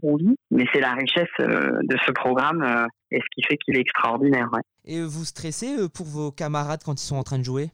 mais 0.52 0.66
c'est 0.74 0.80
la 0.80 0.94
richesse 0.94 1.28
euh, 1.40 1.80
de 1.84 1.98
ce 2.06 2.12
programme 2.12 2.62
euh, 2.64 2.86
et 3.12 3.20
ce 3.20 3.26
qui 3.36 3.44
fait 3.44 3.58
qu'il 3.58 3.78
est 3.78 3.82
extraordinaire. 3.82 4.50
Et 4.86 5.02
vous 5.02 5.26
stressez 5.26 5.78
euh, 5.78 5.90
pour 5.90 6.06
vos 6.06 6.32
camarades 6.32 6.82
quand 6.84 7.02
ils 7.02 7.06
sont 7.06 7.16
en 7.16 7.24
train 7.24 7.40
de 7.40 7.44
jouer? 7.44 7.70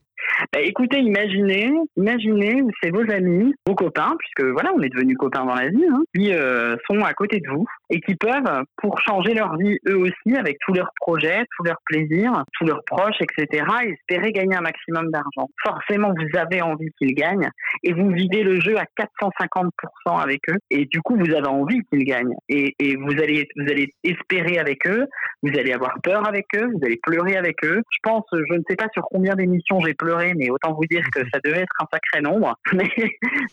Bah, 0.54 0.60
écoutez, 0.62 1.00
imaginez, 1.00 1.72
imaginez, 1.98 2.64
c'est 2.82 2.92
vos 2.92 3.10
amis, 3.12 3.54
vos 3.68 3.76
copains, 3.76 4.16
puisque 4.18 4.50
voilà, 4.52 4.72
on 4.76 4.82
est 4.82 4.90
devenus 4.90 5.18
copains 5.18 5.46
dans 5.46 5.56
la 5.56 5.68
vie, 5.68 5.86
hein, 5.92 6.02
qui 6.16 6.34
euh, 6.34 6.76
sont 6.90 7.04
à 7.04 7.14
côté 7.14 7.40
de 7.40 7.50
vous 7.50 7.66
et 7.90 8.00
qui 8.00 8.16
peuvent, 8.16 8.64
pour 8.78 9.00
changer 9.02 9.34
leur 9.34 9.58
vie 9.58 9.78
eux 9.88 9.98
aussi, 9.98 10.38
avec 10.38 10.58
tous 10.66 10.74
leurs 10.74 10.92
projets, 10.96 11.44
tous 11.58 11.64
leurs 11.64 11.80
plaisirs, 11.86 12.44
tous 12.58 12.66
leurs 12.66 12.84
proches, 12.86 13.18
etc., 13.22 13.66
espérer 13.84 14.32
gagner 14.32 14.56
un 14.56 14.62
maximum 14.62 15.12
d'argent. 15.12 15.50
Forcément, 15.64 16.14
vous 16.14 16.40
avez 16.40 16.62
envie 16.62 16.90
qu'ils 16.98 17.16
gagnent 17.16 17.50
et 17.84 17.94
vous 17.94 18.10
vivez 18.10 18.44
le 18.44 18.60
jeu 18.62 18.78
à 18.78 18.86
450% 18.98 20.22
avec 20.22 20.42
eux 20.50 20.58
et 20.70 20.86
du 20.86 21.02
coup, 21.02 21.16
vous 21.18 21.34
avez 21.34 21.48
envie 21.48 21.82
qu'ils 21.92 22.06
gagnent 22.06 22.36
et, 22.48 22.76
et 22.80 22.96
vous 22.96 23.12
allez, 23.22 23.48
vous 23.56 23.70
allez 23.70 23.90
espérer 24.04 24.58
avec 24.58 24.88
eux, 24.88 25.06
vous 25.44 25.58
allez 25.58 25.74
avoir 25.74 25.96
peur 26.02 26.28
avec 26.28 26.46
eux, 26.56 26.68
vous 26.68 26.86
allez 26.86 27.00
pleurer 27.02 27.36
avec 27.36 27.64
eux. 27.64 27.82
Je 27.92 27.98
pense, 28.04 28.24
je 28.32 28.56
ne 28.56 28.64
sais 28.70 28.76
pas 28.76 28.88
sur 28.94 29.04
combien 29.04 29.36
d'émissions 29.36 29.80
j'ai 29.80 29.94
pleuré, 29.94 30.29
mais 30.38 30.50
autant 30.50 30.74
vous 30.74 30.86
dire 30.90 31.04
que 31.12 31.20
ça 31.34 31.40
devait 31.44 31.62
être 31.62 31.74
un 31.82 31.86
sacré 31.92 32.22
nombre. 32.22 32.56
Mais, 32.74 32.90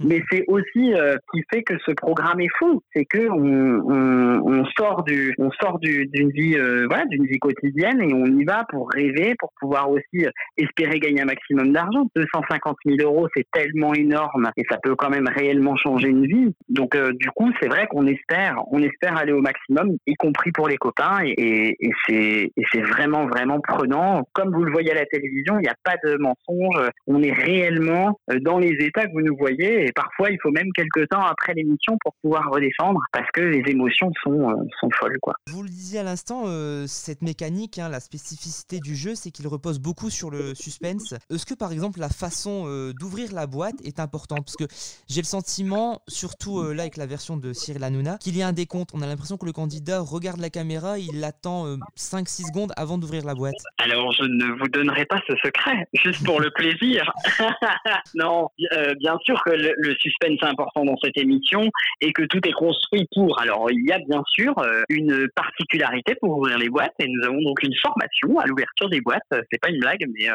mais 0.01 0.23
c'est 0.31 0.45
aussi 0.47 0.95
euh, 0.95 1.17
qui 1.33 1.43
fait 1.53 1.63
que 1.63 1.75
ce 1.85 1.93
programme 1.93 2.41
est 2.41 2.51
fou, 2.59 2.81
c'est 2.95 3.05
que 3.05 3.29
on, 3.29 3.81
on, 3.91 4.61
on 4.61 4.65
sort 4.79 5.03
du, 5.05 5.35
on 5.39 5.51
sort 5.53 5.79
du- 5.79 6.07
d'une 6.07 6.31
vie, 6.31 6.55
euh, 6.57 6.87
voilà, 6.89 7.05
d'une 7.07 7.25
vie 7.27 7.39
quotidienne 7.39 8.01
et 8.03 8.13
on 8.15 8.27
y 8.27 8.45
va 8.45 8.65
pour 8.69 8.91
rêver, 8.91 9.35
pour 9.39 9.51
pouvoir 9.61 9.91
aussi 9.91 10.27
euh, 10.27 10.31
espérer 10.57 11.01
gagner 11.01 11.23
un 11.23 11.27
maximum 11.27 11.73
d'argent. 11.73 12.07
250 12.15 12.77
000 12.85 12.99
euros, 13.01 13.27
c'est 13.37 13.47
tellement 13.53 13.95
énorme 13.95 14.51
et 14.57 14.63
ça 14.71 14.79
peut 14.83 14.95
quand 14.95 15.11
même 15.11 15.29
réellement 15.35 15.77
changer 15.77 16.09
une 16.09 16.27
vie. 16.27 16.55
Donc 16.69 16.95
euh, 16.95 17.13
du 17.19 17.29
coup, 17.31 17.51
c'est 17.61 17.69
vrai 17.69 17.87
qu'on 17.89 18.07
espère, 18.07 18.57
on 18.71 18.83
espère 18.83 19.17
aller 19.17 19.33
au 19.33 19.41
maximum, 19.41 19.97
y 20.07 20.15
compris 20.15 20.53
pour 20.53 20.69
les 20.69 20.77
copains 20.77 21.19
et, 21.25 21.35
et, 21.37 21.77
et 21.81 21.91
c'est 22.07 22.53
et 22.57 22.63
c'est 22.73 22.83
vraiment 22.83 23.27
vraiment 23.27 23.61
prenant. 23.61 24.23
Comme 24.33 24.53
vous 24.55 24.65
le 24.65 24.73
voyez 24.73 24.91
à 24.93 24.95
la 24.95 25.07
télévision, 25.07 25.59
il 25.59 25.63
n'y 25.63 25.69
a 25.69 25.75
pas 25.85 25.97
de 26.05 26.17
mensonge. 26.19 26.66
On 27.07 27.23
est 27.23 27.33
réellement 27.33 28.19
euh, 28.31 28.39
dans 28.41 28.59
les 28.59 28.77
états 28.81 29.07
que 29.07 29.13
vous 29.13 29.23
nous 29.23 29.37
voyez 29.37 29.87
et 29.87 29.93
parfois 29.93 30.31
il 30.31 30.39
faut 30.43 30.51
même 30.51 30.71
quelques 30.75 31.09
temps 31.09 31.23
après 31.23 31.55
l'émission 31.55 31.97
pour 32.03 32.15
pouvoir 32.23 32.51
redescendre 32.51 33.01
parce 33.13 33.31
que 33.33 33.41
les 33.41 33.63
émotions 33.71 34.11
sont 34.23 34.51
euh, 34.51 34.55
sont 34.81 34.89
folles 34.99 35.19
quoi. 35.21 35.35
Vous 35.51 35.63
le 35.63 35.69
disiez 35.69 36.01
à 36.01 36.03
l'instant, 36.03 36.45
euh, 36.47 36.87
cette 36.87 37.23
mécanique, 37.23 37.79
hein, 37.79 37.89
la 37.89 38.01
spécificité 38.01 38.81
du 38.81 38.95
jeu, 38.97 39.15
c'est 39.15 39.31
qu'il 39.31 39.47
repose 39.47 39.79
beaucoup 39.79 40.11
sur 40.11 40.31
le 40.31 40.55
suspense. 40.55 41.15
Est-ce 41.31 41.47
que 41.47 41.55
par 41.55 41.73
exemple 41.73 42.01
la 42.01 42.09
façon 42.09 42.65
euh, 42.67 42.93
d'ouvrir 42.93 43.33
la 43.33 43.47
boîte 43.47 43.77
est 43.85 44.01
importante? 44.01 44.45
Parce 44.45 44.57
que 44.57 44.65
j'ai 45.09 45.21
le 45.21 45.27
sentiment, 45.27 46.03
surtout 46.09 46.61
euh, 46.61 46.75
là 46.75 46.83
avec 46.83 46.97
la 46.97 47.07
version 47.07 47.37
de 47.37 47.53
Cyril 47.53 47.83
Hanouna, 47.85 48.19
qu'il 48.19 48.37
y 48.37 48.43
a 48.43 48.49
un 48.49 48.53
décompte. 48.53 48.91
On 48.95 49.03
a 49.03 49.07
l'impression 49.07 49.37
que 49.37 49.47
le 49.47 49.53
candidat 49.53 50.01
regarde 50.01 50.41
la 50.41 50.51
caméra, 50.51 50.99
il 50.99 51.23
attend 51.25 51.67
euh, 51.67 51.77
5-6 51.97 52.49
secondes 52.49 52.73
avant 52.77 52.99
d'ouvrir 52.99 53.25
la 53.25 53.35
boîte. 53.35 53.55
Alors, 53.79 54.13
je 54.13 54.25
ne 54.25 54.59
vous 54.59 54.69
donnerai 54.69 55.05
pas 55.07 55.21
ce 55.27 55.35
secret, 55.45 55.87
juste 55.95 56.25
pour 56.25 56.41
le 56.41 56.51
plaisir. 56.57 57.13
non, 58.15 58.49
euh, 58.73 58.95
bien 58.99 59.19
sûr 59.25 59.43
que 59.45 59.51
le, 59.51 59.95
suspense 59.99 60.39
est 60.43 60.47
important 60.47 60.85
dans 60.85 60.97
cette 61.03 61.17
émission 61.17 61.71
et 62.01 62.13
que 62.13 62.23
tout 62.23 62.41
est 62.47 62.53
construit 62.53 63.07
pour. 63.15 63.41
Alors, 63.41 63.69
il 63.71 63.87
y 63.87 63.93
a 63.93 63.99
bien 63.99 64.23
sûr 64.27 64.59
euh, 64.59 64.83
une 64.89 65.29
particularité 65.35 66.15
pour 66.21 66.39
ouvrir 66.39 66.59
les 66.59 66.69
boîtes 66.69 66.95
et 66.99 67.07
nous 67.09 67.25
avons 67.25 67.41
donc 67.43 67.63
une 67.63 67.75
formation 67.77 68.39
à 68.39 68.47
l'ouverture 68.47 68.89
des 68.89 69.01
boîtes. 69.01 69.23
Euh, 69.33 69.43
C'est 69.51 69.61
pas 69.61 69.71
une 69.71 69.81
blague, 69.81 70.05
mais 70.19 70.29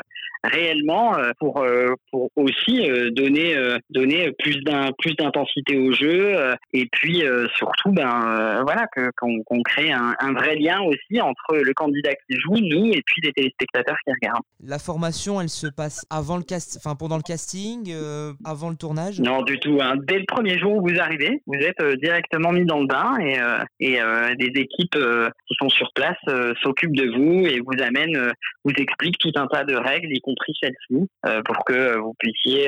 réellement 0.44 1.14
pour 1.40 1.64
pour 2.10 2.32
aussi 2.36 2.90
donner 3.12 3.56
donner 3.92 4.32
plus 4.40 4.60
d'un 4.64 4.90
plus 4.98 5.14
d'intensité 5.16 5.78
au 5.78 5.92
jeu 5.92 6.36
et 6.74 6.88
puis 6.92 7.24
surtout 7.56 7.92
ben 7.92 8.60
voilà 8.64 8.88
que 8.96 9.12
qu'on 9.18 9.44
qu'on 9.44 9.62
crée 9.62 9.92
un, 9.92 10.16
un 10.20 10.34
vrai 10.34 10.56
lien 10.56 10.82
aussi 10.82 11.22
entre 11.22 11.58
le 11.58 11.74
candidat 11.76 12.14
qui 12.28 12.40
joue, 12.40 12.56
nous 12.56 12.88
et 12.88 13.04
puis 13.06 13.22
les 13.22 13.32
téléspectateurs 13.34 13.98
qui 14.04 14.14
regardent. 14.14 14.44
La 14.64 14.80
formation, 14.80 15.42
elle 15.42 15.50
se 15.50 15.68
passe 15.68 16.06
avant 16.12 16.36
le 16.38 16.44
cast, 16.44 16.78
enfin 16.78 16.96
pendant 16.96 17.16
le 17.16 17.24
casting, 17.24 17.90
euh, 17.90 18.34
avant 18.44 18.70
le 18.70 18.76
tournage? 18.76 19.20
Non, 19.22 19.42
du 19.44 19.58
tout. 19.60 19.80
hein. 19.82 19.96
Dès 20.04 20.20
le 20.20 20.26
premier 20.28 20.60
jour 20.60 20.74
où 20.76 20.88
vous 20.88 21.00
arrivez, 21.00 21.42
vous 21.48 21.56
êtes 21.56 21.80
euh, 21.82 21.96
directement 21.96 22.52
mis 22.52 22.66
dans 22.66 22.82
le 22.82 22.86
bain 22.88 23.18
et, 23.20 23.40
euh, 23.40 24.30
et 24.30 24.36
des 24.36 24.60
équipes 24.62 24.98
qui 25.48 25.56
sont 25.58 25.70
sur 25.70 25.90
place 25.96 26.18
s'occupent 26.62 26.96
de 26.96 27.10
vous 27.16 27.46
et 27.48 27.60
vous 27.62 27.82
amènent, 27.82 28.32
vous 28.66 28.74
expliquent 28.78 29.18
tout 29.20 29.32
un 29.36 29.48
tas 29.48 29.64
de 29.64 29.76
règles, 29.76 30.10
y 30.12 30.20
compris 30.20 30.54
celle-ci, 30.62 31.08
pour 31.46 31.64
que 31.66 31.98
vous 31.98 32.14
puissiez 32.20 32.66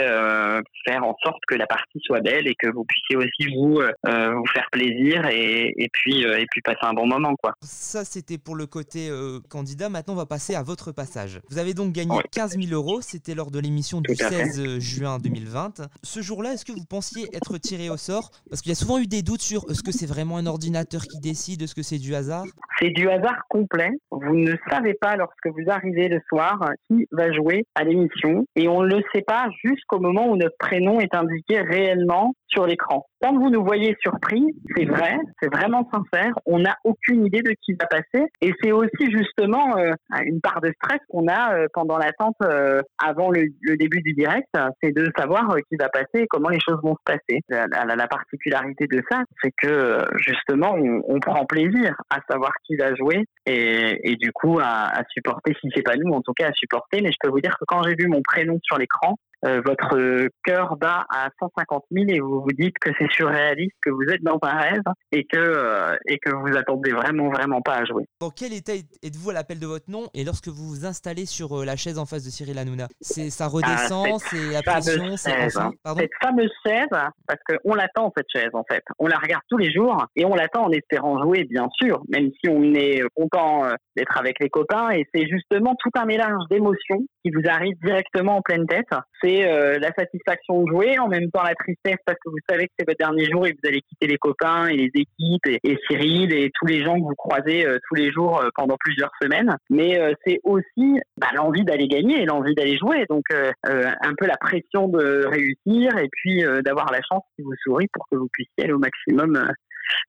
faire 0.86 1.04
en 1.04 1.16
sorte 1.24 1.42
que 1.48 1.56
la 1.56 1.68
partie 1.68 2.00
soit 2.04 2.22
belle 2.22 2.48
et 2.48 2.56
que 2.56 2.70
vous 2.70 2.86
puissiez 2.86 3.18
aussi 3.18 3.54
vous 3.56 3.82
vous 3.82 4.46
faire 4.54 4.68
plaisir 4.72 5.26
et, 5.28 5.74
et 5.78 5.90
puis 5.92 6.22
et 6.24 6.46
puis 6.50 6.62
passer 6.62 6.80
un 6.84 6.94
bon 6.94 7.08
moment, 7.08 7.36
quoi. 7.42 7.54
Ça, 7.62 8.06
c'était 8.06 8.38
pour 8.38 8.56
le 8.56 8.66
côté 8.66 9.10
candidat. 9.50 9.90
Maintenant, 9.90 10.14
on 10.14 10.18
va 10.18 10.26
passer 10.26 10.56
à 10.56 10.64
votre 10.64 10.92
passage. 10.92 11.42
Vous 11.50 11.58
avez 11.58 11.74
donc 11.74 11.92
gagné 11.94 12.18
15 12.32 12.58
000 12.60 12.74
euros. 12.74 13.02
C'était 13.02 13.33
lors 13.36 13.52
de 13.52 13.60
l'émission 13.60 14.02
du 14.02 14.16
Tout 14.16 14.26
à 14.26 14.30
fait. 14.30 14.46
16 14.46 14.80
juin 14.80 15.20
2020. 15.20 15.82
Ce 16.04 16.22
jour-là, 16.22 16.54
est-ce 16.54 16.66
que 16.66 16.72
vous 16.72 16.86
pensiez 16.86 17.28
être 17.34 17.58
tiré 17.58 17.90
au 17.90 17.98
sort? 17.98 18.32
Parce 18.50 18.62
qu'il 18.62 18.70
y 18.70 18.74
a 18.74 18.76
souvent 18.76 19.00
eu 19.00 19.08
des 19.08 19.22
doutes 19.22 19.42
sur 19.42 19.66
est-ce 19.70 19.84
que 19.84 19.92
c'est 19.92 20.06
vraiment 20.06 20.38
un 20.38 20.46
ordinateur 20.46 21.04
qui 21.04 21.20
décide, 21.20 21.62
est-ce 21.62 21.76
que 21.76 21.84
c'est 21.84 21.98
du 21.98 22.16
hasard? 22.16 22.46
C'est 22.80 22.90
du 22.90 23.10
hasard 23.10 23.44
complet. 23.50 23.92
Vous 24.12 24.36
ne 24.36 24.56
savez 24.70 24.94
pas 24.94 25.16
lorsque 25.16 25.48
vous 25.48 25.70
arrivez 25.70 26.08
le 26.10 26.20
soir 26.28 26.60
qui 26.88 27.08
va 27.12 27.32
jouer 27.32 27.66
à 27.76 27.84
l'émission 27.84 28.46
et 28.56 28.68
on 28.68 28.82
ne 28.82 28.96
le 28.96 29.04
sait 29.14 29.22
pas 29.22 29.48
jusqu'au 29.64 30.00
moment 30.00 30.28
où 30.30 30.38
notre 30.38 30.58
prénom 30.58 31.00
est 31.00 31.14
indiqué 31.16 31.62
réellement 31.62 32.34
l'écran. 32.62 33.06
Quand 33.22 33.34
vous 33.34 33.50
nous 33.50 33.64
voyez 33.64 33.96
surpris, 34.02 34.46
c'est 34.76 34.86
vrai, 34.86 35.18
c'est 35.42 35.54
vraiment 35.54 35.90
sincère, 35.94 36.34
on 36.46 36.60
n'a 36.60 36.76
aucune 36.84 37.26
idée 37.26 37.42
de 37.42 37.54
qui 37.62 37.74
va 37.74 37.88
passer 37.88 38.26
et 38.42 38.54
c'est 38.62 38.72
aussi 38.72 39.12
justement 39.12 39.78
euh, 39.78 39.92
une 40.26 40.42
part 40.42 40.62
de 40.62 40.72
stress 40.76 41.00
qu'on 41.10 41.28
a 41.28 41.56
euh, 41.56 41.68
pendant 41.74 41.98
l'attente 41.98 42.36
euh, 42.44 42.82
avant 43.04 43.32
le, 43.32 43.44
début 43.78 44.02
du 44.02 44.14
direct, 44.14 44.48
c'est 44.82 44.92
de 44.92 45.10
savoir 45.18 45.56
qui 45.70 45.78
va 45.78 45.90
passer 45.90 46.24
et 46.24 46.28
comment 46.28 46.50
les 46.50 46.60
choses 46.60 46.80
vont 46.84 46.96
se 46.96 47.04
passer. 47.06 47.42
La, 47.50 47.66
la- 47.68 47.96
la 47.96 48.08
particularité 48.08 48.86
de 48.88 49.02
ça, 49.10 49.24
c'est 49.42 49.52
que 49.62 49.98
justement 50.18 50.76
on, 51.08 51.20
prend 51.20 51.46
plaisir 51.46 51.96
à 52.10 52.20
savoir 52.30 52.52
qui 52.66 52.76
va 52.76 52.94
jouer 52.96 53.24
et, 53.46 54.16
du 54.20 54.32
coup 54.32 54.60
à, 54.60 55.00
à 55.00 55.04
supporter, 55.10 55.56
si 55.62 55.70
c'est 55.74 55.82
pas 55.82 55.96
nous 55.96 56.12
en 56.14 56.22
tout 56.22 56.34
cas 56.34 56.50
à 56.50 56.54
supporter, 56.54 57.02
mais 57.02 57.12
je 57.12 57.18
peux 57.22 57.30
vous 57.30 57.40
dire 57.40 57.56
que 57.58 57.66
quand 57.66 57.82
j'ai 57.84 57.96
vu 57.96 58.08
mon 58.08 58.22
prénom 58.22 58.60
sur 58.64 58.78
l'écran, 58.78 59.16
votre 59.44 59.98
euh, 59.98 60.30
cœur 60.44 60.78
bat 60.78 61.06
à 61.10 61.30
150 61.40 61.84
000 61.92 62.06
et 62.10 62.20
vous 62.20 62.42
vous 62.42 62.52
dites 62.58 62.78
que 62.80 62.92
c'est 62.98 63.12
surréaliste, 63.12 63.76
que 63.82 63.90
vous 63.90 64.04
êtes 64.10 64.24
dans 64.24 64.40
un 64.42 64.58
rêve 64.58 64.84
et 65.12 65.26
que, 65.26 65.38
euh, 65.38 65.96
et 66.08 66.18
que 66.18 66.30
vous 66.30 66.56
attendez 66.58 66.92
vraiment, 66.92 67.30
vraiment 67.30 67.62
pas 67.62 67.76
à 67.76 67.86
jouer. 67.86 68.06
Dans 68.22 68.30
quel 68.30 68.54
état 68.54 68.74
êtes-vous 68.74 69.32
à 69.32 69.34
l'appel 69.34 69.60
de 69.60 69.68
votre 69.68 69.90
nom 69.90 70.08
et 70.14 70.24
lorsque 70.24 70.48
vous 70.48 70.70
vous 70.70 70.86
installez 70.86 71.26
sur 71.26 71.60
euh, 71.60 71.66
la 71.66 71.76
chaise 71.76 72.00
en 72.00 72.06
face 72.06 72.24
de 72.24 72.30
Cyril 72.30 72.58
Hanouna 72.58 72.88
C'est 73.02 73.30
ça 73.30 73.48
redescend, 73.48 74.08
Ah, 74.14 74.18
c'est 74.20 74.52
la 74.52 74.62
pression, 74.62 75.18
c'est 75.18 75.50
cette 75.50 76.12
fameuse 76.22 76.52
chaise, 76.66 76.88
parce 77.28 77.40
qu'on 77.48 77.76
l'attend 77.76 78.14
cette 78.16 78.28
chaise 78.34 78.52
en 78.54 78.64
fait. 78.70 78.84
On 79.00 79.08
la 79.08 79.18
regarde 79.18 79.44
tous 79.50 79.58
les 79.58 79.72
jours 79.72 80.06
et 80.16 80.26
on 80.26 80.36
l'attend 80.36 80.66
en 80.66 80.72
espérant 80.72 81.22
jouer, 81.22 81.44
bien 81.44 81.68
sûr, 81.82 82.02
même 82.10 82.30
si 82.42 82.50
on 82.50 82.74
est 82.74 83.02
content 83.16 83.64
d'être 83.96 84.18
avec 84.18 84.40
les 84.40 84.50
copains. 84.50 84.92
Et 84.92 85.06
c'est 85.14 85.28
justement 85.28 85.76
tout 85.80 85.92
un 85.96 86.06
mélange 86.06 86.44
d'émotions 86.50 87.06
qui 87.24 87.32
vous 87.32 87.50
arrive 87.50 87.76
directement 87.84 88.38
en 88.38 88.42
pleine 88.42 88.66
tête. 88.68 88.88
C'est 89.24 89.48
euh, 89.48 89.80
la 89.80 89.94
satisfaction 89.94 90.64
de 90.64 90.70
jouer, 90.70 91.00
en 91.00 91.08
même 91.08 91.32
temps 91.32 91.44
la 91.44 91.56
tristesse 91.56 92.00
parce 92.06 92.18
que 92.24 92.30
vous 92.30 92.38
savez 92.50 92.68
que 92.68 92.74
c'est 92.78 92.86
votre 92.86 93.00
dernier 93.00 93.26
jour 93.26 93.48
et 93.48 93.54
que 93.54 93.58
vous 93.64 93.70
allez 93.70 93.82
quitter 93.82 94.08
les 94.08 94.18
copains 94.18 94.68
et 94.68 94.76
les 94.76 94.92
équipes 94.94 95.46
et, 95.46 95.78
Cyril 95.88 96.34
et 96.34 96.52
tous 96.54 96.66
les 96.66 96.84
gens 96.84 96.96
que 96.96 97.04
vous 97.04 97.16
croisez 97.16 97.66
euh, 97.66 97.78
tous 97.88 97.96
les 97.96 98.12
jours 98.12 98.42
euh, 98.42 98.50
pendant 98.56 98.76
plusieurs 98.80 99.12
semaines. 99.22 99.56
Mais 99.70 100.00
euh, 100.00 100.14
c'est 100.26 100.40
aussi 100.44 101.00
bah, 101.18 101.28
l'envie 101.34 101.64
d'aller 101.64 101.88
gagner 101.88 102.26
l'envie 102.26 102.56
d'aller 102.56 102.78
jouer. 102.78 103.06
Donc 103.10 103.24
un 103.64 104.14
peu 104.18 104.26
la 104.26 104.38
pression 104.38 104.88
de 104.88 105.26
réussir 105.26 105.98
et 105.98 106.10
puis 106.12 106.44
d'avoir 106.64 106.92
la 106.92 107.00
chance 107.02 107.24
qui 107.36 107.44
vous 107.44 107.54
sourit 107.64 107.88
pour 107.94 108.06
que 108.10 108.18
vous 108.18 108.28
puissiez 108.32 108.64
aller 108.64 108.74
au 108.74 108.80
maximum 108.80 109.52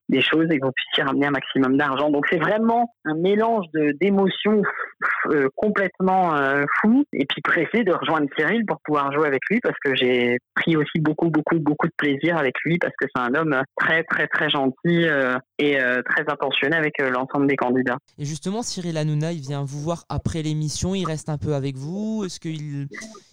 des 0.09 0.21
choses 0.21 0.47
et 0.51 0.59
que 0.59 0.67
vous 0.67 0.73
puissiez 0.73 1.05
ramener 1.05 1.27
un 1.27 1.31
maximum 1.31 1.77
d'argent. 1.77 2.11
Donc 2.11 2.27
c'est 2.31 2.39
vraiment 2.39 2.93
un 3.05 3.15
mélange 3.15 3.67
d'émotions 4.01 4.63
euh, 5.31 5.49
complètement 5.57 6.37
euh, 6.37 6.65
fou 6.81 7.05
et 7.13 7.27
puis 7.27 7.41
pressé 7.43 7.85
de 7.85 7.93
rejoindre 7.93 8.29
Cyril 8.37 8.65
pour 8.67 8.79
pouvoir 8.85 9.13
jouer 9.13 9.27
avec 9.27 9.41
lui 9.51 9.61
parce 9.61 9.77
que 9.83 9.95
j'ai 9.95 10.39
pris 10.55 10.77
aussi 10.77 10.99
beaucoup 10.99 11.31
beaucoup 11.31 11.59
beaucoup 11.59 11.87
de 11.87 11.93
plaisir 11.97 12.37
avec 12.37 12.55
lui 12.65 12.79
parce 12.79 12.95
que 12.99 13.07
c'est 13.15 13.23
un 13.23 13.35
homme 13.35 13.63
très 13.77 14.05
très 14.05 14.27
très 14.27 14.51
gentil 14.51 14.75
euh, 14.87 15.37
et 15.59 15.81
euh, 15.81 16.03
très 16.03 16.25
attentionné 16.29 16.77
avec 16.77 16.99
l'ensemble 16.99 17.47
des 17.47 17.57
candidats. 17.57 17.97
Et 18.19 18.25
justement, 18.25 18.63
Cyril 18.63 18.97
Hanouna, 18.97 19.33
il 19.33 19.41
vient 19.41 19.65
vous 19.65 19.81
voir 19.81 20.05
après 20.09 20.43
l'émission, 20.43 20.95
il 20.95 21.07
reste 21.07 21.29
un 21.29 21.39
peu 21.39 21.55
avec 21.55 21.77
vous 21.77 22.25
Est-ce 22.25 22.41
qu'il 22.41 22.89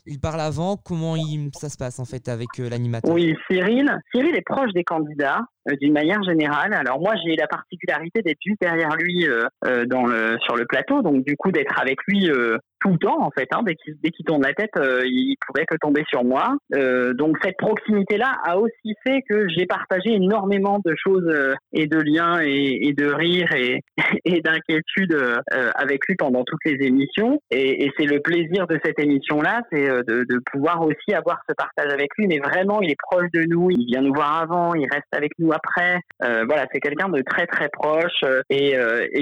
il 0.07 0.19
parle 0.19 0.41
avant? 0.41 0.77
Comment 0.77 1.15
il, 1.15 1.49
ça 1.53 1.69
se 1.69 1.77
passe 1.77 1.99
en 1.99 2.05
fait 2.05 2.27
avec 2.27 2.57
l'animateur? 2.57 3.13
Oui, 3.13 3.35
Cyril. 3.49 3.91
Cyril 4.11 4.35
est 4.35 4.45
proche 4.45 4.71
des 4.73 4.83
candidats 4.83 5.41
d'une 5.79 5.93
manière 5.93 6.23
générale. 6.23 6.73
Alors 6.73 6.99
moi, 6.99 7.13
j'ai 7.23 7.35
la 7.35 7.47
particularité 7.47 8.21
d'être 8.21 8.39
juste 8.43 8.61
derrière 8.61 8.95
lui 8.95 9.27
euh, 9.27 9.45
euh, 9.65 9.85
dans 9.85 10.05
le 10.05 10.37
sur 10.45 10.55
le 10.55 10.65
plateau, 10.65 11.01
donc 11.01 11.25
du 11.25 11.35
coup 11.37 11.51
d'être 11.51 11.79
avec 11.79 11.97
lui 12.07 12.29
euh, 12.29 12.57
tout 12.81 12.89
le 12.89 12.97
temps 12.97 13.21
en 13.21 13.31
fait. 13.31 13.47
Hein, 13.53 13.63
dès 13.63 13.75
qu'il 14.11 14.25
tourne 14.25 14.43
la 14.43 14.53
tête, 14.53 14.71
euh, 14.77 15.01
il 15.05 15.35
pouvait 15.45 15.65
que 15.65 15.75
tomber 15.77 16.03
sur 16.09 16.23
moi. 16.23 16.55
Euh, 16.75 17.13
donc 17.13 17.37
cette 17.43 17.57
proximité-là 17.57 18.35
a 18.43 18.57
aussi 18.57 18.95
fait 19.05 19.21
que 19.29 19.47
j'ai 19.49 19.65
partagé 19.65 20.13
énormément 20.13 20.79
de 20.83 20.93
choses 20.95 21.27
euh, 21.27 21.53
et 21.73 21.87
de 21.87 21.97
liens 21.97 22.39
et, 22.41 22.93
de 22.93 23.05
rires 23.05 23.53
et, 23.55 23.81
et 24.25 24.41
d'inquiétudes 24.41 25.13
euh, 25.13 25.71
avec 25.75 26.05
lui 26.07 26.15
pendant 26.15 26.43
toutes 26.43 26.65
les 26.65 26.85
émissions. 26.85 27.39
Et, 27.51 27.89
c'est 27.97 28.05
le 28.05 28.19
plaisir 28.19 28.67
de 28.67 28.79
cette 28.83 28.99
émission-là, 28.99 29.61
c'est 29.71 29.85
de, 29.85 30.39
pouvoir 30.51 30.81
aussi 30.81 31.13
avoir 31.13 31.41
ce 31.47 31.53
partage 31.53 31.91
avec 31.93 32.09
lui. 32.17 32.27
Mais 32.27 32.39
vraiment, 32.39 32.81
il 32.81 32.89
est 32.89 32.99
proche 33.11 33.29
de 33.33 33.43
nous. 33.47 33.69
Il 33.69 33.85
vient 33.85 34.01
nous 34.01 34.13
voir 34.13 34.41
avant, 34.41 34.73
il 34.73 34.87
reste 34.89 35.07
avec 35.11 35.31
nous 35.39 35.51
après. 35.51 35.99
Voilà, 36.19 36.65
c'est 36.71 36.79
quelqu'un 36.79 37.09
de 37.09 37.21
très 37.21 37.47
très 37.47 37.69
proche 37.69 38.23
et, 38.49 38.75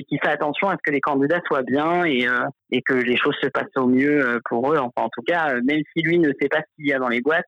qui 0.07 0.17
fait 0.19 0.29
attention 0.29 0.69
à 0.69 0.73
ce 0.73 0.79
que 0.83 0.91
les 0.91 1.01
candidats 1.01 1.41
soient 1.47 1.63
bien 1.63 2.03
et 2.05 2.81
que 2.81 2.93
les 2.93 3.17
choses 3.17 3.35
se 3.41 3.48
passent 3.49 3.75
au 3.75 3.87
mieux 3.87 4.25
euh, 4.25 4.39
pour 4.45 4.71
eux. 4.71 4.77
Enfin, 4.77 5.05
en 5.05 5.09
tout 5.09 5.21
cas, 5.25 5.53
euh, 5.53 5.61
même 5.63 5.81
si 5.93 6.01
lui 6.01 6.19
ne 6.19 6.31
sait 6.41 6.47
pas 6.49 6.59
ce 6.59 6.75
qu'il 6.75 6.87
y 6.87 6.93
a 6.93 6.99
dans 6.99 7.07
les 7.07 7.21
boîtes, 7.21 7.45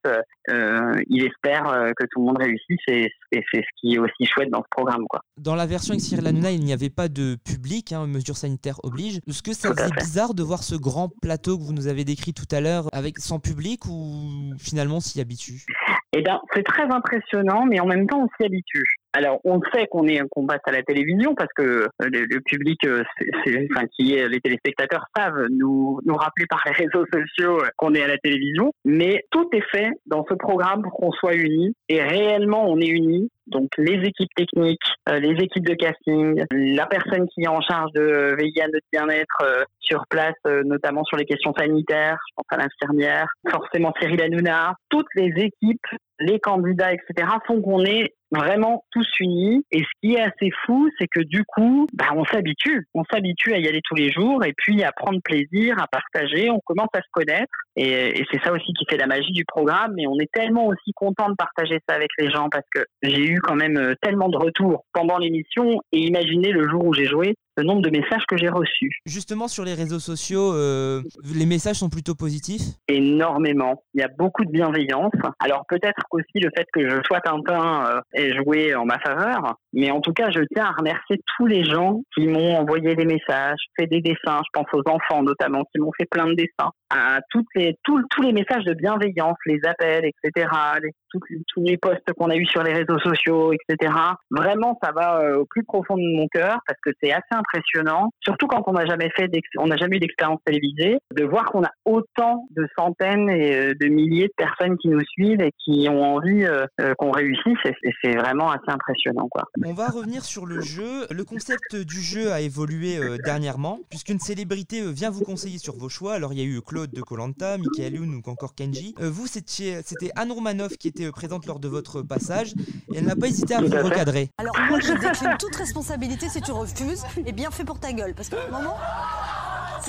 euh, 0.50 1.02
il 1.08 1.26
espère 1.26 1.64
que 1.98 2.06
tout 2.12 2.20
le 2.20 2.26
monde 2.26 2.38
réussisse 2.40 2.82
et, 2.88 3.12
et 3.32 3.44
c'est 3.52 3.62
ce 3.62 3.80
qui 3.80 3.96
est 3.96 4.00
aussi 4.00 4.26
chouette 4.26 4.50
dans 4.50 4.62
ce 4.62 4.70
programme, 4.72 5.06
quoi. 5.10 5.22
Dans 5.38 5.56
la 5.56 5.66
version 5.66 5.94
avec 5.94 6.02
Cyril 6.02 6.28
Hanouna, 6.28 6.52
il 6.52 6.64
n'y 6.64 6.74
avait 6.74 6.90
pas 6.90 7.08
de 7.08 7.36
public, 7.46 7.94
hein, 7.94 8.08
mesures 8.08 8.38
sanitaires 8.38 8.80
oblige. 8.84 9.20
Est-ce 9.28 9.44
que 9.44 9.54
ça 9.54 9.70
Tout 9.70 9.78
faisait 9.78 9.96
bizarre 9.96 10.34
de 10.34 10.44
voir 10.44 10.64
ce 10.64 10.76
grand 10.76 11.10
plateau 11.22 11.58
que 11.58 11.64
vous 11.64 11.74
nous 11.74 11.88
avez 11.88 12.04
décrit 12.04 12.34
tout 12.34 12.50
à 12.52 12.62
l'heure 12.62 12.88
avec 12.94 13.20
sans 13.20 13.40
public 13.40 13.86
ou 13.86 14.54
finalement 14.58 15.00
s'y 15.00 15.22
habitue? 15.22 15.66
Eh 16.14 16.22
bien, 16.22 16.40
c'est 16.54 16.64
très 16.64 16.84
impressionnant, 16.84 17.66
mais 17.66 17.80
en 17.80 17.86
même 17.86 18.06
temps, 18.08 18.24
on 18.24 18.28
s'y 18.38 18.46
habitue. 18.46 18.84
Alors, 19.14 19.40
on 19.44 19.60
sait 19.74 19.88
qu'on 19.88 20.08
est 20.08 20.22
qu'on 20.32 20.46
passe 20.48 20.62
à 20.66 20.72
la 20.72 20.84
télévision 20.84 21.36
parce 21.36 21.52
que 21.54 21.62
euh, 21.64 21.88
le, 22.00 22.26
le 22.26 22.40
public, 22.42 22.80
euh, 22.86 23.04
c'est- 23.44 23.68
enfin, 23.72 23.86
qui 23.88 24.16
est 24.16 24.30
les 24.30 24.40
téléspectateurs 24.40 25.06
savent 25.16 25.48
nous 25.50 26.00
nous 26.06 26.16
rappeler 26.16 26.46
par 26.50 26.62
les 26.66 26.72
réseaux 26.86 27.06
sociaux 27.12 27.60
euh, 27.62 27.68
qu'on 27.78 27.94
est 27.94 28.04
à 28.04 28.08
la 28.08 28.18
télévision. 28.18 28.72
Mais 28.86 29.26
tout 29.32 29.50
est 29.54 29.64
fait 29.72 29.90
dans 30.06 30.26
ce 30.30 30.34
programme 30.36 30.82
pour 30.84 30.94
qu'on 30.94 31.12
soit 31.12 31.36
unis 31.36 31.74
et 31.90 32.02
réellement 32.02 32.66
on 32.70 32.80
est 32.80 32.88
unis. 32.88 33.30
Donc 33.52 33.70
les 33.78 34.00
équipes 34.08 34.34
techniques, 34.36 34.80
euh, 35.10 35.20
les 35.20 35.44
équipes 35.44 35.68
de 35.68 35.76
casting, 35.76 36.44
la 36.52 36.86
personne 36.86 37.28
qui 37.30 37.42
est 37.42 37.48
en 37.48 37.62
charge 37.62 37.92
de 37.94 38.36
veiller 38.38 38.64
à 38.64 38.68
notre 38.68 38.86
bien-être 38.92 39.38
euh, 39.44 39.64
sur 39.80 40.04
place, 40.10 40.36
euh, 40.48 40.64
notamment 40.64 41.04
sur 41.04 41.18
les 41.18 41.26
questions 41.26 41.54
sanitaires, 41.58 42.18
je 42.30 42.34
pense 42.36 42.46
à 42.52 42.58
l'infirmière, 42.58 43.28
forcément 43.50 43.94
Cyril 44.00 44.22
Hanouna, 44.22 44.74
toutes 44.90 45.14
les 45.16 45.32
équipes, 45.38 45.86
les 46.20 46.40
candidats, 46.40 46.94
etc., 46.94 47.28
font 47.46 47.62
qu'on 47.62 47.84
est 47.84 48.14
vraiment 48.32 48.84
tous 48.92 49.08
unis. 49.20 49.64
Et 49.72 49.80
ce 49.80 49.90
qui 50.02 50.16
est 50.16 50.22
assez 50.22 50.50
fou, 50.66 50.90
c'est 51.00 51.08
que 51.08 51.22
du 51.22 51.44
coup, 51.46 51.88
bah, 51.94 52.10
on 52.16 52.24
s'habitue. 52.26 52.88
On 52.94 53.04
s'habitue 53.12 53.54
à 53.54 53.58
y 53.58 53.68
aller 53.68 53.82
tous 53.84 53.96
les 53.96 54.12
jours 54.12 54.44
et 54.46 54.54
puis 54.56 54.84
à 54.84 54.92
prendre 54.92 55.20
plaisir, 55.24 55.76
à 55.80 55.88
partager. 55.88 56.50
On 56.50 56.60
commence 56.64 56.90
à 56.94 57.02
se 57.02 57.10
connaître. 57.12 57.52
Et, 57.76 58.20
et 58.20 58.26
c'est 58.32 58.42
ça 58.44 58.52
aussi 58.52 58.74
qui 58.74 58.86
fait 58.90 58.98
la 58.98 59.08
magie 59.08 59.32
du 59.32 59.46
programme. 59.46 59.94
Mais 59.96 60.08
on 60.08 60.18
est 60.20 60.32
tellement 60.32 60.68
aussi 60.68 60.92
content 60.96 61.30
de 61.30 61.36
partager 61.36 61.80
ça 61.88 61.96
avec 61.96 62.10
les 62.18 62.30
gens 62.30 62.50
parce 62.50 62.66
que 62.74 62.82
j'ai 63.02 63.26
eu 63.26 63.40
quand 63.40 63.56
même 63.56 63.78
euh, 63.78 63.94
tellement 64.02 64.30
de 64.30 64.38
retours 64.38 64.86
pendant 64.94 65.18
l'émission. 65.18 65.80
Et 65.92 66.00
imaginez 66.00 66.52
le 66.52 66.68
jour 66.68 66.86
où 66.86 66.94
j'ai 66.94 67.06
joué, 67.06 67.36
le 67.58 67.64
nombre 67.64 67.82
de 67.82 67.90
messages 67.90 68.26
que 68.28 68.38
j'ai 68.38 68.50
reçus. 68.50 68.92
Justement, 69.06 69.48
sur 69.48 69.66
les 69.66 69.74
réseaux 69.74 70.00
sociaux, 70.00 70.54
euh, 70.54 71.02
les 71.36 71.46
messages 71.46 71.78
sont 71.78 71.90
plutôt 71.90 72.16
positifs? 72.16 72.62
Énormément. 72.88 73.84
Il 73.94 74.02
y 74.02 74.04
a 74.04 74.08
beaucoup 74.08 74.46
de 74.46 74.52
bienveillance. 74.52 75.14
Alors 75.40 75.66
peut-être 75.68 76.02
aussi 76.12 76.40
le 76.40 76.50
fait 76.56 76.66
que 76.74 76.90
je 76.90 76.98
sois 77.06 77.20
Tintin 77.22 77.86
euh, 77.86 78.02
ait 78.14 78.34
joué 78.34 78.76
en 78.76 78.86
ma 78.86 79.00
faveur, 79.00 79.56
mais 79.74 79.92
en 79.92 80.02
tout 80.02 80.14
cas, 80.14 80.32
je 80.32 80.42
tiens 80.54 80.66
à 80.66 80.72
remercier 80.78 81.18
tous 81.38 81.46
les 81.46 81.64
gens 81.64 82.02
qui 82.16 82.28
m'ont 82.28 82.56
envoyé 82.56 82.96
des 82.96 83.06
messages, 83.06 83.60
fait 83.78 83.88
des 83.88 84.02
dessins. 84.02 84.42
Je 84.46 84.50
pense 84.54 84.68
aux 84.74 84.90
enfants 84.90 85.24
notamment 85.24 85.64
qui 85.74 85.80
m'ont 85.80 85.92
fait 85.98 86.08
plein 86.10 86.28
de 86.28 86.34
dessins. 86.34 86.72
À 86.90 87.20
toutes 87.30 87.48
les, 87.56 87.76
tous, 87.84 88.02
tous 88.10 88.22
les 88.22 88.34
messages 88.34 88.66
de 88.66 88.74
bienveillance, 88.74 89.38
les 89.46 89.60
appels, 89.66 90.06
etc., 90.06 90.48
les, 90.82 90.92
tous, 91.12 91.20
tous 91.54 91.64
les 91.64 91.78
posts 91.78 92.12
qu'on 92.18 92.30
a 92.30 92.36
eu 92.36 92.46
sur 92.46 92.64
les 92.64 92.74
réseaux 92.74 93.00
sociaux, 93.00 93.54
etc. 93.54 93.94
Vraiment, 94.30 94.78
ça 94.82 94.92
va 94.92 95.22
euh, 95.22 95.40
au 95.40 95.46
plus 95.46 95.64
profond 95.64 95.96
de 95.96 96.16
mon 96.16 96.28
cœur 96.28 96.60
parce 96.68 96.80
que 96.84 96.92
c'est 97.02 97.12
assez 97.12 97.34
impressionnant, 97.42 98.10
surtout 98.24 98.48
quand 98.48 98.64
on 98.68 98.74
n'a 98.74 98.86
jamais 98.86 99.10
fait, 99.16 99.30
on 99.58 99.68
n'a 99.68 99.78
jamais 99.78 99.98
eu 99.98 100.00
d'expérience 100.00 100.40
télévisée, 100.46 100.98
de 101.16 101.24
voir 101.24 101.46
qu'on 101.46 101.64
a 101.64 101.72
autant 101.86 102.48
de 102.52 102.68
centaines 102.78 103.30
et 103.30 103.56
euh, 103.56 103.74
de 103.80 103.88
milliers 103.88 104.28
de 104.28 104.34
personnes 104.38 104.78
qui 104.78 104.90
nous 104.90 105.02
suivent 105.02 105.42
et 105.42 105.52
qui 105.64 105.88
ont 105.90 106.16
envie 106.16 106.44
euh, 106.44 106.66
qu'on 106.98 107.12
réussisse. 107.12 107.58
Et 107.66 107.92
c'est 108.04 108.16
vraiment 108.16 108.50
assez 108.50 108.70
impressionnant, 108.70 109.28
quoi. 109.30 109.44
On 109.66 109.74
va 109.74 109.88
revenir 109.88 110.24
sur 110.24 110.46
le 110.46 110.62
jeu. 110.62 111.08
Le 111.10 111.24
concept 111.24 111.76
du 111.76 112.02
jeu 112.02 112.32
a 112.32 112.42
évolué 112.42 113.00
dernièrement, 113.24 113.80
puisqu'une 113.90 114.20
célébrité 114.20 114.82
vient 114.92 115.10
vous 115.10 115.24
conseiller 115.24 115.58
sur 115.58 115.76
vos 115.76 115.90
choix. 115.90 116.14
Alors 116.14 116.34
il 116.34 116.40
y 116.40 116.42
a 116.42 116.46
eu 116.46 116.62
Claude 116.62 116.92
de 116.92 117.02
Colanta, 117.02 117.58
Michael 117.58 117.96
Youn 117.96 118.22
ou 118.26 118.30
encore 118.30 118.56
Kenji. 118.56 118.94
vous, 119.00 119.28
c'était 119.28 120.12
Anne 120.16 120.32
Romanoff 120.32 120.78
qui 120.78 120.88
était 120.88 121.10
présente 121.12 121.46
lors 121.46 121.60
de 121.60 121.68
votre 121.68 122.02
passage 122.02 122.54
et 122.94 122.98
elle 122.98 123.06
n'a 123.06 123.16
pas 123.16 123.28
hésité 123.28 123.56
à 123.56 123.62
vous 123.62 123.70
recadrer. 123.70 124.30
Alors 124.38 124.56
moi, 124.70 124.80
je 124.80 124.94
décline 124.94 125.36
toute 125.40 125.56
responsabilité 125.56 126.30
si 126.30 126.42
tu 126.42 126.52
refuses 126.52 127.04
et 127.26 127.31
bien 127.32 127.52
fait 127.52 127.64
pour 127.64 127.80
ta 127.80 127.94
gueule. 127.94 128.14
Parce 128.14 128.30
que, 128.30 128.36
moment, 128.52 128.78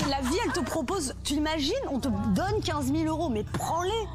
la 0.09 0.21
vie, 0.21 0.37
elle 0.45 0.51
te 0.51 0.59
propose. 0.59 1.15
Tu 1.23 1.33
imagines, 1.33 1.73
on 1.89 1.99
te 1.99 2.09
donne 2.33 2.61
15 2.63 2.91
000 2.93 3.05
euros, 3.05 3.29
mais 3.29 3.43
prends-les. 3.43 4.07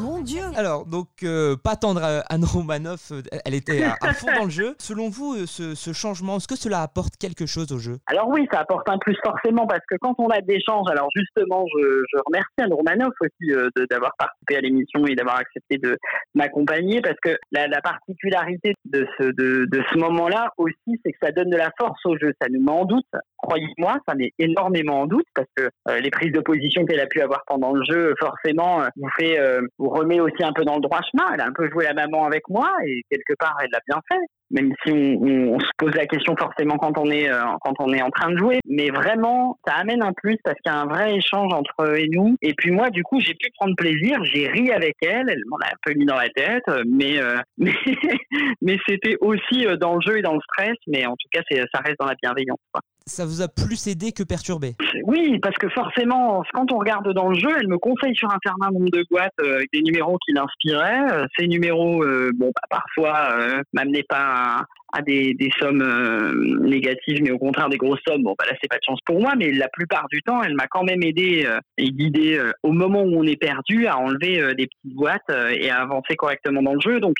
Mon 0.00 0.20
Dieu 0.20 0.42
Alors, 0.56 0.84
donc, 0.84 1.08
euh, 1.22 1.56
pas 1.56 1.76
tendre 1.76 2.02
à 2.02 2.20
Anne 2.28 2.44
Romanoff, 2.44 3.12
euh, 3.12 3.22
elle 3.44 3.54
était 3.54 3.82
à, 3.82 4.12
fond 4.12 4.26
dans 4.34 4.44
le 4.44 4.50
jeu. 4.50 4.74
Selon 4.78 5.08
vous, 5.08 5.34
euh, 5.34 5.46
ce, 5.46 5.92
changement, 5.92 6.36
est-ce 6.36 6.48
que 6.48 6.56
cela 6.56 6.82
apporte 6.82 7.16
quelque 7.16 7.46
chose 7.46 7.72
au 7.72 7.78
jeu? 7.78 7.98
Alors 8.06 8.28
oui, 8.28 8.46
ça 8.52 8.60
apporte 8.60 8.88
un 8.88 8.98
plus 8.98 9.16
forcément, 9.24 9.66
parce 9.66 9.84
que 9.88 9.96
quand 10.00 10.14
on 10.18 10.28
a 10.28 10.40
des 10.40 10.54
échanges, 10.54 10.86
alors 10.90 11.08
justement, 11.14 11.64
je, 11.78 12.18
remercie 12.26 12.52
Anne 12.58 12.72
Romanoff 12.72 13.14
aussi 13.20 13.52
d'avoir 13.90 14.12
participé 14.18 14.56
à 14.56 14.60
l'émission 14.60 15.06
et 15.06 15.14
d'avoir 15.14 15.36
accepté 15.36 15.78
de 15.78 15.96
m'accompagner, 16.34 17.00
parce 17.00 17.18
que 17.22 17.36
la, 17.52 17.68
particularité 17.80 18.74
de 18.84 19.06
ce, 19.18 19.24
de, 19.24 19.66
de 19.66 19.82
ce 19.92 19.98
moment-là 19.98 20.50
aussi, 20.58 21.00
c'est 21.04 21.12
que 21.12 21.18
ça 21.22 21.30
donne 21.30 21.50
de 21.50 21.56
la 21.56 21.70
force 21.78 22.04
au 22.04 22.16
jeu, 22.18 22.32
ça 22.40 22.48
nous 22.50 22.62
met 22.62 22.72
en 22.72 22.84
doute. 22.84 23.06
Croyez-moi, 23.38 23.98
ça 24.08 24.14
met 24.14 24.32
énormément 24.38 25.02
en 25.02 25.06
doute, 25.06 25.26
parce 25.34 25.48
que 25.56 25.68
les 26.00 26.10
prises 26.10 26.32
de 26.32 26.40
position 26.40 26.84
qu'elle 26.84 27.00
a 27.00 27.06
pu 27.06 27.20
avoir 27.20 27.42
pendant 27.46 27.72
le 27.72 27.82
jeu, 27.84 28.14
forcément, 28.18 28.82
vous 28.96 29.08
fait 29.18 29.38
vous 29.78 29.88
remet 29.88 30.20
aussi 30.20 30.42
un 30.42 30.52
peu 30.52 30.64
dans 30.64 30.76
le 30.76 30.80
droit 30.80 31.00
chemin. 31.10 31.30
Elle 31.34 31.40
a 31.40 31.46
un 31.46 31.52
peu 31.52 31.68
joué 31.70 31.84
la 31.84 31.94
maman 31.94 32.24
avec 32.24 32.48
moi 32.48 32.70
et 32.86 33.02
quelque 33.10 33.34
part 33.38 33.56
elle 33.62 33.70
l'a 33.72 33.80
bien 33.86 34.00
fait. 34.10 34.24
Même 34.50 34.72
si 34.84 34.92
on, 34.92 35.58
se 35.58 35.70
pose 35.76 35.92
la 35.96 36.06
question 36.06 36.36
forcément 36.36 36.76
quand 36.76 36.96
on 36.98 37.10
est 37.10 37.28
euh, 37.28 37.40
quand 37.62 37.74
on 37.80 37.92
est 37.92 38.02
en 38.02 38.10
train 38.10 38.30
de 38.30 38.36
jouer, 38.38 38.60
mais 38.68 38.90
vraiment 38.90 39.58
ça 39.66 39.74
amène 39.74 40.04
un 40.04 40.12
plus 40.12 40.36
parce 40.44 40.56
qu'il 40.60 40.72
y 40.72 40.74
a 40.74 40.78
un 40.78 40.86
vrai 40.86 41.16
échange 41.16 41.52
entre 41.52 41.74
eux 41.82 41.98
et 41.98 42.08
nous. 42.08 42.36
Et 42.42 42.54
puis 42.54 42.70
moi 42.70 42.90
du 42.90 43.02
coup 43.02 43.18
j'ai 43.18 43.34
pu 43.34 43.50
prendre 43.58 43.74
plaisir, 43.76 44.22
j'ai 44.22 44.46
ri 44.46 44.70
avec 44.70 44.94
elle, 45.02 45.28
elle 45.28 45.42
m'en 45.46 45.56
a 45.56 45.66
un 45.66 45.78
peu 45.84 45.94
mis 45.94 46.06
dans 46.06 46.16
la 46.16 46.28
tête, 46.28 46.62
mais 46.86 47.18
euh, 47.20 47.38
mais, 48.62 48.76
c'était 48.88 49.16
aussi 49.20 49.66
euh, 49.66 49.76
dans 49.76 49.96
le 49.96 50.00
jeu 50.00 50.18
et 50.18 50.22
dans 50.22 50.34
le 50.34 50.40
stress, 50.40 50.76
mais 50.86 51.06
en 51.06 51.16
tout 51.16 51.28
cas 51.32 51.40
ça 51.50 51.80
reste 51.80 51.98
dans 51.98 52.06
la 52.06 52.14
bienveillance. 52.22 52.58
Ça 53.06 53.24
vous 53.24 53.40
a 53.40 53.48
plus 53.48 53.86
aidé 53.86 54.10
que 54.10 54.24
perturbé 54.24 54.74
Oui, 55.04 55.38
parce 55.40 55.56
que 55.56 55.68
forcément, 55.68 56.42
quand 56.52 56.72
on 56.72 56.78
regarde 56.78 57.12
dans 57.12 57.28
le 57.28 57.38
jeu, 57.38 57.50
elle 57.58 57.68
me 57.68 57.78
conseille 57.78 58.16
sur 58.16 58.28
un 58.28 58.38
certain 58.44 58.70
nombre 58.72 58.90
de 58.90 59.04
boîtes 59.08 59.32
euh, 59.40 59.56
avec 59.56 59.70
des 59.72 59.82
numéros 59.82 60.18
qui 60.26 60.32
l'inspiraient. 60.32 61.12
Euh, 61.12 61.24
ces 61.38 61.46
numéros, 61.46 62.02
euh, 62.02 62.30
bon, 62.34 62.50
bah, 62.54 62.62
parfois, 62.68 63.62
m'amenaient 63.72 64.06
pas 64.08 64.64
à, 64.92 65.02
des, 65.02 65.36
sommes 65.60 65.84
négatives, 66.64 67.22
mais 67.22 67.30
au 67.30 67.38
contraire 67.38 67.68
des 67.68 67.76
grosses 67.76 68.00
sommes. 68.06 68.24
Bon, 68.24 68.34
bah, 68.36 68.44
là, 68.50 68.56
c'est 68.60 68.68
pas 68.68 68.76
de 68.76 68.84
chance 68.84 69.00
pour 69.06 69.20
moi, 69.20 69.34
mais 69.36 69.52
la 69.52 69.68
plupart 69.68 70.06
du 70.10 70.20
temps, 70.22 70.42
elle 70.42 70.54
m'a 70.54 70.66
quand 70.66 70.82
même 70.82 71.02
aidé 71.02 71.48
et 71.78 71.90
guidé 71.90 72.40
au 72.64 72.72
moment 72.72 73.02
où 73.02 73.20
on 73.20 73.24
est 73.24 73.36
perdu 73.36 73.86
à 73.86 73.98
enlever 73.98 74.54
des 74.56 74.66
petites 74.66 74.96
boîtes 74.96 75.30
et 75.52 75.70
à 75.70 75.82
avancer 75.82 76.16
correctement 76.16 76.62
dans 76.62 76.74
le 76.74 76.80
jeu. 76.80 76.98
Donc, 76.98 77.14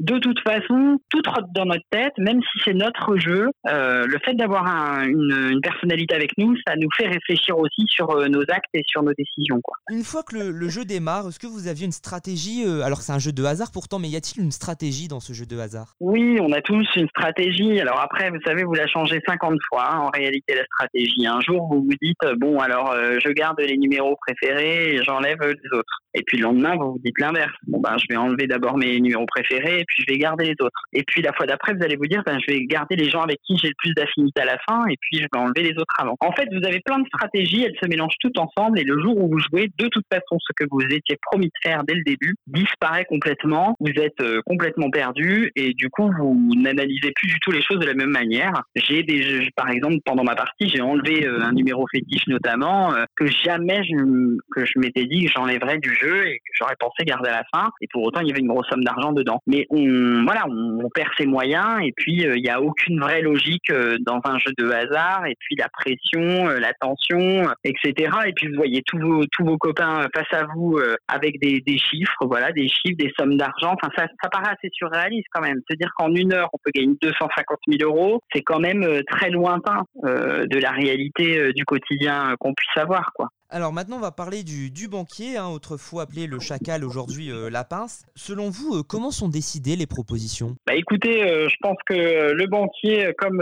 de 0.00 0.18
toute 0.18 0.40
façon, 0.40 0.98
tout 1.08 1.22
trotte 1.22 1.46
dans 1.54 1.64
notre 1.64 1.84
tête, 1.90 2.12
même 2.18 2.40
si 2.40 2.58
c'est 2.64 2.74
notre 2.74 3.16
jeu. 3.16 3.48
Euh, 3.68 4.04
le 4.06 4.18
fait 4.24 4.34
d'avoir 4.34 4.66
une, 5.04 5.60
personnalité 5.62 6.14
avec 6.14 6.32
nous, 6.36 6.54
ça 6.66 6.74
nous 6.76 6.88
fait 6.96 7.08
réfléchir 7.08 7.58
aussi 7.58 7.84
sur 7.88 8.10
euh, 8.10 8.28
nos 8.28 8.42
actes 8.42 8.74
et 8.74 8.82
sur 8.86 9.02
nos 9.02 9.12
décisions. 9.16 9.60
Quoi. 9.62 9.76
Une 9.90 10.04
fois 10.04 10.22
que 10.22 10.36
le, 10.36 10.68
jeu 10.68 10.84
démarre, 10.84 11.28
est-ce 11.28 11.38
que 11.38 11.46
vous 11.46 11.66
aviez 11.68 11.86
une 11.86 11.92
stratégie 11.92 12.64
euh, 12.66 12.82
Alors 12.82 13.00
c'est 13.00 13.12
un 13.12 13.18
jeu 13.18 13.32
de 13.32 13.42
hasard 13.44 13.70
pourtant, 13.72 13.98
mais 13.98 14.08
y 14.08 14.16
a-t-il 14.16 14.42
une 14.42 14.52
stratégie 14.52 15.08
dans 15.08 15.20
ce 15.20 15.32
jeu 15.32 15.46
de 15.46 15.58
hasard? 15.58 15.94
Oui, 16.00 16.38
on 16.40 16.52
a 16.52 16.60
tous 16.60 16.86
une 16.96 17.08
stratégie. 17.08 17.80
Alors 17.80 18.00
après, 18.00 18.30
vous 18.30 18.40
savez, 18.44 18.64
vous 18.64 18.74
la 18.74 18.86
changez 18.86 19.20
50 19.26 19.58
fois 19.68 19.88
hein, 19.90 19.98
en 20.00 20.10
réalité 20.10 20.54
la 20.54 20.64
stratégie. 20.64 21.26
Un 21.26 21.40
jour, 21.40 21.66
vous 21.70 21.82
vous 21.82 21.96
dites, 22.02 22.18
bon, 22.38 22.58
alors 22.58 22.94
je 22.94 23.30
garde 23.30 23.60
les 23.60 23.76
numéros 23.76 24.16
préférés 24.26 24.94
et 24.94 25.02
j'enlève 25.04 25.38
les 25.40 25.78
autres. 25.78 26.02
Et 26.14 26.22
puis 26.26 26.38
le 26.38 26.44
lendemain, 26.44 26.76
vous 26.76 26.92
vous 26.92 27.00
dites 27.04 27.18
l'inverse. 27.18 27.52
Bon, 27.66 27.80
ben, 27.80 27.96
je 27.98 28.06
vais 28.08 28.16
enlever 28.16 28.46
d'abord 28.46 28.78
mes 28.78 28.98
numéros 29.00 29.26
préférés 29.26 29.85
puis 29.86 30.04
je 30.06 30.12
vais 30.12 30.18
garder 30.18 30.44
les 30.44 30.56
autres. 30.60 30.80
Et 30.92 31.02
puis 31.04 31.22
la 31.22 31.32
fois 31.32 31.46
d'après, 31.46 31.74
vous 31.74 31.82
allez 31.82 31.96
vous 31.96 32.06
dire, 32.06 32.22
ben, 32.26 32.38
je 32.46 32.52
vais 32.52 32.64
garder 32.64 32.96
les 32.96 33.08
gens 33.08 33.22
avec 33.22 33.40
qui 33.46 33.56
j'ai 33.56 33.68
le 33.68 33.74
plus 33.78 33.92
d'affinité 33.94 34.42
à 34.42 34.44
la 34.44 34.58
fin, 34.68 34.84
et 34.88 34.96
puis 35.00 35.18
je 35.18 35.22
vais 35.32 35.38
enlever 35.38 35.62
les 35.62 35.78
autres 35.78 35.94
avant. 35.98 36.16
En 36.20 36.32
fait, 36.32 36.48
vous 36.52 36.66
avez 36.66 36.80
plein 36.80 36.98
de 36.98 37.06
stratégies, 37.06 37.64
elles 37.64 37.76
se 37.80 37.88
mélangent 37.88 38.16
toutes 38.20 38.38
ensemble, 38.38 38.78
et 38.78 38.84
le 38.84 39.00
jour 39.00 39.16
où 39.16 39.28
vous 39.28 39.38
jouez, 39.38 39.70
de 39.78 39.88
toute 39.88 40.04
façon, 40.12 40.38
ce 40.40 40.52
que 40.56 40.64
vous 40.70 40.80
étiez 40.80 41.16
promis 41.22 41.46
de 41.46 41.52
faire 41.62 41.84
dès 41.84 41.94
le 41.94 42.02
début 42.02 42.34
disparaît 42.46 43.04
complètement. 43.04 43.76
Vous 43.80 43.92
êtes 43.96 44.20
euh, 44.20 44.40
complètement 44.46 44.90
perdu, 44.90 45.52
et 45.56 45.72
du 45.74 45.90
coup, 45.90 46.10
vous 46.18 46.52
n'analysez 46.56 47.12
plus 47.12 47.28
du 47.28 47.38
tout 47.40 47.50
les 47.50 47.62
choses 47.62 47.78
de 47.78 47.86
la 47.86 47.94
même 47.94 48.10
manière. 48.10 48.62
J'ai 48.74 49.02
des, 49.02 49.48
par 49.56 49.70
exemple, 49.70 49.96
pendant 50.04 50.24
ma 50.24 50.34
partie, 50.34 50.68
j'ai 50.68 50.80
enlevé 50.80 51.26
euh, 51.26 51.42
un 51.42 51.52
numéro 51.52 51.86
fétiche 51.92 52.26
notamment 52.26 52.92
euh, 52.94 53.04
que 53.16 53.26
jamais 53.26 53.82
je, 53.84 54.36
que 54.54 54.64
je 54.64 54.78
m'étais 54.78 55.06
dit 55.06 55.26
que 55.26 55.32
j'enlèverais 55.32 55.78
du 55.78 55.94
jeu 55.94 56.26
et 56.26 56.38
que 56.38 56.52
j'aurais 56.58 56.76
pensé 56.78 57.04
garder 57.04 57.30
à 57.30 57.38
la 57.38 57.44
fin. 57.52 57.70
Et 57.80 57.88
pour 57.92 58.02
autant, 58.02 58.20
il 58.20 58.28
y 58.28 58.30
avait 58.30 58.40
une 58.40 58.48
grosse 58.48 58.68
somme 58.68 58.84
d'argent 58.84 59.12
dedans. 59.12 59.40
Mais 59.46 59.66
on 59.76 60.24
voilà, 60.24 60.44
on, 60.48 60.88
perd 60.94 61.10
ses 61.18 61.26
moyens 61.26 61.80
et 61.82 61.92
puis 61.96 62.20
il 62.20 62.26
euh, 62.26 62.36
n'y 62.36 62.48
a 62.48 62.60
aucune 62.60 63.00
vraie 63.00 63.20
logique 63.20 63.70
euh, 63.70 63.96
dans 64.00 64.20
un 64.24 64.38
jeu 64.38 64.52
de 64.56 64.70
hasard 64.70 65.26
et 65.26 65.34
puis 65.38 65.56
la 65.56 65.68
pression, 65.68 66.48
euh, 66.48 66.58
la 66.58 66.72
tension, 66.74 67.48
etc. 67.64 68.10
Et 68.26 68.32
puis 68.32 68.48
vous 68.48 68.56
voyez 68.56 68.82
tous 68.86 68.98
vos 68.98 69.24
vos 69.40 69.58
copains 69.58 70.06
face 70.14 70.32
à 70.32 70.46
vous 70.54 70.78
avec 71.08 71.38
des, 71.40 71.78
chiffres, 71.78 72.26
voilà, 72.26 72.52
des 72.52 72.68
chiffres, 72.68 72.96
des 72.98 73.12
sommes 73.18 73.36
d'argent. 73.36 73.74
Enfin, 73.74 73.92
ça, 73.96 74.06
ça 74.22 74.28
paraît 74.28 74.52
assez 74.52 74.70
surréaliste 74.72 75.26
quand 75.32 75.42
même. 75.42 75.60
Se 75.70 75.76
dire 75.76 75.90
qu'en 75.96 76.12
une 76.14 76.32
heure 76.32 76.48
on 76.52 76.58
peut 76.64 76.70
gagner 76.74 76.96
250 77.00 77.58
000 77.68 77.90
euros, 77.90 78.20
c'est 78.32 78.42
quand 78.42 78.58
même 78.58 78.84
très 79.10 79.30
lointain 79.30 79.82
de 80.02 80.58
la 80.58 80.70
réalité 80.70 81.52
du 81.52 81.64
quotidien 81.64 82.34
qu'on 82.40 82.54
puisse 82.54 82.76
avoir, 82.82 83.12
quoi. 83.14 83.28
Alors 83.48 83.72
maintenant, 83.72 83.98
on 83.98 84.00
va 84.00 84.10
parler 84.10 84.42
du, 84.42 84.88
banquier, 84.88 85.36
hein, 85.36 85.46
autrefois 85.46 86.02
appelé 86.02 86.26
le 86.26 86.40
chacal, 86.40 86.84
aujourd'hui 86.84 87.30
euh, 87.30 87.48
la 87.48 87.62
pince. 87.62 88.04
Selon 88.16 88.50
vous, 88.50 88.78
euh, 88.78 88.82
comment 88.82 89.12
sont 89.12 89.28
décidées 89.28 89.76
les 89.76 89.86
propositions? 89.86 90.56
Bah 90.66 90.74
Écoutez, 90.74 91.22
euh, 91.22 91.48
je 91.48 91.54
pense 91.60 91.76
que 91.86 92.32
le 92.32 92.46
banquier, 92.48 93.12
comme 93.18 93.38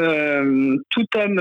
tout 0.91 1.07
homme 1.17 1.41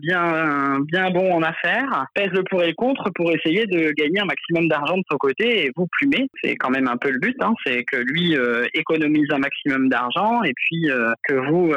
bien, 0.00 0.78
bien 0.86 1.10
bon 1.10 1.34
en 1.34 1.42
affaires, 1.42 2.06
pèse 2.14 2.30
le 2.32 2.42
pour 2.44 2.62
et 2.62 2.68
le 2.68 2.74
contre 2.74 3.10
pour 3.14 3.30
essayer 3.30 3.66
de 3.66 3.92
gagner 3.92 4.20
un 4.20 4.24
maximum 4.24 4.68
d'argent 4.68 4.96
de 4.96 5.04
son 5.10 5.18
côté 5.18 5.66
et 5.66 5.70
vous 5.76 5.86
plumer. 5.92 6.28
C'est 6.42 6.56
quand 6.56 6.70
même 6.70 6.88
un 6.88 6.96
peu 6.96 7.10
le 7.10 7.18
but, 7.18 7.36
hein, 7.40 7.52
c'est 7.66 7.84
que 7.84 7.96
lui 7.96 8.36
économise 8.74 9.26
un 9.30 9.38
maximum 9.38 9.88
d'argent 9.88 10.42
et 10.44 10.52
puis 10.54 10.88
que 11.28 11.34
vous, 11.34 11.72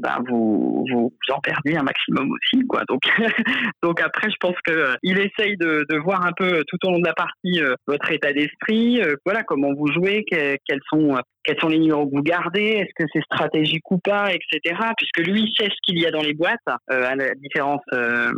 bah, 0.00 0.18
vous, 0.28 0.86
vous, 0.90 1.12
en 1.32 1.40
perdiez 1.40 1.76
un 1.76 1.82
maximum 1.82 2.30
aussi. 2.30 2.64
Quoi. 2.66 2.82
Donc, 2.88 3.02
donc 3.82 4.00
après, 4.00 4.30
je 4.30 4.36
pense 4.40 4.56
qu'il 4.66 5.18
essaye 5.18 5.56
de 5.56 5.71
de, 5.88 5.98
voir 5.98 6.26
un 6.26 6.32
peu 6.32 6.64
tout 6.68 6.78
au 6.84 6.90
long 6.90 6.98
de 6.98 7.06
la 7.06 7.14
partie 7.14 7.60
euh, 7.60 7.74
votre 7.86 8.10
état 8.10 8.32
d'esprit, 8.32 9.00
euh, 9.00 9.14
voilà 9.24 9.42
comment 9.42 9.72
vous 9.74 9.86
jouez, 9.92 10.24
quels 10.28 10.80
sont 10.90 11.16
quels 11.44 11.58
sont 11.58 11.66
les 11.66 11.80
numéros 11.80 12.06
que 12.06 12.14
vous 12.14 12.22
gardez, 12.22 12.62
est-ce 12.62 12.92
que 12.96 13.02
c'est 13.12 13.24
stratégique 13.24 13.90
ou 13.90 13.98
pas, 13.98 14.32
etc. 14.32 14.76
Puisque 14.96 15.26
lui 15.26 15.52
sait 15.58 15.68
ce 15.68 15.74
qu'il 15.82 16.00
y 16.00 16.06
a 16.06 16.12
dans 16.12 16.22
les 16.22 16.34
boîtes, 16.34 16.54
euh, 16.92 17.04
à 17.04 17.16
la 17.16 17.34
différence 17.34 17.80
de, 17.90 18.30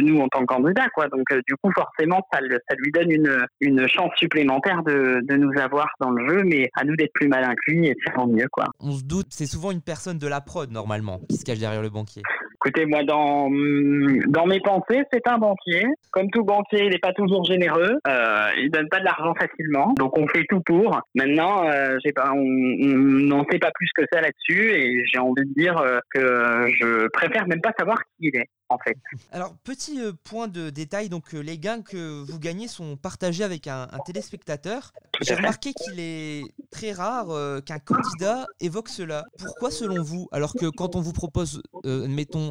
nous 0.00 0.18
en 0.18 0.28
tant 0.28 0.40
que 0.40 0.46
candidat, 0.46 0.86
quoi. 0.94 1.08
Donc 1.08 1.26
du 1.46 1.54
coup 1.62 1.70
forcément 1.74 2.26
ça, 2.32 2.40
lui 2.40 2.90
donne 2.92 3.10
une, 3.10 3.46
une 3.60 3.86
chance 3.86 4.12
supplémentaire 4.16 4.82
de, 4.84 5.20
nous 5.36 5.52
avoir 5.60 5.88
dans 6.00 6.10
le 6.10 6.26
jeu, 6.28 6.42
mais 6.44 6.70
à 6.74 6.84
nous 6.84 6.96
d'être 6.96 7.12
plus 7.12 7.28
malin 7.28 7.50
que 7.50 7.70
lui 7.70 7.88
et 7.88 7.94
de 7.94 8.00
faire 8.04 8.26
mieux, 8.26 8.48
quoi. 8.50 8.64
On 8.80 8.92
se 8.92 9.04
doute, 9.04 9.26
c'est 9.30 9.46
souvent 9.46 9.70
une 9.70 9.82
personne 9.82 10.18
de 10.18 10.26
la 10.26 10.40
prod 10.40 10.70
normalement 10.70 11.20
qui 11.28 11.36
se 11.36 11.44
cache 11.44 11.58
derrière 11.58 11.82
le 11.82 11.90
banquier. 11.90 12.22
Écoutez, 12.66 12.84
moi, 12.84 13.04
dans, 13.04 13.48
dans 14.26 14.46
mes 14.46 14.58
pensées, 14.58 15.04
c'est 15.12 15.28
un 15.28 15.38
banquier. 15.38 15.86
Comme 16.10 16.28
tout 16.32 16.42
banquier, 16.42 16.86
il 16.86 16.90
n'est 16.90 16.98
pas 16.98 17.12
toujours 17.12 17.44
généreux. 17.44 17.96
Euh, 18.08 18.48
il 18.60 18.70
donne 18.72 18.88
pas 18.88 18.98
de 18.98 19.04
l'argent 19.04 19.34
facilement. 19.36 19.94
Donc, 19.96 20.18
on 20.18 20.26
fait 20.26 20.44
tout 20.48 20.60
pour. 20.66 21.00
Maintenant, 21.14 21.64
euh, 21.70 21.96
on 22.34 22.42
n'en 22.42 23.44
sait 23.48 23.60
pas 23.60 23.70
plus 23.72 23.88
que 23.94 24.02
ça 24.12 24.20
là-dessus. 24.20 24.72
Et 24.72 25.04
j'ai 25.06 25.18
envie 25.20 25.44
de 25.44 25.54
dire 25.54 25.78
euh, 25.78 26.00
que 26.10 26.66
je 26.80 27.06
préfère 27.10 27.46
même 27.46 27.60
pas 27.60 27.72
savoir 27.78 27.98
qui 27.98 28.30
il 28.32 28.36
est 28.36 28.48
en 28.68 28.78
fait. 28.78 28.96
Alors, 29.30 29.54
petit 29.62 30.00
euh, 30.00 30.10
point 30.24 30.48
de 30.48 30.70
détail, 30.70 31.08
donc 31.08 31.34
les 31.34 31.58
gains 31.58 31.82
que 31.82 32.24
vous 32.24 32.40
gagnez 32.40 32.66
sont 32.66 32.96
partagés 32.96 33.44
avec 33.44 33.68
un 33.68 33.86
téléspectateur. 34.04 34.92
J'ai 35.22 35.34
remarqué 35.34 35.72
qu'il 35.72 35.98
est 35.98 36.42
très 36.70 36.92
rare 36.92 37.30
euh, 37.30 37.60
qu'un 37.60 37.78
candidat 37.78 38.46
évoque 38.60 38.88
cela. 38.88 39.24
Pourquoi 39.38 39.70
selon 39.70 40.02
vous 40.02 40.28
Alors 40.32 40.52
que 40.54 40.66
quand 40.66 40.96
on 40.96 41.00
vous 41.00 41.12
propose, 41.12 41.62
euh, 41.84 42.06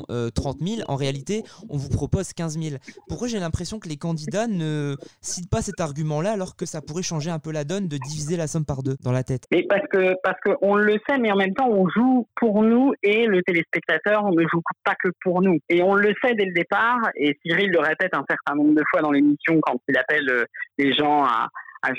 euh, 0.10 0.30
30 0.30 0.58
000, 0.62 0.82
en 0.88 0.96
réalité, 0.96 1.44
on 1.70 1.78
vous 1.78 1.90
propose 1.90 2.34
15 2.34 2.60
000. 2.60 2.76
Pourquoi 3.08 3.28
j'ai 3.28 3.40
l'impression 3.40 3.80
que 3.80 3.88
les 3.88 3.98
candidats 3.98 4.48
ne 4.48 4.96
citent 5.22 5.50
pas 5.50 5.62
cet 5.62 5.80
argument-là 5.80 6.32
alors 6.32 6.56
que 6.56 6.66
ça 6.66 6.82
pourrait 6.82 7.04
changer 7.04 7.30
un 7.30 7.40
peu 7.40 7.52
la 7.52 7.64
donne 7.64 7.88
de 7.88 7.98
diviser 7.98 8.38
la 8.38 8.48
somme 8.48 8.66
par 8.66 8.84
deux 8.84 8.96
dans 9.04 9.12
la 9.12 9.24
tête? 9.24 9.44
Mais 9.52 9.64
parce 9.64 9.88
que 9.92 10.16
parce 10.24 10.40
qu'on 10.42 10.76
le 10.76 10.98
sait, 11.08 11.18
mais 11.18 11.32
en 11.32 11.38
même 11.38 11.54
temps, 11.54 11.70
on 11.70 11.88
joue 11.90 12.28
pour 12.36 12.64
nous 12.64 12.94
et 13.04 13.26
le 13.26 13.42
téléspectateur, 13.44 14.26
on 14.26 14.32
ne 14.32 14.44
joue 14.48 14.62
pas 14.84 14.96
que 15.02 15.10
pour 15.22 15.42
nous. 15.42 15.60
Et 15.70 15.82
on 15.84 15.96
le 15.96 16.14
sait 16.24 16.36
dès 16.36 16.46
le 16.46 16.54
départ, 16.54 17.00
et 17.16 17.38
Cyril 17.46 17.70
le 17.72 17.80
répète 17.80 18.14
un 18.14 18.26
certain 18.28 18.56
nombre 18.56 18.76
de 18.76 18.84
fois 18.90 19.02
dans 19.02 19.12
l'émission 19.12 19.60
quand 19.62 19.80
il 19.88 19.98
appelle 19.98 20.30
euh, 20.30 20.46
les 20.78 20.94
gens 20.94 21.24
à, 21.24 21.48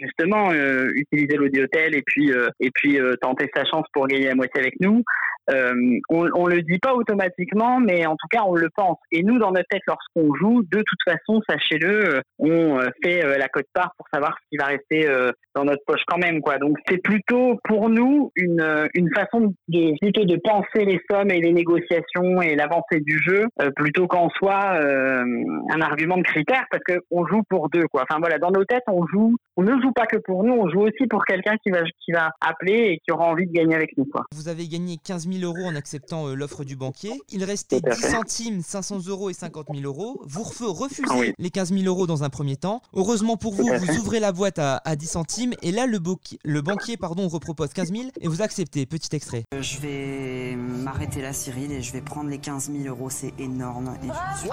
justement 0.00 0.50
euh, 0.52 0.88
utiliser 0.94 1.36
l'audiotel 1.36 1.94
et 1.94 2.02
puis 2.02 2.32
euh, 2.32 2.48
et 2.60 2.70
puis 2.74 3.00
euh, 3.00 3.14
tenter 3.20 3.50
sa 3.54 3.64
chance 3.64 3.86
pour 3.92 4.06
gagner 4.06 4.26
la 4.26 4.34
moitié 4.34 4.60
avec 4.60 4.74
nous. 4.80 5.02
On, 5.48 6.26
on 6.34 6.46
le 6.46 6.60
dit 6.62 6.80
pas 6.80 6.94
automatiquement, 6.94 7.78
mais 7.78 8.04
en 8.04 8.16
tout 8.16 8.26
cas 8.32 8.42
on 8.44 8.56
le 8.56 8.68
pense. 8.74 8.98
Et 9.12 9.22
nous, 9.22 9.38
dans 9.38 9.52
notre 9.52 9.68
tête, 9.70 9.82
lorsqu'on 9.86 10.34
joue, 10.34 10.64
de 10.64 10.82
toute 10.82 10.98
façon, 11.04 11.40
sachez-le, 11.48 12.20
on 12.40 12.80
fait 13.00 13.22
la 13.38 13.46
cote 13.46 13.68
part 13.72 13.92
pour 13.96 14.08
savoir 14.12 14.36
ce 14.40 14.48
qui 14.50 14.56
va 14.56 14.64
rester 14.64 15.08
dans 15.54 15.62
notre 15.62 15.84
poche 15.86 16.02
quand 16.08 16.18
même, 16.18 16.40
quoi. 16.40 16.58
Donc 16.58 16.76
c'est 16.88 16.98
plutôt 16.98 17.60
pour 17.62 17.88
nous 17.88 18.32
une 18.34 18.88
une 18.94 19.08
façon 19.14 19.54
de 19.68 19.96
plutôt 20.00 20.24
de 20.24 20.34
penser 20.42 20.84
les 20.84 21.00
sommes 21.08 21.30
et 21.30 21.40
les 21.40 21.52
négociations 21.52 22.42
et 22.42 22.56
l'avancée 22.56 22.98
du 22.98 23.20
jeu 23.24 23.46
plutôt 23.76 24.08
qu'en 24.08 24.28
euh, 24.52 25.24
un 25.70 25.80
argument 25.80 26.16
de 26.16 26.22
critère, 26.22 26.64
parce 26.70 26.82
que 26.84 27.00
on 27.10 27.26
joue 27.26 27.42
pour 27.48 27.68
deux, 27.70 27.86
quoi. 27.88 28.04
Enfin 28.08 28.18
voilà, 28.20 28.38
dans 28.38 28.50
nos 28.50 28.64
têtes, 28.64 28.84
on 28.88 29.06
joue, 29.06 29.36
on 29.56 29.62
ne 29.62 29.80
joue 29.80 29.92
pas 29.92 30.06
que 30.06 30.16
pour 30.18 30.44
nous, 30.44 30.52
on 30.54 30.68
joue 30.68 30.80
aussi 30.82 31.06
pour 31.08 31.24
quelqu'un 31.24 31.56
qui 31.62 31.70
va 31.70 31.82
qui 32.04 32.12
va 32.12 32.30
appeler 32.40 32.92
et 32.92 32.98
qui 33.04 33.10
aura 33.12 33.26
envie 33.26 33.46
de 33.46 33.52
gagner 33.52 33.74
avec 33.74 33.96
nous, 33.96 34.04
quoi. 34.04 34.24
Vous 34.32 34.48
avez 34.48 34.66
gagné 34.68 34.96
15 35.02 35.28
000 35.28 35.44
euros 35.44 35.66
en 35.68 35.74
acceptant 35.74 36.28
euh, 36.28 36.34
l'offre 36.34 36.64
du 36.64 36.76
banquier. 36.76 37.12
Il 37.30 37.42
restait 37.44 37.80
Tout 37.80 37.90
à 37.90 37.94
10 37.94 38.00
fait. 38.02 38.08
centimes, 38.10 38.60
500 38.62 39.06
euros 39.08 39.30
et 39.30 39.34
50 39.34 39.66
000 39.74 39.84
euros. 39.84 40.22
Vous 40.26 40.42
refusez 40.42 41.02
oui. 41.18 41.32
les 41.38 41.50
15 41.50 41.72
000 41.72 41.84
euros 41.86 42.06
dans 42.06 42.22
un 42.24 42.28
premier 42.30 42.56
temps. 42.56 42.80
Heureusement 42.94 43.36
pour 43.36 43.54
vous, 43.54 43.64
vous 43.66 43.98
ouvrez 43.98 44.20
la 44.20 44.32
boîte 44.32 44.58
à, 44.58 44.80
à 44.84 44.96
10 44.96 45.06
centimes 45.06 45.54
et 45.62 45.72
là, 45.72 45.86
le, 45.86 45.98
banquier 46.60 46.96
pardon, 46.96 47.28
repropose 47.28 47.72
15 47.72 47.92
000 47.92 48.04
et 48.20 48.28
vous 48.28 48.42
acceptez. 48.42 48.86
Petit 48.86 49.14
extrait. 49.16 49.44
Euh, 49.54 49.62
Je 49.62 49.78
vais 49.80 50.56
m'arrêter 50.56 51.22
là, 51.22 51.32
Cyril, 51.32 51.72
et 51.72 51.82
je 51.82 51.92
vais 51.92 52.00
prendre 52.02 52.28
les 52.30 52.38
15 52.38 52.70
000 52.70 52.84
euros. 52.94 53.10
C'est 53.10 53.32
énorme. 53.40 53.96
Et 54.02 54.06
je 54.08 54.40
suis- 54.40 54.50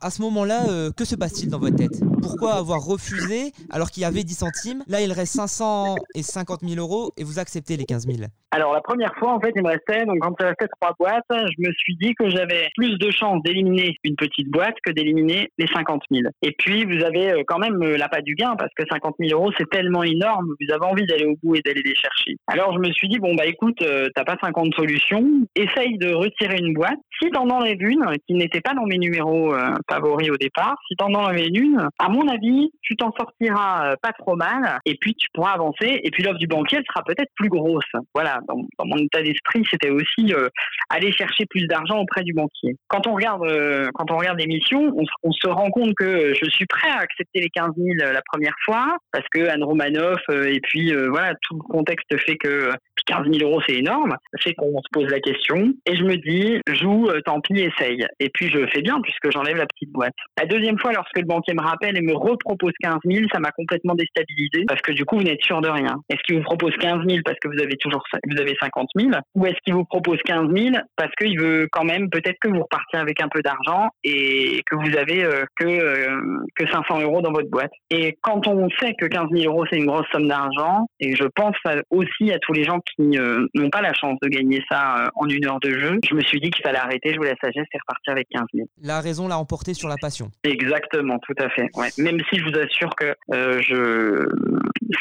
À 0.00 0.10
ce 0.10 0.22
moment-là, 0.22 0.68
euh, 0.68 0.90
que 0.96 1.04
se 1.04 1.16
passe-t-il 1.16 1.50
dans 1.50 1.58
votre 1.58 1.74
tête? 1.74 2.00
Pourquoi 2.22 2.54
avoir 2.54 2.80
refusé 2.84 3.52
alors 3.70 3.90
qu'il 3.90 4.02
y 4.02 4.06
avait 4.06 4.22
10 4.22 4.34
centimes? 4.34 4.84
Là, 4.86 5.00
il 5.00 5.12
reste 5.12 5.34
500 5.34 5.96
et 6.14 6.22
50 6.22 6.60
000 6.62 6.80
euros 6.80 7.12
et 7.16 7.24
vous 7.24 7.40
acceptez 7.40 7.76
les 7.76 7.84
15 7.84 8.06
000. 8.06 8.18
Alors 8.50 8.72
la 8.72 8.80
première 8.80 9.14
fois, 9.18 9.32
en 9.34 9.40
fait, 9.40 9.52
il 9.54 9.62
me 9.62 9.68
restait, 9.68 10.06
donc 10.06 10.20
quand 10.20 10.34
il 10.40 10.46
restait 10.46 10.68
trois 10.80 10.94
boîtes, 10.98 11.24
je 11.30 11.68
me 11.68 11.72
suis 11.72 11.96
dit 11.96 12.14
que 12.14 12.30
j'avais 12.30 12.68
plus 12.76 12.96
de 12.96 13.10
chances 13.10 13.42
d'éliminer 13.42 13.96
une 14.04 14.16
petite 14.16 14.48
boîte 14.50 14.74
que 14.84 14.92
d'éliminer 14.92 15.50
les 15.58 15.66
50 15.66 16.02
000. 16.10 16.28
Et 16.42 16.52
puis 16.58 16.84
vous 16.86 17.04
avez 17.04 17.32
euh, 17.32 17.42
quand 17.46 17.58
même 17.58 17.82
euh, 17.82 17.98
l'appât 17.98 18.22
du 18.22 18.34
gain 18.34 18.56
parce 18.56 18.72
que 18.74 18.84
50 18.90 19.16
000 19.20 19.38
euros 19.38 19.52
c'est 19.58 19.68
tellement 19.68 20.02
énorme, 20.02 20.46
vous 20.60 20.74
avez 20.74 20.84
envie 20.86 21.04
d'aller 21.04 21.26
au 21.26 21.36
bout 21.42 21.56
et 21.56 21.60
d'aller 21.60 21.82
les 21.84 21.94
chercher. 21.94 22.36
Alors 22.46 22.72
je 22.72 22.78
me 22.78 22.90
suis 22.92 23.08
dit 23.08 23.18
bon 23.18 23.34
bah 23.34 23.44
écoute, 23.44 23.84
t'as 24.14 24.24
pas 24.24 24.36
50 24.40 24.74
solutions, 24.74 25.24
essaye 25.54 25.98
de 25.98 26.14
retirer 26.14 26.56
une 26.58 26.72
boîte. 26.72 26.98
Si 27.20 27.30
t'en 27.30 27.50
enlèves 27.50 27.82
une 27.82 28.04
qui 28.26 28.34
n'était 28.34 28.62
pas 28.62 28.72
dans 28.72 28.86
mes 28.86 28.98
numéros 28.98 29.52
favoris 29.88 30.30
au 30.30 30.36
départ, 30.36 30.76
si 30.86 30.94
t'en 30.96 31.12
enlèves 31.14 31.48
une, 31.54 31.88
à 31.98 32.08
mon 32.08 32.26
avis, 32.28 32.70
tu 32.82 32.96
t'en 32.96 33.12
sortiras 33.12 33.92
euh, 33.92 33.96
pas 34.02 34.12
trop 34.12 34.36
mal. 34.36 34.78
Et 34.84 34.96
puis 35.00 35.14
tu 35.14 35.28
pourras 35.32 35.52
avancer. 35.52 36.00
Et 36.02 36.10
puis 36.10 36.22
l'offre 36.22 36.38
du 36.38 36.46
banquier 36.46 36.78
elle 36.78 36.84
sera 36.88 37.04
peut-être 37.04 37.30
plus 37.34 37.48
grosse. 37.48 37.84
Voilà, 38.14 38.40
dans, 38.48 38.56
mon 38.84 38.96
état 38.96 39.22
d'esprit, 39.22 39.62
c'était 39.70 39.90
aussi 39.90 40.32
euh, 40.32 40.48
aller 40.90 41.12
chercher 41.12 41.44
plus 41.46 41.66
d'argent 41.66 41.98
auprès 41.98 42.22
du 42.22 42.32
banquier. 42.32 42.76
Quand 42.88 43.06
on 43.06 43.14
regarde, 43.14 43.44
euh, 43.44 43.88
quand 43.94 44.10
on 44.10 44.16
regarde 44.16 44.38
l'émission, 44.38 44.92
on, 44.96 45.04
on 45.22 45.32
se 45.32 45.48
rend 45.48 45.70
compte 45.70 45.94
que 45.94 46.34
je 46.34 46.50
suis 46.50 46.66
prêt 46.66 46.90
à 46.90 46.98
accepter 46.98 47.40
les 47.40 47.50
15 47.50 47.70
000 47.76 48.12
la 48.12 48.22
première 48.32 48.54
fois. 48.64 48.96
Parce 49.12 49.26
que 49.32 49.48
Anne 49.48 49.64
Romanoff 49.64 50.20
et 50.28 50.60
puis 50.60 50.92
voilà 51.08 51.34
tout 51.42 51.54
le 51.54 51.62
contexte 51.62 52.16
fait 52.26 52.36
que 52.36 52.70
15 53.06 53.26
000 53.32 53.48
euros 53.48 53.60
c'est 53.66 53.76
énorme, 53.76 54.16
fait 54.40 54.54
qu'on 54.54 54.80
se 54.82 54.88
pose 54.92 55.10
la 55.10 55.20
question. 55.20 55.72
Et 55.86 55.96
je 55.96 56.04
me 56.04 56.16
dis 56.16 56.60
joue, 56.74 57.08
tant 57.24 57.40
pis, 57.40 57.60
essaye. 57.60 58.06
Et 58.20 58.28
puis 58.30 58.50
je 58.50 58.66
fais 58.72 58.82
bien 58.82 59.00
puisque 59.00 59.30
j'enlève 59.30 59.56
la 59.56 59.66
petite 59.78 59.92
boîte. 59.92 60.14
La 60.38 60.46
deuxième 60.46 60.78
fois, 60.78 60.92
lorsque 60.92 61.18
le 61.18 61.24
banquier 61.24 61.54
me 61.54 61.62
rappelle 61.62 61.96
et 61.96 62.00
me 62.00 62.14
repropose 62.14 62.72
15 62.80 62.98
000, 63.04 63.26
ça 63.32 63.38
m'a 63.38 63.50
complètement 63.52 63.94
déstabilisé 63.94 64.64
parce 64.66 64.80
que 64.82 64.92
du 64.92 65.04
coup 65.04 65.16
vous 65.16 65.22
n'êtes 65.22 65.42
sûr 65.42 65.60
de 65.60 65.68
rien. 65.68 65.96
Est-ce 66.08 66.20
qu'il 66.26 66.36
vous 66.36 66.44
propose 66.44 66.72
15 66.80 67.06
000 67.06 67.20
parce 67.24 67.38
que 67.40 67.48
vous 67.48 67.60
avez 67.62 67.76
toujours 67.76 68.02
vous 68.28 68.40
avez 68.40 68.56
50 68.60 68.88
000 68.96 69.10
ou 69.34 69.46
est-ce 69.46 69.56
qu'il 69.64 69.74
vous 69.74 69.84
propose 69.84 70.18
15 70.24 70.48
000 70.54 70.76
parce 70.96 71.12
qu'il 71.18 71.38
veut 71.40 71.68
quand 71.70 71.84
même 71.84 72.10
peut-être 72.10 72.38
que 72.40 72.48
vous 72.48 72.62
repartiez 72.62 72.98
avec 72.98 73.22
un 73.22 73.28
peu 73.28 73.40
d'argent 73.42 73.88
et 74.04 74.62
que 74.70 74.76
vous 74.76 74.96
avez 74.96 75.24
euh, 75.24 75.44
que 75.56 75.66
euh, 75.66 76.38
que 76.56 76.66
500 76.70 77.00
euros 77.02 77.20
dans 77.20 77.32
votre 77.32 77.50
boîte? 77.50 77.72
Et 77.90 78.16
quand 78.22 78.46
on 78.46 78.68
sait 78.80 78.94
que 78.98 79.06
15 79.06 79.28
000 79.32 79.52
euros 79.52 79.64
c'est 79.70 79.78
une 79.78 79.86
grosse 79.86 80.06
somme 80.12 80.28
d'argent, 80.28 80.86
et 81.00 81.14
je 81.14 81.24
pense 81.34 81.56
aussi 81.90 82.32
à 82.32 82.38
tous 82.38 82.52
les 82.52 82.64
gens 82.64 82.80
qui 82.96 83.18
euh, 83.18 83.46
n'ont 83.54 83.70
pas 83.70 83.82
la 83.82 83.92
chance 83.94 84.18
de 84.22 84.28
gagner 84.28 84.62
ça 84.70 85.10
en 85.14 85.28
une 85.28 85.46
heure 85.46 85.60
de 85.60 85.70
jeu, 85.70 85.98
je 86.08 86.14
me 86.14 86.20
suis 86.20 86.40
dit 86.40 86.50
qu'il 86.50 86.64
fallait 86.64 86.78
arrêter, 86.78 87.14
jouer 87.14 87.28
la 87.28 87.36
sagesse 87.42 87.66
et 87.72 87.78
repartir 87.78 88.12
avec 88.12 88.26
15 88.30 88.44
000. 88.54 88.68
La 88.82 89.00
raison 89.00 89.28
l'a 89.28 89.38
emporté 89.38 89.67
sur 89.74 89.88
la 89.88 89.96
passion. 90.00 90.30
Exactement, 90.44 91.18
tout 91.20 91.34
à 91.38 91.48
fait. 91.50 91.68
Ouais. 91.74 91.88
Même 91.98 92.20
si 92.30 92.38
je 92.38 92.44
vous 92.44 92.58
assure 92.58 92.94
que 92.96 93.14
euh, 93.32 93.60
je, 93.62 94.26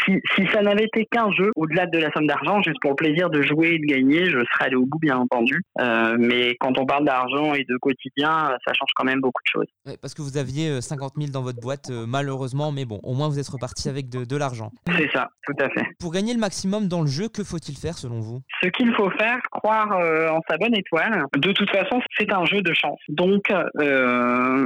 si, 0.05 0.21
si 0.35 0.47
ça 0.53 0.61
n'avait 0.61 0.85
été 0.85 1.05
qu'un 1.05 1.31
jeu, 1.31 1.51
au-delà 1.55 1.85
de 1.85 1.97
la 1.99 2.11
somme 2.11 2.27
d'argent, 2.27 2.61
juste 2.61 2.79
pour 2.81 2.91
le 2.91 2.95
plaisir 2.95 3.29
de 3.29 3.41
jouer 3.41 3.75
et 3.75 3.79
de 3.79 3.85
gagner, 3.85 4.25
je 4.25 4.39
serais 4.53 4.65
allé 4.65 4.75
au 4.75 4.85
bout, 4.85 4.99
bien 4.99 5.17
entendu. 5.17 5.61
Euh, 5.79 6.15
mais 6.19 6.55
quand 6.59 6.77
on 6.77 6.85
parle 6.85 7.05
d'argent 7.05 7.53
et 7.53 7.63
de 7.63 7.77
quotidien, 7.77 8.49
ça 8.65 8.73
change 8.73 8.89
quand 8.95 9.05
même 9.05 9.21
beaucoup 9.21 9.41
de 9.45 9.51
choses. 9.51 9.67
Ouais, 9.85 9.97
parce 10.01 10.13
que 10.13 10.21
vous 10.21 10.37
aviez 10.37 10.69
euh, 10.69 10.81
50 10.81 11.13
000 11.17 11.31
dans 11.31 11.41
votre 11.41 11.59
boîte, 11.59 11.89
euh, 11.89 12.05
malheureusement, 12.07 12.71
mais 12.71 12.85
bon, 12.85 12.99
au 13.03 13.13
moins 13.13 13.29
vous 13.29 13.39
êtes 13.39 13.47
reparti 13.47 13.89
avec 13.89 14.09
de, 14.09 14.25
de 14.25 14.37
l'argent. 14.37 14.71
C'est 14.97 15.09
ça, 15.11 15.29
tout 15.45 15.55
à 15.59 15.69
fait. 15.69 15.85
Pour 15.99 16.11
gagner 16.11 16.33
le 16.33 16.39
maximum 16.39 16.87
dans 16.87 17.01
le 17.01 17.07
jeu, 17.07 17.29
que 17.29 17.43
faut-il 17.43 17.75
faire 17.75 17.97
selon 17.97 18.19
vous? 18.19 18.41
Ce 18.61 18.69
qu'il 18.69 18.93
faut 18.95 19.09
faire, 19.11 19.39
croire 19.51 19.91
euh, 19.93 20.29
en 20.29 20.39
sa 20.49 20.57
bonne 20.57 20.75
étoile. 20.75 21.23
De 21.35 21.51
toute 21.51 21.69
façon, 21.69 22.01
c'est 22.17 22.31
un 22.31 22.45
jeu 22.45 22.61
de 22.61 22.73
chance. 22.73 22.99
Donc, 23.09 23.49
euh, 23.51 24.56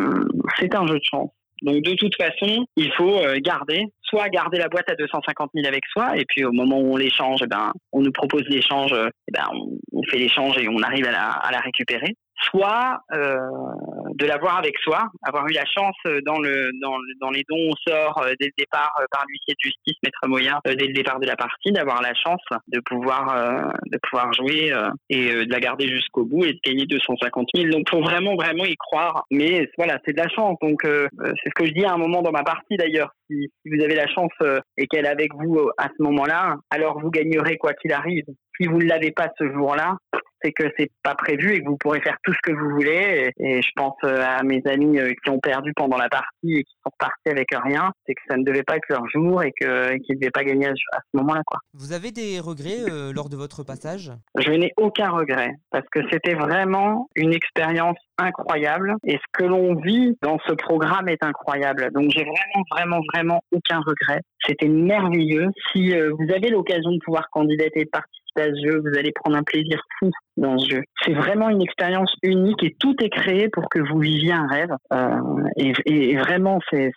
c'est 0.57 0.73
un 0.75 0.87
jeu 0.87 0.95
de 0.95 1.03
chance. 1.03 1.31
Donc, 1.61 1.83
de 1.83 1.93
toute 1.93 2.15
façon, 2.15 2.65
il 2.75 2.91
faut 2.93 3.19
euh, 3.19 3.39
garder, 3.39 3.85
soit 4.11 4.29
garder 4.29 4.57
la 4.57 4.67
boîte 4.67 4.89
à 4.89 4.95
250 4.95 5.51
000 5.55 5.65
avec 5.67 5.83
soi, 5.91 6.17
et 6.17 6.25
puis 6.27 6.43
au 6.43 6.51
moment 6.51 6.77
où 6.79 6.93
on 6.93 6.97
l'échange, 6.97 7.39
eh 7.43 7.47
ben, 7.47 7.71
on 7.93 8.01
nous 8.01 8.11
propose 8.11 8.43
l'échange, 8.49 8.91
euh, 8.93 9.07
eh 9.27 9.31
ben, 9.31 9.45
on, 9.93 10.03
fait 10.09 10.17
l'échange 10.17 10.57
et 10.57 10.67
on 10.67 10.81
arrive 10.81 11.07
à 11.07 11.11
la, 11.51 11.59
récupérer. 11.59 12.15
Soit 12.49 12.97
euh, 13.13 13.37
de 14.15 14.25
l'avoir 14.25 14.57
avec 14.57 14.75
soi, 14.79 15.03
avoir 15.23 15.47
eu 15.47 15.53
la 15.53 15.63
chance 15.65 15.95
euh, 16.07 16.21
dans 16.25 16.39
le 16.39 16.71
dans, 16.81 16.97
le- 16.97 17.13
dans 17.21 17.29
les 17.29 17.43
dons 17.47 17.69
au 17.69 17.75
sort 17.87 18.19
dès 18.39 18.47
le 18.47 18.53
départ 18.57 18.91
par 19.11 19.23
l'huissier 19.27 19.53
de 19.53 19.59
justice 19.63 19.95
Maître 20.03 20.27
Moyen 20.27 20.59
dès 20.65 20.87
le 20.87 20.93
départ 20.93 21.19
de 21.19 21.27
la 21.27 21.35
partie, 21.35 21.71
d'avoir 21.71 22.01
la 22.01 22.15
chance 22.15 22.41
de 22.67 22.79
pouvoir 22.79 23.71
de 23.85 23.99
pouvoir 24.09 24.33
jouer 24.33 24.73
et 25.09 25.45
de 25.45 25.51
la 25.51 25.59
garder 25.59 25.87
jusqu'au 25.87 26.25
bout 26.25 26.45
et 26.45 26.53
de 26.53 26.59
gagner 26.65 26.87
250 26.87 27.47
000. 27.55 27.69
Donc 27.69 27.87
faut 27.87 28.01
vraiment 28.01 28.35
vraiment 28.35 28.65
y 28.65 28.75
croire. 28.75 29.23
Mais 29.29 29.69
voilà, 29.77 29.99
c'est 30.03 30.13
de 30.13 30.21
la 30.21 30.29
chance. 30.29 30.57
Donc 30.63 30.79
c'est 30.83 31.49
ce 31.49 31.53
que 31.53 31.67
je 31.67 31.73
dis 31.73 31.85
à 31.85 31.93
un 31.93 31.97
moment 31.97 32.23
dans 32.23 32.31
ma 32.31 32.43
partie 32.43 32.75
d'ailleurs. 32.75 33.11
Si, 33.31 33.49
vous 33.65 33.83
avez 33.83 33.95
la 33.95 34.07
chance 34.07 34.31
euh, 34.41 34.59
et 34.77 34.87
qu'elle 34.87 35.05
est 35.05 35.09
avec 35.09 35.33
vous 35.33 35.57
euh, 35.57 35.69
à 35.77 35.87
ce 35.87 36.03
moment-là, 36.03 36.57
alors 36.69 36.99
vous 36.99 37.09
gagnerez 37.09 37.57
quoi 37.57 37.73
qu'il 37.73 37.93
arrive. 37.93 38.25
Si 38.59 38.67
vous 38.67 38.79
ne 38.79 38.87
l'avez 38.87 39.11
pas 39.11 39.29
ce 39.37 39.49
jour-là, 39.51 39.97
c'est 40.43 40.51
que 40.51 40.63
c'est 40.77 40.89
pas 41.03 41.15
prévu 41.15 41.53
et 41.53 41.61
que 41.61 41.67
vous 41.67 41.77
pourrez 41.77 42.01
faire 42.01 42.17
tout 42.23 42.33
ce 42.33 42.39
que 42.43 42.51
vous 42.57 42.69
voulez. 42.71 43.31
Et, 43.37 43.57
et 43.57 43.61
je 43.61 43.69
pense 43.75 43.95
euh, 44.03 44.23
à 44.25 44.43
mes 44.43 44.61
amis 44.65 44.99
euh, 44.99 45.11
qui 45.23 45.29
ont 45.29 45.39
perdu 45.39 45.71
pendant 45.75 45.97
la 45.97 46.09
partie 46.09 46.57
et 46.57 46.63
qui 46.63 46.73
sont 46.83 46.91
repartis 46.93 47.29
avec 47.29 47.47
rien, 47.63 47.91
c'est 48.05 48.13
que 48.15 48.21
ça 48.29 48.37
ne 48.37 48.43
devait 48.43 48.63
pas 48.63 48.77
être 48.77 48.89
leur 48.89 49.07
jour 49.09 49.43
et 49.43 49.51
que- 49.59 49.97
qu'ils 49.99 50.15
ne 50.15 50.19
devaient 50.21 50.31
pas 50.31 50.43
gagner 50.43 50.67
à, 50.67 50.73
ce- 50.75 50.97
à 50.97 50.99
ce 51.01 51.17
moment-là. 51.17 51.41
quoi. 51.45 51.59
Vous 51.73 51.93
avez 51.93 52.11
des 52.11 52.39
regrets 52.39 52.89
euh, 52.89 53.11
lors 53.13 53.29
de 53.29 53.35
votre 53.37 53.63
passage? 53.63 54.11
Je 54.37 54.51
n'ai 54.51 54.71
aucun 54.77 55.09
regret 55.09 55.51
parce 55.71 55.85
que 55.91 55.99
c'était 56.11 56.33
vraiment 56.35 57.07
une 57.15 57.33
expérience 57.33 57.97
incroyable 58.17 58.95
et 59.05 59.13
ce 59.17 59.25
que 59.33 59.43
l'on 59.45 59.75
vit 59.75 60.17
dans 60.21 60.37
ce 60.47 60.53
programme 60.53 61.09
est 61.09 61.23
incroyable. 61.23 61.89
Donc 61.93 62.09
j'ai 62.11 62.23
vraiment, 62.23 62.63
vraiment, 62.71 62.99
vraiment 63.13 63.41
aucun 63.51 63.79
regret. 63.79 64.21
C'était 64.47 64.67
merveilleux. 64.67 65.47
Si 65.71 65.93
euh, 65.93 66.11
vous 66.17 66.31
avez 66.33 66.49
l'occasion 66.49 66.91
de 66.91 66.99
pouvoir 67.03 67.29
candidater 67.31 67.81
et 67.81 67.85
de 67.85 67.89
participer 67.89 68.20
ce 68.37 68.65
jeu. 68.65 68.79
Vous 68.79 68.97
allez 68.97 69.11
prendre 69.11 69.37
un 69.37 69.43
plaisir 69.43 69.81
fou 69.99 70.09
dans 70.37 70.57
ce 70.57 70.69
jeu. 70.75 70.81
C'est 71.05 71.13
vraiment 71.13 71.49
une 71.49 71.61
expérience 71.61 72.13
unique 72.23 72.63
et 72.63 72.75
tout 72.79 72.95
est 73.03 73.09
créé 73.09 73.49
pour 73.49 73.69
que 73.69 73.79
vous 73.79 73.99
viviez 73.99 74.31
un 74.33 74.47
rêve. 74.47 74.71
Euh, 74.93 75.09
et, 75.57 76.15
vraiment, 76.17 76.59
c'est 76.71 76.91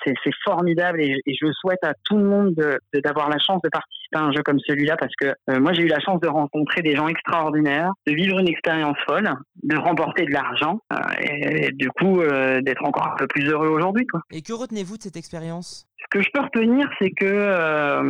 formidable 0.45 1.01
et, 1.03 1.21
je 1.27 1.53
souhaite 1.53 1.83
à 1.83 1.93
tout 2.05 2.17
le 2.17 2.25
monde 2.25 2.55
de- 2.55 2.79
de- 2.93 3.01
d'avoir 3.01 3.29
la 3.29 3.39
chance 3.39 3.61
de 3.63 3.69
participer 3.69 4.17
à 4.17 4.21
un 4.23 4.33
jeu 4.33 4.43
comme 4.43 4.61
celui-là 4.61 4.97
parce 4.97 5.15
que 5.17 5.27
euh, 5.51 5.61
moi, 5.61 5.73
j'ai 5.73 5.83
eu 5.83 5.89
la 5.89 6.01
chance 6.01 6.21
de 6.21 6.29
rencontrer 6.29 6.83
des 6.83 6.95
gens 6.95 7.09
extraordinaires, 7.09 7.91
de 8.07 8.13
vivre 8.15 8.39
une 8.39 8.49
expérience 8.49 8.97
folle, 9.07 9.31
de 9.63 9.77
remporter 9.77 10.25
de 10.25 10.33
l'argent 10.33 10.79
euh, 10.93 10.97
et, 11.21 11.67
et 11.67 11.71
du 11.73 11.89
coup 11.91 12.21
d'être 12.63 12.85
encore 12.85 13.09
un 13.13 13.17
peu 13.17 13.27
plus 13.27 13.49
heureux 13.49 13.69
aujourd'hui. 13.69 14.07
Et 14.31 14.43
que 14.43 14.53
retenez-vous 14.53 14.97
de 14.97 15.03
cette 15.03 15.17
expérience? 15.17 15.87
Ce 16.05 16.19
que 16.19 16.23
je 16.23 16.29
peux 16.33 16.43
retenir, 16.43 16.89
c'est 17.01 17.11
que 17.11 17.25
euh, 17.25 18.03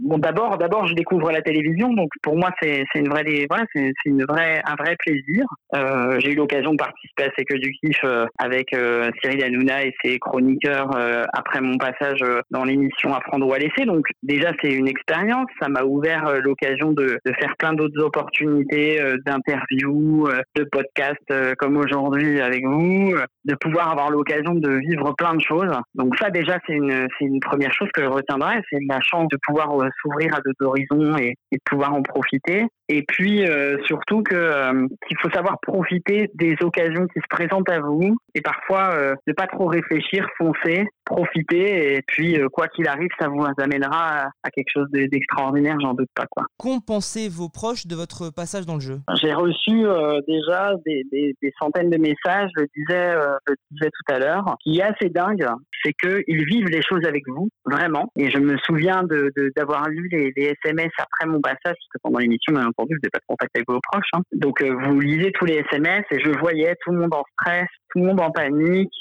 bon, 0.00 0.18
d'abord, 0.18 0.58
d'abord, 0.58 0.86
je 0.86 0.94
découvre 0.94 1.30
la 1.30 1.42
télévision, 1.42 1.92
donc 1.92 2.08
pour 2.22 2.36
moi, 2.36 2.50
c'est 2.60 2.84
c'est 2.92 3.00
une 3.00 3.08
vraie, 3.08 3.46
voilà, 3.48 3.64
c'est 3.74 3.92
une 4.04 4.24
vraie, 4.24 4.60
un 4.64 4.74
vrai 4.74 4.96
plaisir. 4.98 5.44
Euh, 5.74 6.18
J'ai 6.20 6.32
eu 6.32 6.34
l'occasion 6.36 6.72
de 6.72 6.76
participer 6.76 7.24
à 7.24 7.28
C'est 7.36 7.44
que 7.44 7.54
du 7.54 7.70
kiff 7.72 8.00
euh, 8.04 8.26
avec 8.38 8.74
Cyril 9.22 9.44
Hanouna 9.44 9.84
et 9.84 9.94
ses 10.02 10.18
chroniqueurs 10.18 10.90
après 11.32 11.60
mon 11.60 11.76
passage 11.76 12.20
dans 12.50 12.64
l'émission 12.64 13.14
Apprendre 13.14 13.46
ou 13.46 13.52
à 13.52 13.58
laisser. 13.58 13.84
Donc 13.84 14.06
déjà, 14.22 14.52
c'est 14.62 14.72
une 14.72 14.88
expérience. 14.88 15.46
Ça 15.60 15.68
m'a 15.68 15.84
ouvert 15.84 16.40
l'occasion 16.42 16.92
de, 16.92 17.18
de 17.24 17.32
faire 17.38 17.54
plein 17.58 17.74
d'autres 17.74 18.02
opportunités 18.02 19.00
d'interviews, 19.24 20.28
de 20.56 20.64
podcasts 20.64 21.56
comme 21.58 21.76
aujourd'hui 21.76 22.40
avec 22.40 22.64
vous, 22.64 23.14
de 23.44 23.54
pouvoir 23.54 23.90
avoir 23.90 24.10
l'occasion 24.10 24.54
de 24.54 24.70
vivre 24.70 25.14
plein 25.16 25.34
de 25.34 25.40
choses. 25.40 25.72
Donc 25.94 26.16
ça 26.16 26.30
déjà 26.30 26.58
c'est 26.66 26.74
une 26.74 27.06
c'est 27.18 27.24
une 27.36 27.40
première 27.40 27.72
chose 27.72 27.88
que 27.94 28.02
je 28.02 28.08
retiendrai, 28.08 28.60
c'est 28.70 28.78
la 28.88 29.00
chance 29.00 29.28
de 29.30 29.38
pouvoir 29.46 29.78
euh, 29.80 29.88
s'ouvrir 30.00 30.34
à 30.34 30.40
d'autres 30.40 30.64
horizons 30.64 31.16
et, 31.18 31.34
et 31.52 31.56
de 31.56 31.62
pouvoir 31.64 31.94
en 31.94 32.02
profiter. 32.02 32.66
Et 32.88 33.04
puis 33.06 33.46
euh, 33.46 33.76
surtout 33.84 34.22
que 34.22 34.34
euh, 34.34 34.86
qu'il 35.06 35.18
faut 35.20 35.30
savoir 35.30 35.58
profiter 35.60 36.30
des 36.34 36.56
occasions 36.60 37.06
qui 37.08 37.20
se 37.20 37.28
présentent 37.28 37.68
à 37.68 37.80
vous 37.80 38.16
et 38.34 38.40
parfois 38.40 38.90
euh, 38.94 39.14
ne 39.26 39.32
pas 39.32 39.46
trop 39.46 39.66
réfléchir, 39.66 40.26
foncer, 40.38 40.86
profiter 41.06 41.94
et 41.96 42.02
puis 42.06 42.38
euh, 42.38 42.48
quoi 42.48 42.68
qu'il 42.68 42.86
arrive, 42.88 43.08
ça 43.18 43.28
vous 43.28 43.44
amènera 43.58 44.24
à, 44.24 44.28
à 44.42 44.50
quelque 44.50 44.68
chose 44.72 44.88
de- 44.92 45.06
d'extraordinaire, 45.06 45.76
j'en 45.80 45.94
doute 45.94 46.10
pas 46.14 46.26
quoi. 46.30 46.44
Qu'ont 46.58 46.80
pensé 46.80 47.28
vos 47.28 47.48
proches 47.48 47.86
de 47.86 47.94
votre 47.96 48.30
passage 48.34 48.66
dans 48.66 48.74
le 48.74 48.80
jeu? 48.80 48.98
J'ai 49.22 49.32
reçu 49.32 49.86
euh, 49.86 50.20
déjà 50.28 50.72
des, 50.84 51.02
des- 51.10 51.34
des 51.40 51.52
centaines 51.60 51.90
de 51.90 51.98
messages, 51.98 52.50
je 52.56 52.62
le 52.62 52.68
disais, 52.76 53.10
euh, 53.16 53.36
je 53.46 53.52
le 53.52 53.56
disais 53.72 53.90
tout 53.90 54.12
à 54.14 54.18
l'heure. 54.18 54.44
Ce 54.64 54.70
qui 54.70 54.78
est 54.78 54.82
assez 54.82 55.08
dingue, 55.08 55.46
c'est 55.84 55.92
qu'ils 55.94 56.44
vivent 56.46 56.68
les 56.68 56.82
choses 56.82 57.04
avec 57.06 57.22
vous, 57.28 57.48
vraiment. 57.64 58.10
Et 58.16 58.30
je 58.30 58.38
me 58.38 58.56
souviens 58.58 59.02
de- 59.04 59.30
de- 59.36 59.52
d'avoir 59.56 59.88
lu 59.88 60.08
les, 60.10 60.32
les 60.36 60.52
SMS 60.64 60.90
après 60.98 61.26
mon 61.30 61.40
passage, 61.40 61.58
parce 61.64 61.88
que 61.94 61.98
pendant 62.02 62.18
l'émission, 62.18 62.52
bien 62.52 62.66
entendu, 62.66 62.94
vous 62.94 63.00
n'avez 63.02 63.10
pas 63.12 63.18
de 63.18 63.24
contact 63.28 63.50
avec 63.56 63.68
vos 63.68 63.80
proches. 63.92 64.08
hein. 64.14 64.20
Donc 64.32 64.62
vous 64.62 65.00
lisez 65.00 65.30
tous 65.32 65.44
les 65.44 65.62
SMS 65.70 66.04
et 66.10 66.18
je 66.18 66.30
voyais 66.40 66.74
tout 66.84 66.90
le 66.92 66.98
monde 66.98 67.14
en 67.14 67.22
stress, 67.32 67.66
tout 67.90 68.00
le 68.00 68.06
monde 68.06 68.20
en 68.20 68.30
panique 68.30 68.92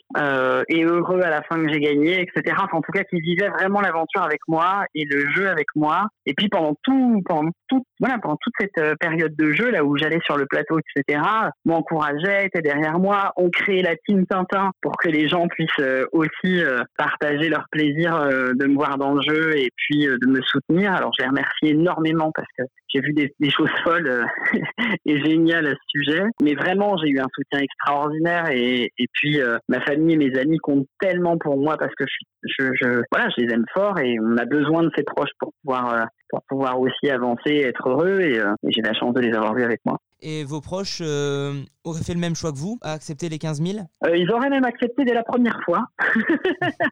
et 0.70 0.84
heureux 0.84 1.22
à 1.22 1.30
la 1.30 1.42
fin 1.44 1.62
que 1.64 1.72
j'ai 1.72 1.80
gagné, 1.80 1.95
etc. 1.96 2.56
Enfin, 2.58 2.78
en 2.78 2.82
tout 2.82 2.92
cas, 2.92 3.04
qui 3.04 3.20
vivaient 3.20 3.50
vraiment 3.50 3.82
l'aventure 3.82 4.24
avec 4.24 4.40
moi 4.48 4.86
et 4.94 5.06
le 5.06 5.30
jeu 5.32 5.50
avec 5.50 5.68
moi. 5.76 6.08
Et 6.26 6.34
puis 6.34 6.50
pendant 6.50 6.76
tout, 6.84 7.22
pendant 7.26 7.52
tout, 7.68 7.84
voilà, 8.00 8.18
pendant 8.20 8.38
toute 8.42 8.54
cette 8.60 8.78
euh, 8.78 8.96
période 9.00 9.36
de 9.36 9.52
jeu 9.52 9.70
là 9.72 9.84
où 9.84 9.98
j'allais 9.98 10.20
sur 10.26 10.38
le 10.38 10.46
plateau, 10.46 10.80
etc. 10.80 11.22
M'encourageaient, 11.66 12.46
étaient 12.46 12.62
derrière 12.62 13.00
moi. 13.00 13.32
On 13.38 13.50
créé 13.50 13.82
la 13.82 13.96
team 13.96 14.26
Tintin 14.26 14.72
pour 14.82 14.98
que 14.98 15.10
les 15.10 15.28
gens 15.28 15.48
puissent 15.48 15.70
euh, 15.80 16.06
aussi 16.12 16.64
euh, 16.64 16.82
partager 16.98 17.50
leur 17.50 17.66
plaisir 17.72 18.16
de 18.26 18.66
me 18.66 18.76
voir 18.76 18.98
dans 18.98 19.14
le 19.14 19.22
jeu 19.22 19.58
et 19.58 19.70
puis 19.76 20.06
de 20.06 20.28
me 20.28 20.42
soutenir. 20.42 20.94
Alors 20.94 21.12
je 21.18 21.24
les 21.24 21.30
remercie 21.30 21.68
énormément 21.68 22.32
parce 22.34 22.48
que 22.58 22.64
j'ai 22.94 23.02
vu 23.02 23.14
des, 23.14 23.50
choses 23.50 23.70
folles 23.84 24.26
et 25.06 25.24
géniales 25.24 25.68
à 25.68 25.72
ce 25.72 26.00
sujet. 26.00 26.24
Mais 26.42 26.56
vraiment, 26.56 26.98
j'ai 26.98 27.10
eu 27.10 27.20
un 27.20 27.28
soutien 27.34 27.60
extraordinaire 27.60 28.50
et, 28.52 28.92
puis 29.14 29.40
ma 29.70 29.82
famille 29.82 30.14
et 30.14 30.18
mes 30.18 30.38
amis 30.38 30.58
comptent 30.58 30.88
tellement 31.00 31.38
pour 31.38 31.58
moi 31.58 31.78
parce 31.86 31.96
que 31.96 32.06
je, 32.08 32.48
je, 32.60 32.72
je- 32.82 33.02
voilà, 33.12 33.30
je 33.38 33.44
les 33.44 33.54
aime 33.54 33.66
fort 33.74 33.98
et 34.00 34.18
on 34.20 34.38
a 34.38 34.46
besoin 34.46 34.84
de 34.84 34.90
ses 34.96 35.04
proches 35.04 35.30
pour 35.40 35.52
pouvoir, 35.64 35.94
euh, 35.94 36.04
pour 36.30 36.42
pouvoir 36.50 36.80
aussi 36.80 37.10
avancer, 37.10 37.58
être 37.58 37.90
heureux 37.90 38.20
et, 38.22 38.40
euh, 38.40 38.54
et 38.68 38.72
j'ai 38.72 38.82
la 38.82 38.94
chance 38.94 39.14
de 39.14 39.22
les 39.22 39.34
avoir 39.34 39.54
vus 39.54 39.64
avec 39.64 39.80
moi. 39.86 39.98
Et 40.28 40.44
vos 40.44 40.60
proches 40.60 41.02
euh, 41.02 41.62
auraient 41.84 42.02
fait 42.02 42.16
le 42.16 42.20
même 42.20 42.36
choix 42.36 42.52
que 42.52 42.58
vous, 42.58 42.80
à 42.82 42.94
accepter 42.94 43.30
les 43.30 43.38
15 43.38 43.62
000 43.62 43.86
Euh, 44.06 44.18
ils 44.18 44.32
auraient 44.32 44.50
même 44.50 44.66
accepté 44.66 45.06
dès 45.06 45.14
la 45.14 45.22
première 45.22 45.60
fois. 45.64 45.86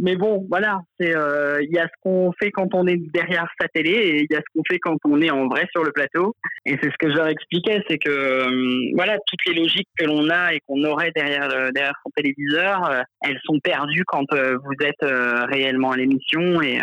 Mais 0.00 0.16
bon, 0.16 0.44
voilà, 0.48 0.80
euh, 1.02 1.58
il 1.62 1.70
y 1.72 1.78
a 1.78 1.84
ce 1.84 1.92
qu'on 2.02 2.32
fait 2.40 2.50
quand 2.50 2.74
on 2.74 2.88
est 2.88 2.96
derrière 3.12 3.46
sa 3.60 3.68
télé 3.68 3.90
et 3.90 4.16
il 4.22 4.26
y 4.28 4.34
a 4.34 4.38
ce 4.38 4.44
qu'on 4.52 4.62
fait 4.68 4.78
quand 4.80 4.96
on 5.04 5.20
est 5.20 5.30
en 5.30 5.46
vrai 5.46 5.68
sur 5.70 5.84
le 5.84 5.92
plateau. 5.92 6.34
Et 6.66 6.76
c'est 6.82 6.90
ce 6.90 6.96
que 6.98 7.10
je 7.10 7.16
leur 7.16 7.28
expliquais, 7.28 7.82
c'est 7.88 7.98
que 7.98 8.94
voilà, 8.96 9.16
toutes 9.26 9.46
les 9.46 9.60
logiques 9.60 9.88
que 9.96 10.06
l'on 10.06 10.28
a 10.30 10.54
et 10.54 10.60
qu'on 10.66 10.82
aurait 10.84 11.12
derrière 11.14 11.48
derrière 11.72 11.94
son 12.02 12.10
téléviseur, 12.16 13.04
elles 13.20 13.38
sont 13.44 13.60
perdues 13.60 14.04
quand 14.06 14.26
vous 14.32 14.86
êtes 14.86 15.08
réellement 15.50 15.92
à 15.92 15.96
l'émission 15.96 16.60
et 16.62 16.80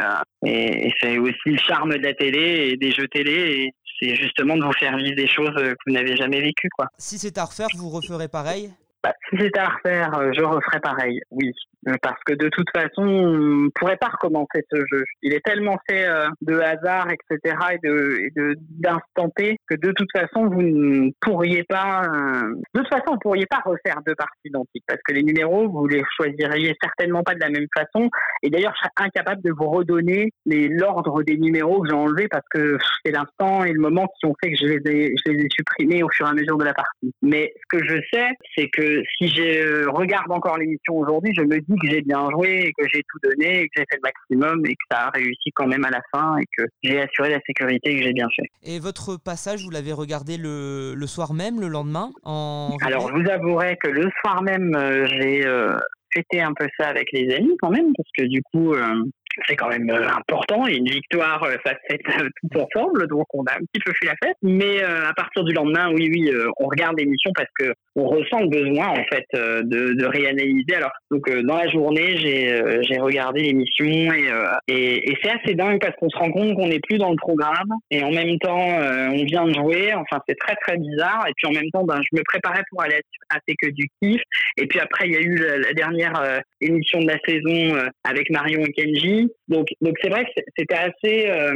c'est 1.02 1.18
aussi 1.18 1.38
le 1.48 1.58
charme 1.58 1.94
de 1.98 2.04
la 2.04 2.14
télé 2.14 2.70
et 2.72 2.78
des 2.78 2.92
jeux 2.92 3.08
télé. 3.08 3.72
C'est 4.02 4.16
justement 4.16 4.58
de 4.58 4.64
vous 4.64 4.74
faire 4.74 4.98
vivre 4.98 5.16
des 5.16 5.28
choses 5.28 5.54
euh, 5.58 5.74
que 5.74 5.80
vous 5.86 5.94
n'avez 5.94 6.16
jamais 6.16 6.42
vécues, 6.42 6.70
quoi. 6.76 6.88
Si 6.98 7.20
c'est 7.20 7.38
à 7.38 7.46
refaire, 7.46 7.68
vous 7.78 7.90
referez 7.90 8.28
pareil? 8.28 8.72
Bah, 9.04 9.14
si 9.30 9.38
c'était 9.38 9.60
à 9.60 9.70
refaire, 9.70 10.18
euh, 10.18 10.32
je 10.36 10.44
referais 10.44 10.80
pareil, 10.80 11.22
oui. 11.30 11.52
Euh, 11.88 11.96
Parce 12.02 12.20
que 12.26 12.34
de 12.34 12.50
toute 12.50 12.70
façon, 12.76 13.02
on 13.02 13.38
ne 13.38 13.70
pourrait 13.76 13.98
pas 13.98 14.10
recommencer 14.10 14.64
ce 14.72 14.78
jeu. 14.92 15.04
Il 15.24 15.34
est 15.34 15.44
tellement 15.44 15.78
fait 15.90 16.08
euh, 16.08 16.28
de 16.42 16.60
hasard, 16.60 17.08
etc., 17.10 17.56
et 17.74 17.80
de 17.82 18.56
d'instant 18.70 19.30
T, 19.36 19.58
que 19.68 19.76
de 19.76 19.92
toute 19.92 20.10
façon, 20.12 20.48
vous 20.48 20.62
ne 20.62 21.10
pourriez 21.22 21.64
pas... 21.64 22.04
euh, 22.04 22.54
De 22.74 22.80
toute 22.80 22.90
façon, 22.90 23.14
vous 23.14 23.20
pourriez 23.20 23.46
pas 23.48 23.62
refaire 23.66 23.98
deux 24.06 24.16
parties 24.16 24.38
identiques, 24.46 24.84
parce 24.88 25.00
que 25.08 25.14
les 25.14 25.24
numéros, 25.24 25.70
vous 25.70 25.88
les 25.88 26.04
choisiriez 26.16 26.76
certainement 26.82 27.24
pas 27.24 27.34
de 27.34 27.40
la 27.40 27.50
même 27.50 27.68
façon. 27.76 28.10
Et 28.44 28.50
d'ailleurs, 28.50 28.74
je 28.76 28.80
serais 28.80 29.08
incapable 29.08 29.42
de 29.44 29.52
vous 29.52 29.70
redonner 29.70 30.32
l'ordre 30.46 31.24
des 31.24 31.38
numéros 31.38 31.82
que 31.82 31.90
j'ai 31.90 31.96
enlevés, 31.96 32.28
parce 32.28 32.46
que 32.52 32.78
c'est 33.04 33.12
l'instant 33.12 33.64
et 33.64 33.74
le 33.74 33.80
moment 33.80 34.08
qui 34.20 34.26
ont 34.28 34.36
fait 34.44 34.52
que 34.52 34.58
je 34.58 34.66
les 34.66 34.92
ai, 34.92 35.14
je 35.26 35.32
les 35.32 35.46
ai 35.46 35.48
supprimés 35.50 36.04
au 36.04 36.10
fur 36.10 36.28
et 36.28 36.30
à 36.30 36.34
mesure 36.34 36.58
de 36.58 36.66
la 36.66 36.74
partie. 36.74 37.14
Mais 37.22 37.54
ce 37.56 37.78
que 37.78 37.84
je 37.86 37.98
sais, 38.14 38.30
c'est 38.56 38.70
que 38.70 39.02
si 39.18 39.28
je 39.30 39.88
regarde 39.88 40.32
encore 40.32 40.58
l'émission 40.58 40.98
aujourd'hui, 40.98 41.34
je 41.36 41.42
me 41.42 41.60
dis 41.60 41.71
que 41.80 41.88
j'ai 41.88 42.02
bien 42.02 42.30
joué 42.32 42.68
et 42.68 42.74
que 42.78 42.88
j'ai 42.92 43.02
tout 43.10 43.20
donné 43.24 43.62
et 43.62 43.68
que 43.68 43.74
j'ai 43.78 43.86
fait 43.90 43.98
le 43.98 44.02
maximum 44.04 44.66
et 44.66 44.74
que 44.74 44.86
ça 44.92 45.08
a 45.08 45.10
réussi 45.12 45.52
quand 45.56 45.68
même 45.68 45.86
à 45.86 45.90
la 45.90 46.02
fin 46.14 46.38
et 46.38 46.46
que 46.58 46.64
j'ai 46.84 47.02
assuré 47.02 47.30
la 47.30 47.40
sécurité 47.46 47.92
et 47.92 48.00
que 48.00 48.04
j'ai 48.04 48.14
bien 48.14 48.28
fait. 48.36 48.48
Et 48.64 48.80
votre 48.80 49.18
passage, 49.18 49.64
vous 49.64 49.72
l'avez 49.72 49.94
regardé 49.94 50.38
le, 50.38 50.94
le 50.96 51.08
soir 51.08 51.34
même, 51.34 51.60
le 51.60 51.68
lendemain 51.68 52.12
en 52.24 52.76
Alors, 52.86 53.10
je 53.10 53.22
vous 53.22 53.30
avouerai 53.30 53.78
que 53.78 53.90
le 53.90 54.10
soir 54.22 54.42
même, 54.44 54.76
euh, 54.76 55.06
j'ai 55.08 55.46
euh, 55.46 55.78
fêté 56.14 56.42
un 56.42 56.54
peu 56.54 56.68
ça 56.80 56.88
avec 56.88 57.08
les 57.14 57.34
amis 57.36 57.56
quand 57.62 57.70
même, 57.70 57.92
parce 57.96 58.10
que 58.18 58.26
du 58.26 58.42
coup, 58.44 58.74
euh, 58.74 59.04
c'est 59.48 59.56
quand 59.56 59.70
même 59.70 59.90
important 59.90 60.68
et 60.68 60.76
une 60.76 60.90
victoire, 60.90 61.46
ça 61.66 61.74
se 61.90 61.94
euh, 61.96 62.30
tout 62.42 62.60
ensemble, 62.60 63.08
donc 63.08 63.26
on 63.34 63.44
a 63.44 63.54
un 63.54 63.60
petit 63.60 63.82
peu 63.84 63.94
fait 64.00 64.08
la 64.08 64.16
fête. 64.24 64.38
Mais 64.42 64.82
à 64.84 65.14
partir 65.14 65.44
du 65.44 65.54
lendemain, 65.54 65.90
oui, 65.94 66.10
oui, 66.12 66.32
on 66.60 66.68
regarde 66.68 66.98
l'émission 66.98 67.32
parce 67.34 67.50
que 67.58 67.74
on 67.96 68.08
ressent 68.08 68.40
le 68.40 68.48
besoin 68.48 68.88
en 68.88 69.04
fait 69.12 69.26
euh, 69.36 69.62
de, 69.64 69.94
de 69.94 70.06
réanalyser. 70.06 70.76
Alors, 70.76 70.92
donc 71.10 71.28
euh, 71.30 71.44
dans 71.44 71.58
la 71.58 71.68
journée, 71.68 72.18
j'ai 72.18 72.52
euh, 72.54 72.82
j'ai 72.84 73.00
regardé 73.00 73.42
l'émission 73.42 73.86
et, 73.86 74.30
et, 74.68 75.12
et 75.12 75.18
c'est 75.22 75.32
assez 75.32 75.56
dingue 75.56 75.80
parce 75.82 75.96
qu'on 75.98 76.10
se 76.10 76.18
rend 76.18 76.32
compte 76.32 76.56
qu'on 76.56 76.68
n'est 76.68 76.80
plus 76.80 76.98
dans 76.98 77.12
le 77.12 77.18
programme 77.18 77.72
et 77.90 78.04
en 78.04 78.12
même 78.12 78.38
temps, 78.40 78.68
on 79.12 79.24
vient 79.26 79.46
de 79.46 79.54
jouer. 79.54 79.94
Enfin, 79.94 80.22
c'est 80.28 80.38
très 80.38 80.56
très 80.56 80.78
bizarre. 80.78 81.26
Et 81.28 81.34
puis 81.36 81.48
en 81.48 81.52
même 81.52 81.70
temps, 81.74 81.84
ben, 81.84 82.00
je 82.02 82.18
me 82.18 82.24
préparais 82.24 82.64
pour 82.70 82.82
aller 82.82 83.02
à 83.30 83.38
C'est 83.48 83.56
que 83.56 83.70
du 83.70 83.88
kiff. 84.02 84.22
Et 84.58 84.68
puis 84.68 84.80
après, 84.80 85.08
il 85.08 85.14
y 85.14 85.18
a 85.18 85.22
eu 85.22 85.36
la, 85.36 85.58
la 85.58 85.74
dernière 85.74 86.42
émission 86.62 87.00
de 87.00 87.08
la 87.08 87.18
saison 87.28 87.90
avec 88.04 88.30
Marion 88.30 88.62
et 88.62 88.72
Kenji. 88.72 89.30
Donc, 89.52 89.68
c'est 90.02 90.10
vrai 90.10 90.24
que 90.24 90.42
c'était 90.58 90.76
assez. 90.76 91.30
euh, 91.30 91.54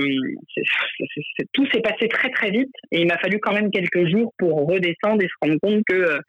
tout 1.54 1.66
s'est 1.74 1.82
passé 1.82 2.10
très 2.10 2.30
très 2.30 2.52
vite 2.52 2.74
et 2.92 3.02
il 3.02 3.08
m'a 3.08 3.18
fallu 3.18 3.40
quand 3.40 3.54
même 3.54 3.72
quelques 3.72 4.08
jours 4.10 4.34
pour 4.38 4.68
redescendre 4.68 5.24
et 5.24 5.28
se 5.28 5.34
rendre 5.42 5.60
compte 5.62 5.84
que 5.88 5.96
euh, 5.96 6.20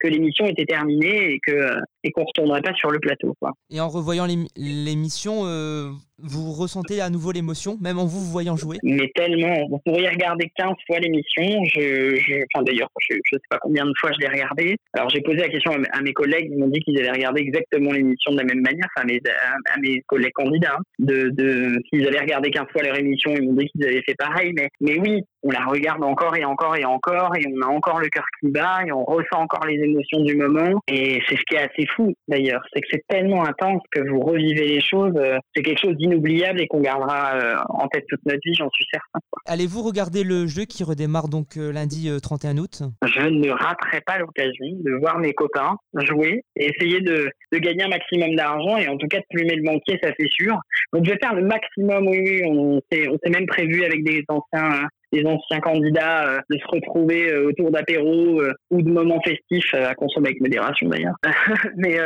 que 0.00 0.08
l'émission 0.08 0.46
était 0.46 0.64
terminée 0.64 1.32
et 1.32 1.40
que 1.46 1.76
et 2.04 2.12
qu'on 2.12 2.24
retournerait 2.24 2.62
pas 2.62 2.74
sur 2.74 2.90
le 2.90 3.00
plateau, 3.00 3.34
quoi. 3.40 3.50
Et 3.70 3.80
en 3.80 3.88
revoyant 3.88 4.26
l'ém- 4.26 4.46
l'émission, 4.56 5.40
euh, 5.44 5.90
vous 6.18 6.52
ressentez 6.52 7.00
à 7.00 7.10
nouveau 7.10 7.32
l'émotion, 7.32 7.76
même 7.80 7.98
en 7.98 8.04
vous 8.06 8.20
voyant 8.20 8.56
jouer? 8.56 8.76
Mais 8.84 9.10
tellement, 9.16 9.56
vous 9.68 9.80
pourriez 9.84 10.08
regarder 10.08 10.48
15 10.56 10.74
fois 10.86 10.98
l'émission. 11.00 11.42
Je, 11.74 12.14
je, 12.16 12.34
enfin 12.54 12.62
d'ailleurs, 12.64 12.88
je, 13.00 13.16
je 13.16 13.34
sais 13.36 13.40
pas 13.50 13.58
combien 13.60 13.84
de 13.84 13.92
fois 13.98 14.10
je 14.14 14.20
l'ai 14.20 14.28
regardé. 14.28 14.76
Alors 14.94 15.10
j'ai 15.10 15.20
posé 15.20 15.38
la 15.38 15.48
question 15.48 15.72
à 15.72 15.78
mes, 15.78 15.88
à 15.92 16.00
mes 16.00 16.12
collègues, 16.12 16.48
ils 16.52 16.58
m'ont 16.58 16.68
dit 16.68 16.78
qu'ils 16.80 16.98
avaient 17.00 17.10
regardé 17.10 17.40
exactement 17.40 17.90
l'émission 17.90 18.30
de 18.32 18.38
la 18.38 18.44
même 18.44 18.60
manière, 18.60 18.86
enfin 18.96 19.02
à 19.04 19.06
mes, 19.12 19.20
à, 19.28 19.74
à 19.74 19.80
mes 19.80 20.00
collègues 20.06 20.32
candidats, 20.34 20.76
hein. 20.78 20.82
de, 21.00 21.30
de 21.30 21.72
s'ils 21.90 22.06
avaient 22.06 22.20
regardé 22.20 22.50
15 22.50 22.66
fois 22.70 22.82
leur 22.84 22.96
émission, 22.98 23.32
ils 23.34 23.42
m'ont 23.48 23.54
dit 23.54 23.66
qu'ils 23.66 23.84
avaient 23.84 24.02
fait 24.06 24.14
pareil. 24.16 24.52
Mais, 24.56 24.68
mais 24.80 24.98
oui, 25.00 25.22
on 25.42 25.50
la 25.50 25.64
regarde 25.66 26.04
encore 26.04 26.36
et 26.36 26.44
encore 26.44 26.76
et 26.76 26.84
encore, 26.84 27.32
et 27.36 27.42
on 27.52 27.62
a 27.62 27.66
encore 27.70 27.98
le 27.98 28.08
cœur 28.08 28.24
qui 28.40 28.48
bat, 28.50 28.78
et 28.86 28.92
on 28.92 29.04
ressent 29.04 29.40
encore 29.40 29.66
les 29.66 29.82
émotions 29.86 30.20
du 30.20 30.36
moment. 30.36 30.80
Et 30.88 31.20
c'est 31.28 31.36
ce 31.36 31.42
qui 31.48 31.56
est 31.56 31.60
assez 31.60 31.86
fou 31.96 32.14
d'ailleurs, 32.28 32.62
c'est 32.72 32.80
que 32.80 32.86
c'est 32.90 33.04
tellement 33.08 33.44
intense 33.44 33.82
que 33.92 34.00
vous 34.08 34.20
revivez 34.20 34.66
les 34.68 34.80
choses. 34.80 35.14
euh, 35.16 35.38
C'est 35.54 35.62
quelque 35.62 35.80
chose 35.80 35.96
d'inoubliable 35.96 36.60
et 36.60 36.66
qu'on 36.66 36.80
gardera 36.80 37.34
euh, 37.36 37.56
en 37.68 37.88
tête 37.88 38.04
toute 38.08 38.24
notre 38.26 38.40
vie, 38.44 38.54
j'en 38.54 38.70
suis 38.70 38.86
certain. 38.92 39.20
Allez-vous 39.46 39.82
regarder 39.82 40.24
le 40.24 40.46
jeu 40.46 40.64
qui 40.64 40.84
redémarre 40.84 41.28
donc 41.28 41.56
euh, 41.56 41.72
lundi 41.72 42.08
euh, 42.08 42.18
31 42.18 42.58
août? 42.58 42.82
Je 43.04 43.20
ne 43.28 43.50
raterai 43.50 44.00
pas 44.04 44.18
l'occasion 44.18 44.66
de 44.84 44.92
voir 45.00 45.18
mes 45.18 45.32
copains 45.32 45.76
jouer 45.94 46.42
et 46.56 46.66
essayer 46.66 47.00
de, 47.00 47.30
de 47.52 47.58
gagner 47.58 47.84
un 47.84 47.88
maximum 47.88 48.34
d'argent 48.34 48.76
et 48.76 48.88
en 48.88 48.96
tout 48.96 49.06
cas 49.08 49.18
de 49.18 49.24
plumer 49.30 49.56
le 49.56 49.62
banquier, 49.62 49.98
ça 50.02 50.10
c'est 50.18 50.28
sûr. 50.28 50.56
Donc 50.92 51.04
je 51.04 51.10
vais 51.12 51.18
faire 51.22 51.34
le 51.34 51.42
maximum, 51.42 52.08
oui, 52.08 52.20
oui. 52.24 52.42
On 52.48 52.80
s'est 52.90 53.30
même 53.30 53.46
prévu 53.46 53.84
avec 53.84 54.04
des 54.04 54.24
anciens, 54.28 54.88
des 55.12 55.24
anciens 55.24 55.60
candidats 55.60 56.26
euh, 56.26 56.40
de 56.50 56.58
se 56.58 56.66
retrouver 56.68 57.30
euh, 57.30 57.48
autour 57.48 57.70
d'apéros 57.70 58.40
euh, 58.40 58.52
ou 58.70 58.82
de 58.82 58.90
moments 58.90 59.20
festifs 59.24 59.72
à 59.74 59.94
consommer 59.94 60.28
avec 60.28 60.40
modération 60.40 60.88
d'ailleurs. 60.88 61.14
Mais 61.76 61.96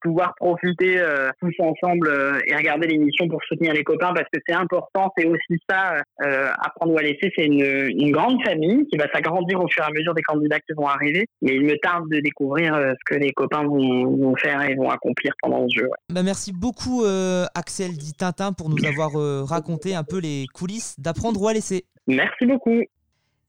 pouvoir 0.00 0.34
profiter 0.36 1.00
tous 1.40 1.54
ensemble 1.58 2.10
et 2.46 2.54
regarder 2.54 2.88
l'émission 2.88 3.28
pour 3.28 3.42
soutenir 3.44 3.72
les 3.72 3.84
copains 3.84 4.12
parce 4.14 4.28
que 4.32 4.40
c'est 4.46 4.54
important. 4.54 5.12
C'est 5.16 5.26
aussi 5.26 5.60
ça, 5.68 5.96
apprendre 6.20 6.94
ou 6.94 6.98
à 6.98 7.02
laisser. 7.02 7.30
C'est 7.36 7.44
une, 7.44 8.10
grande 8.10 8.42
famille 8.44 8.86
qui 8.90 8.96
va 8.96 9.06
s'agrandir 9.12 9.60
au 9.60 9.68
fur 9.68 9.84
et 9.84 9.86
à 9.86 9.90
mesure 9.90 10.14
des 10.14 10.22
candidats 10.22 10.58
qui 10.60 10.72
vont 10.76 10.86
arriver. 10.86 11.26
Mais 11.42 11.54
il 11.54 11.64
me 11.64 11.76
tarde 11.78 12.08
de 12.10 12.20
découvrir 12.20 12.74
ce 12.74 13.14
que 13.14 13.18
les 13.18 13.32
copains 13.32 13.64
vont, 13.64 14.34
faire 14.36 14.62
et 14.62 14.74
vont 14.74 14.90
accomplir 14.90 15.32
pendant 15.42 15.66
ce 15.68 15.80
jeu. 15.80 15.88
Bah, 16.12 16.22
merci 16.22 16.52
beaucoup 16.52 17.04
Axel 17.54 17.92
dit 17.92 18.14
Tintin 18.14 18.52
pour 18.52 18.68
nous 18.70 18.84
avoir 18.86 19.12
raconté 19.46 19.94
un 19.94 20.04
peu 20.04 20.18
les 20.18 20.46
coulisses 20.54 20.98
d'apprendre 20.98 21.40
ou 21.40 21.48
à 21.48 21.52
laisser. 21.52 21.84
Merci 22.08 22.46
beaucoup. 22.46 22.82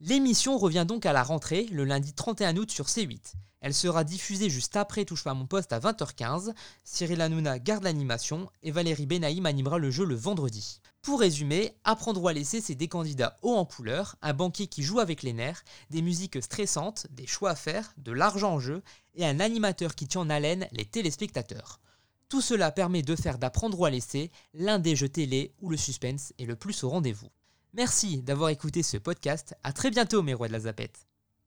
L'émission 0.01 0.57
revient 0.57 0.85
donc 0.85 1.05
à 1.05 1.13
la 1.13 1.23
rentrée 1.23 1.65
le 1.71 1.85
lundi 1.85 2.13
31 2.13 2.57
août 2.57 2.69
sur 2.69 2.87
C8. 2.87 3.35
Elle 3.61 3.73
sera 3.73 4.03
diffusée 4.03 4.49
juste 4.49 4.75
après 4.75 5.05
Touche 5.05 5.23
pas 5.23 5.31
à 5.31 5.33
mon 5.33 5.45
poste 5.45 5.71
à 5.71 5.79
20h15. 5.79 6.53
Cyril 6.83 7.21
Hanouna 7.21 7.57
garde 7.57 7.85
l'animation 7.85 8.49
et 8.61 8.71
Valérie 8.71 9.05
Benaïm 9.05 9.45
animera 9.45 9.77
le 9.77 9.91
jeu 9.91 10.03
le 10.03 10.15
vendredi. 10.15 10.81
Pour 11.01 11.21
résumer, 11.21 11.73
Apprendre 11.85 12.27
à 12.27 12.33
laisser, 12.33 12.59
c'est 12.59 12.75
des 12.75 12.89
candidats 12.89 13.37
hauts 13.41 13.55
en 13.55 13.63
couleur, 13.63 14.17
un 14.21 14.33
banquier 14.33 14.67
qui 14.67 14.83
joue 14.83 14.99
avec 14.99 15.23
les 15.23 15.33
nerfs, 15.33 15.63
des 15.89 16.01
musiques 16.01 16.43
stressantes, 16.43 17.07
des 17.11 17.27
choix 17.27 17.51
à 17.51 17.55
faire, 17.55 17.93
de 17.97 18.11
l'argent 18.11 18.55
en 18.55 18.59
jeu 18.59 18.81
et 19.15 19.25
un 19.25 19.39
animateur 19.39 19.95
qui 19.95 20.07
tient 20.07 20.21
en 20.21 20.29
haleine 20.29 20.67
les 20.73 20.85
téléspectateurs. 20.85 21.79
Tout 22.27 22.41
cela 22.41 22.71
permet 22.71 23.03
de 23.03 23.15
faire 23.15 23.37
d'Apprendre 23.37 23.79
ou 23.79 23.85
à 23.85 23.89
laisser 23.89 24.31
l'un 24.53 24.79
des 24.79 24.97
jeux 24.97 25.09
télé 25.09 25.53
où 25.61 25.69
le 25.69 25.77
suspense 25.77 26.33
est 26.39 26.45
le 26.45 26.57
plus 26.57 26.83
au 26.83 26.89
rendez-vous. 26.89 27.29
Merci 27.73 28.21
d'avoir 28.21 28.49
écouté 28.49 28.83
ce 28.83 28.97
podcast. 28.97 29.55
À 29.63 29.73
très 29.73 29.91
bientôt, 29.91 30.21
mes 30.23 30.33
rois 30.33 30.47
de 30.47 30.53
la 30.53 30.61
zapette. 30.61 31.08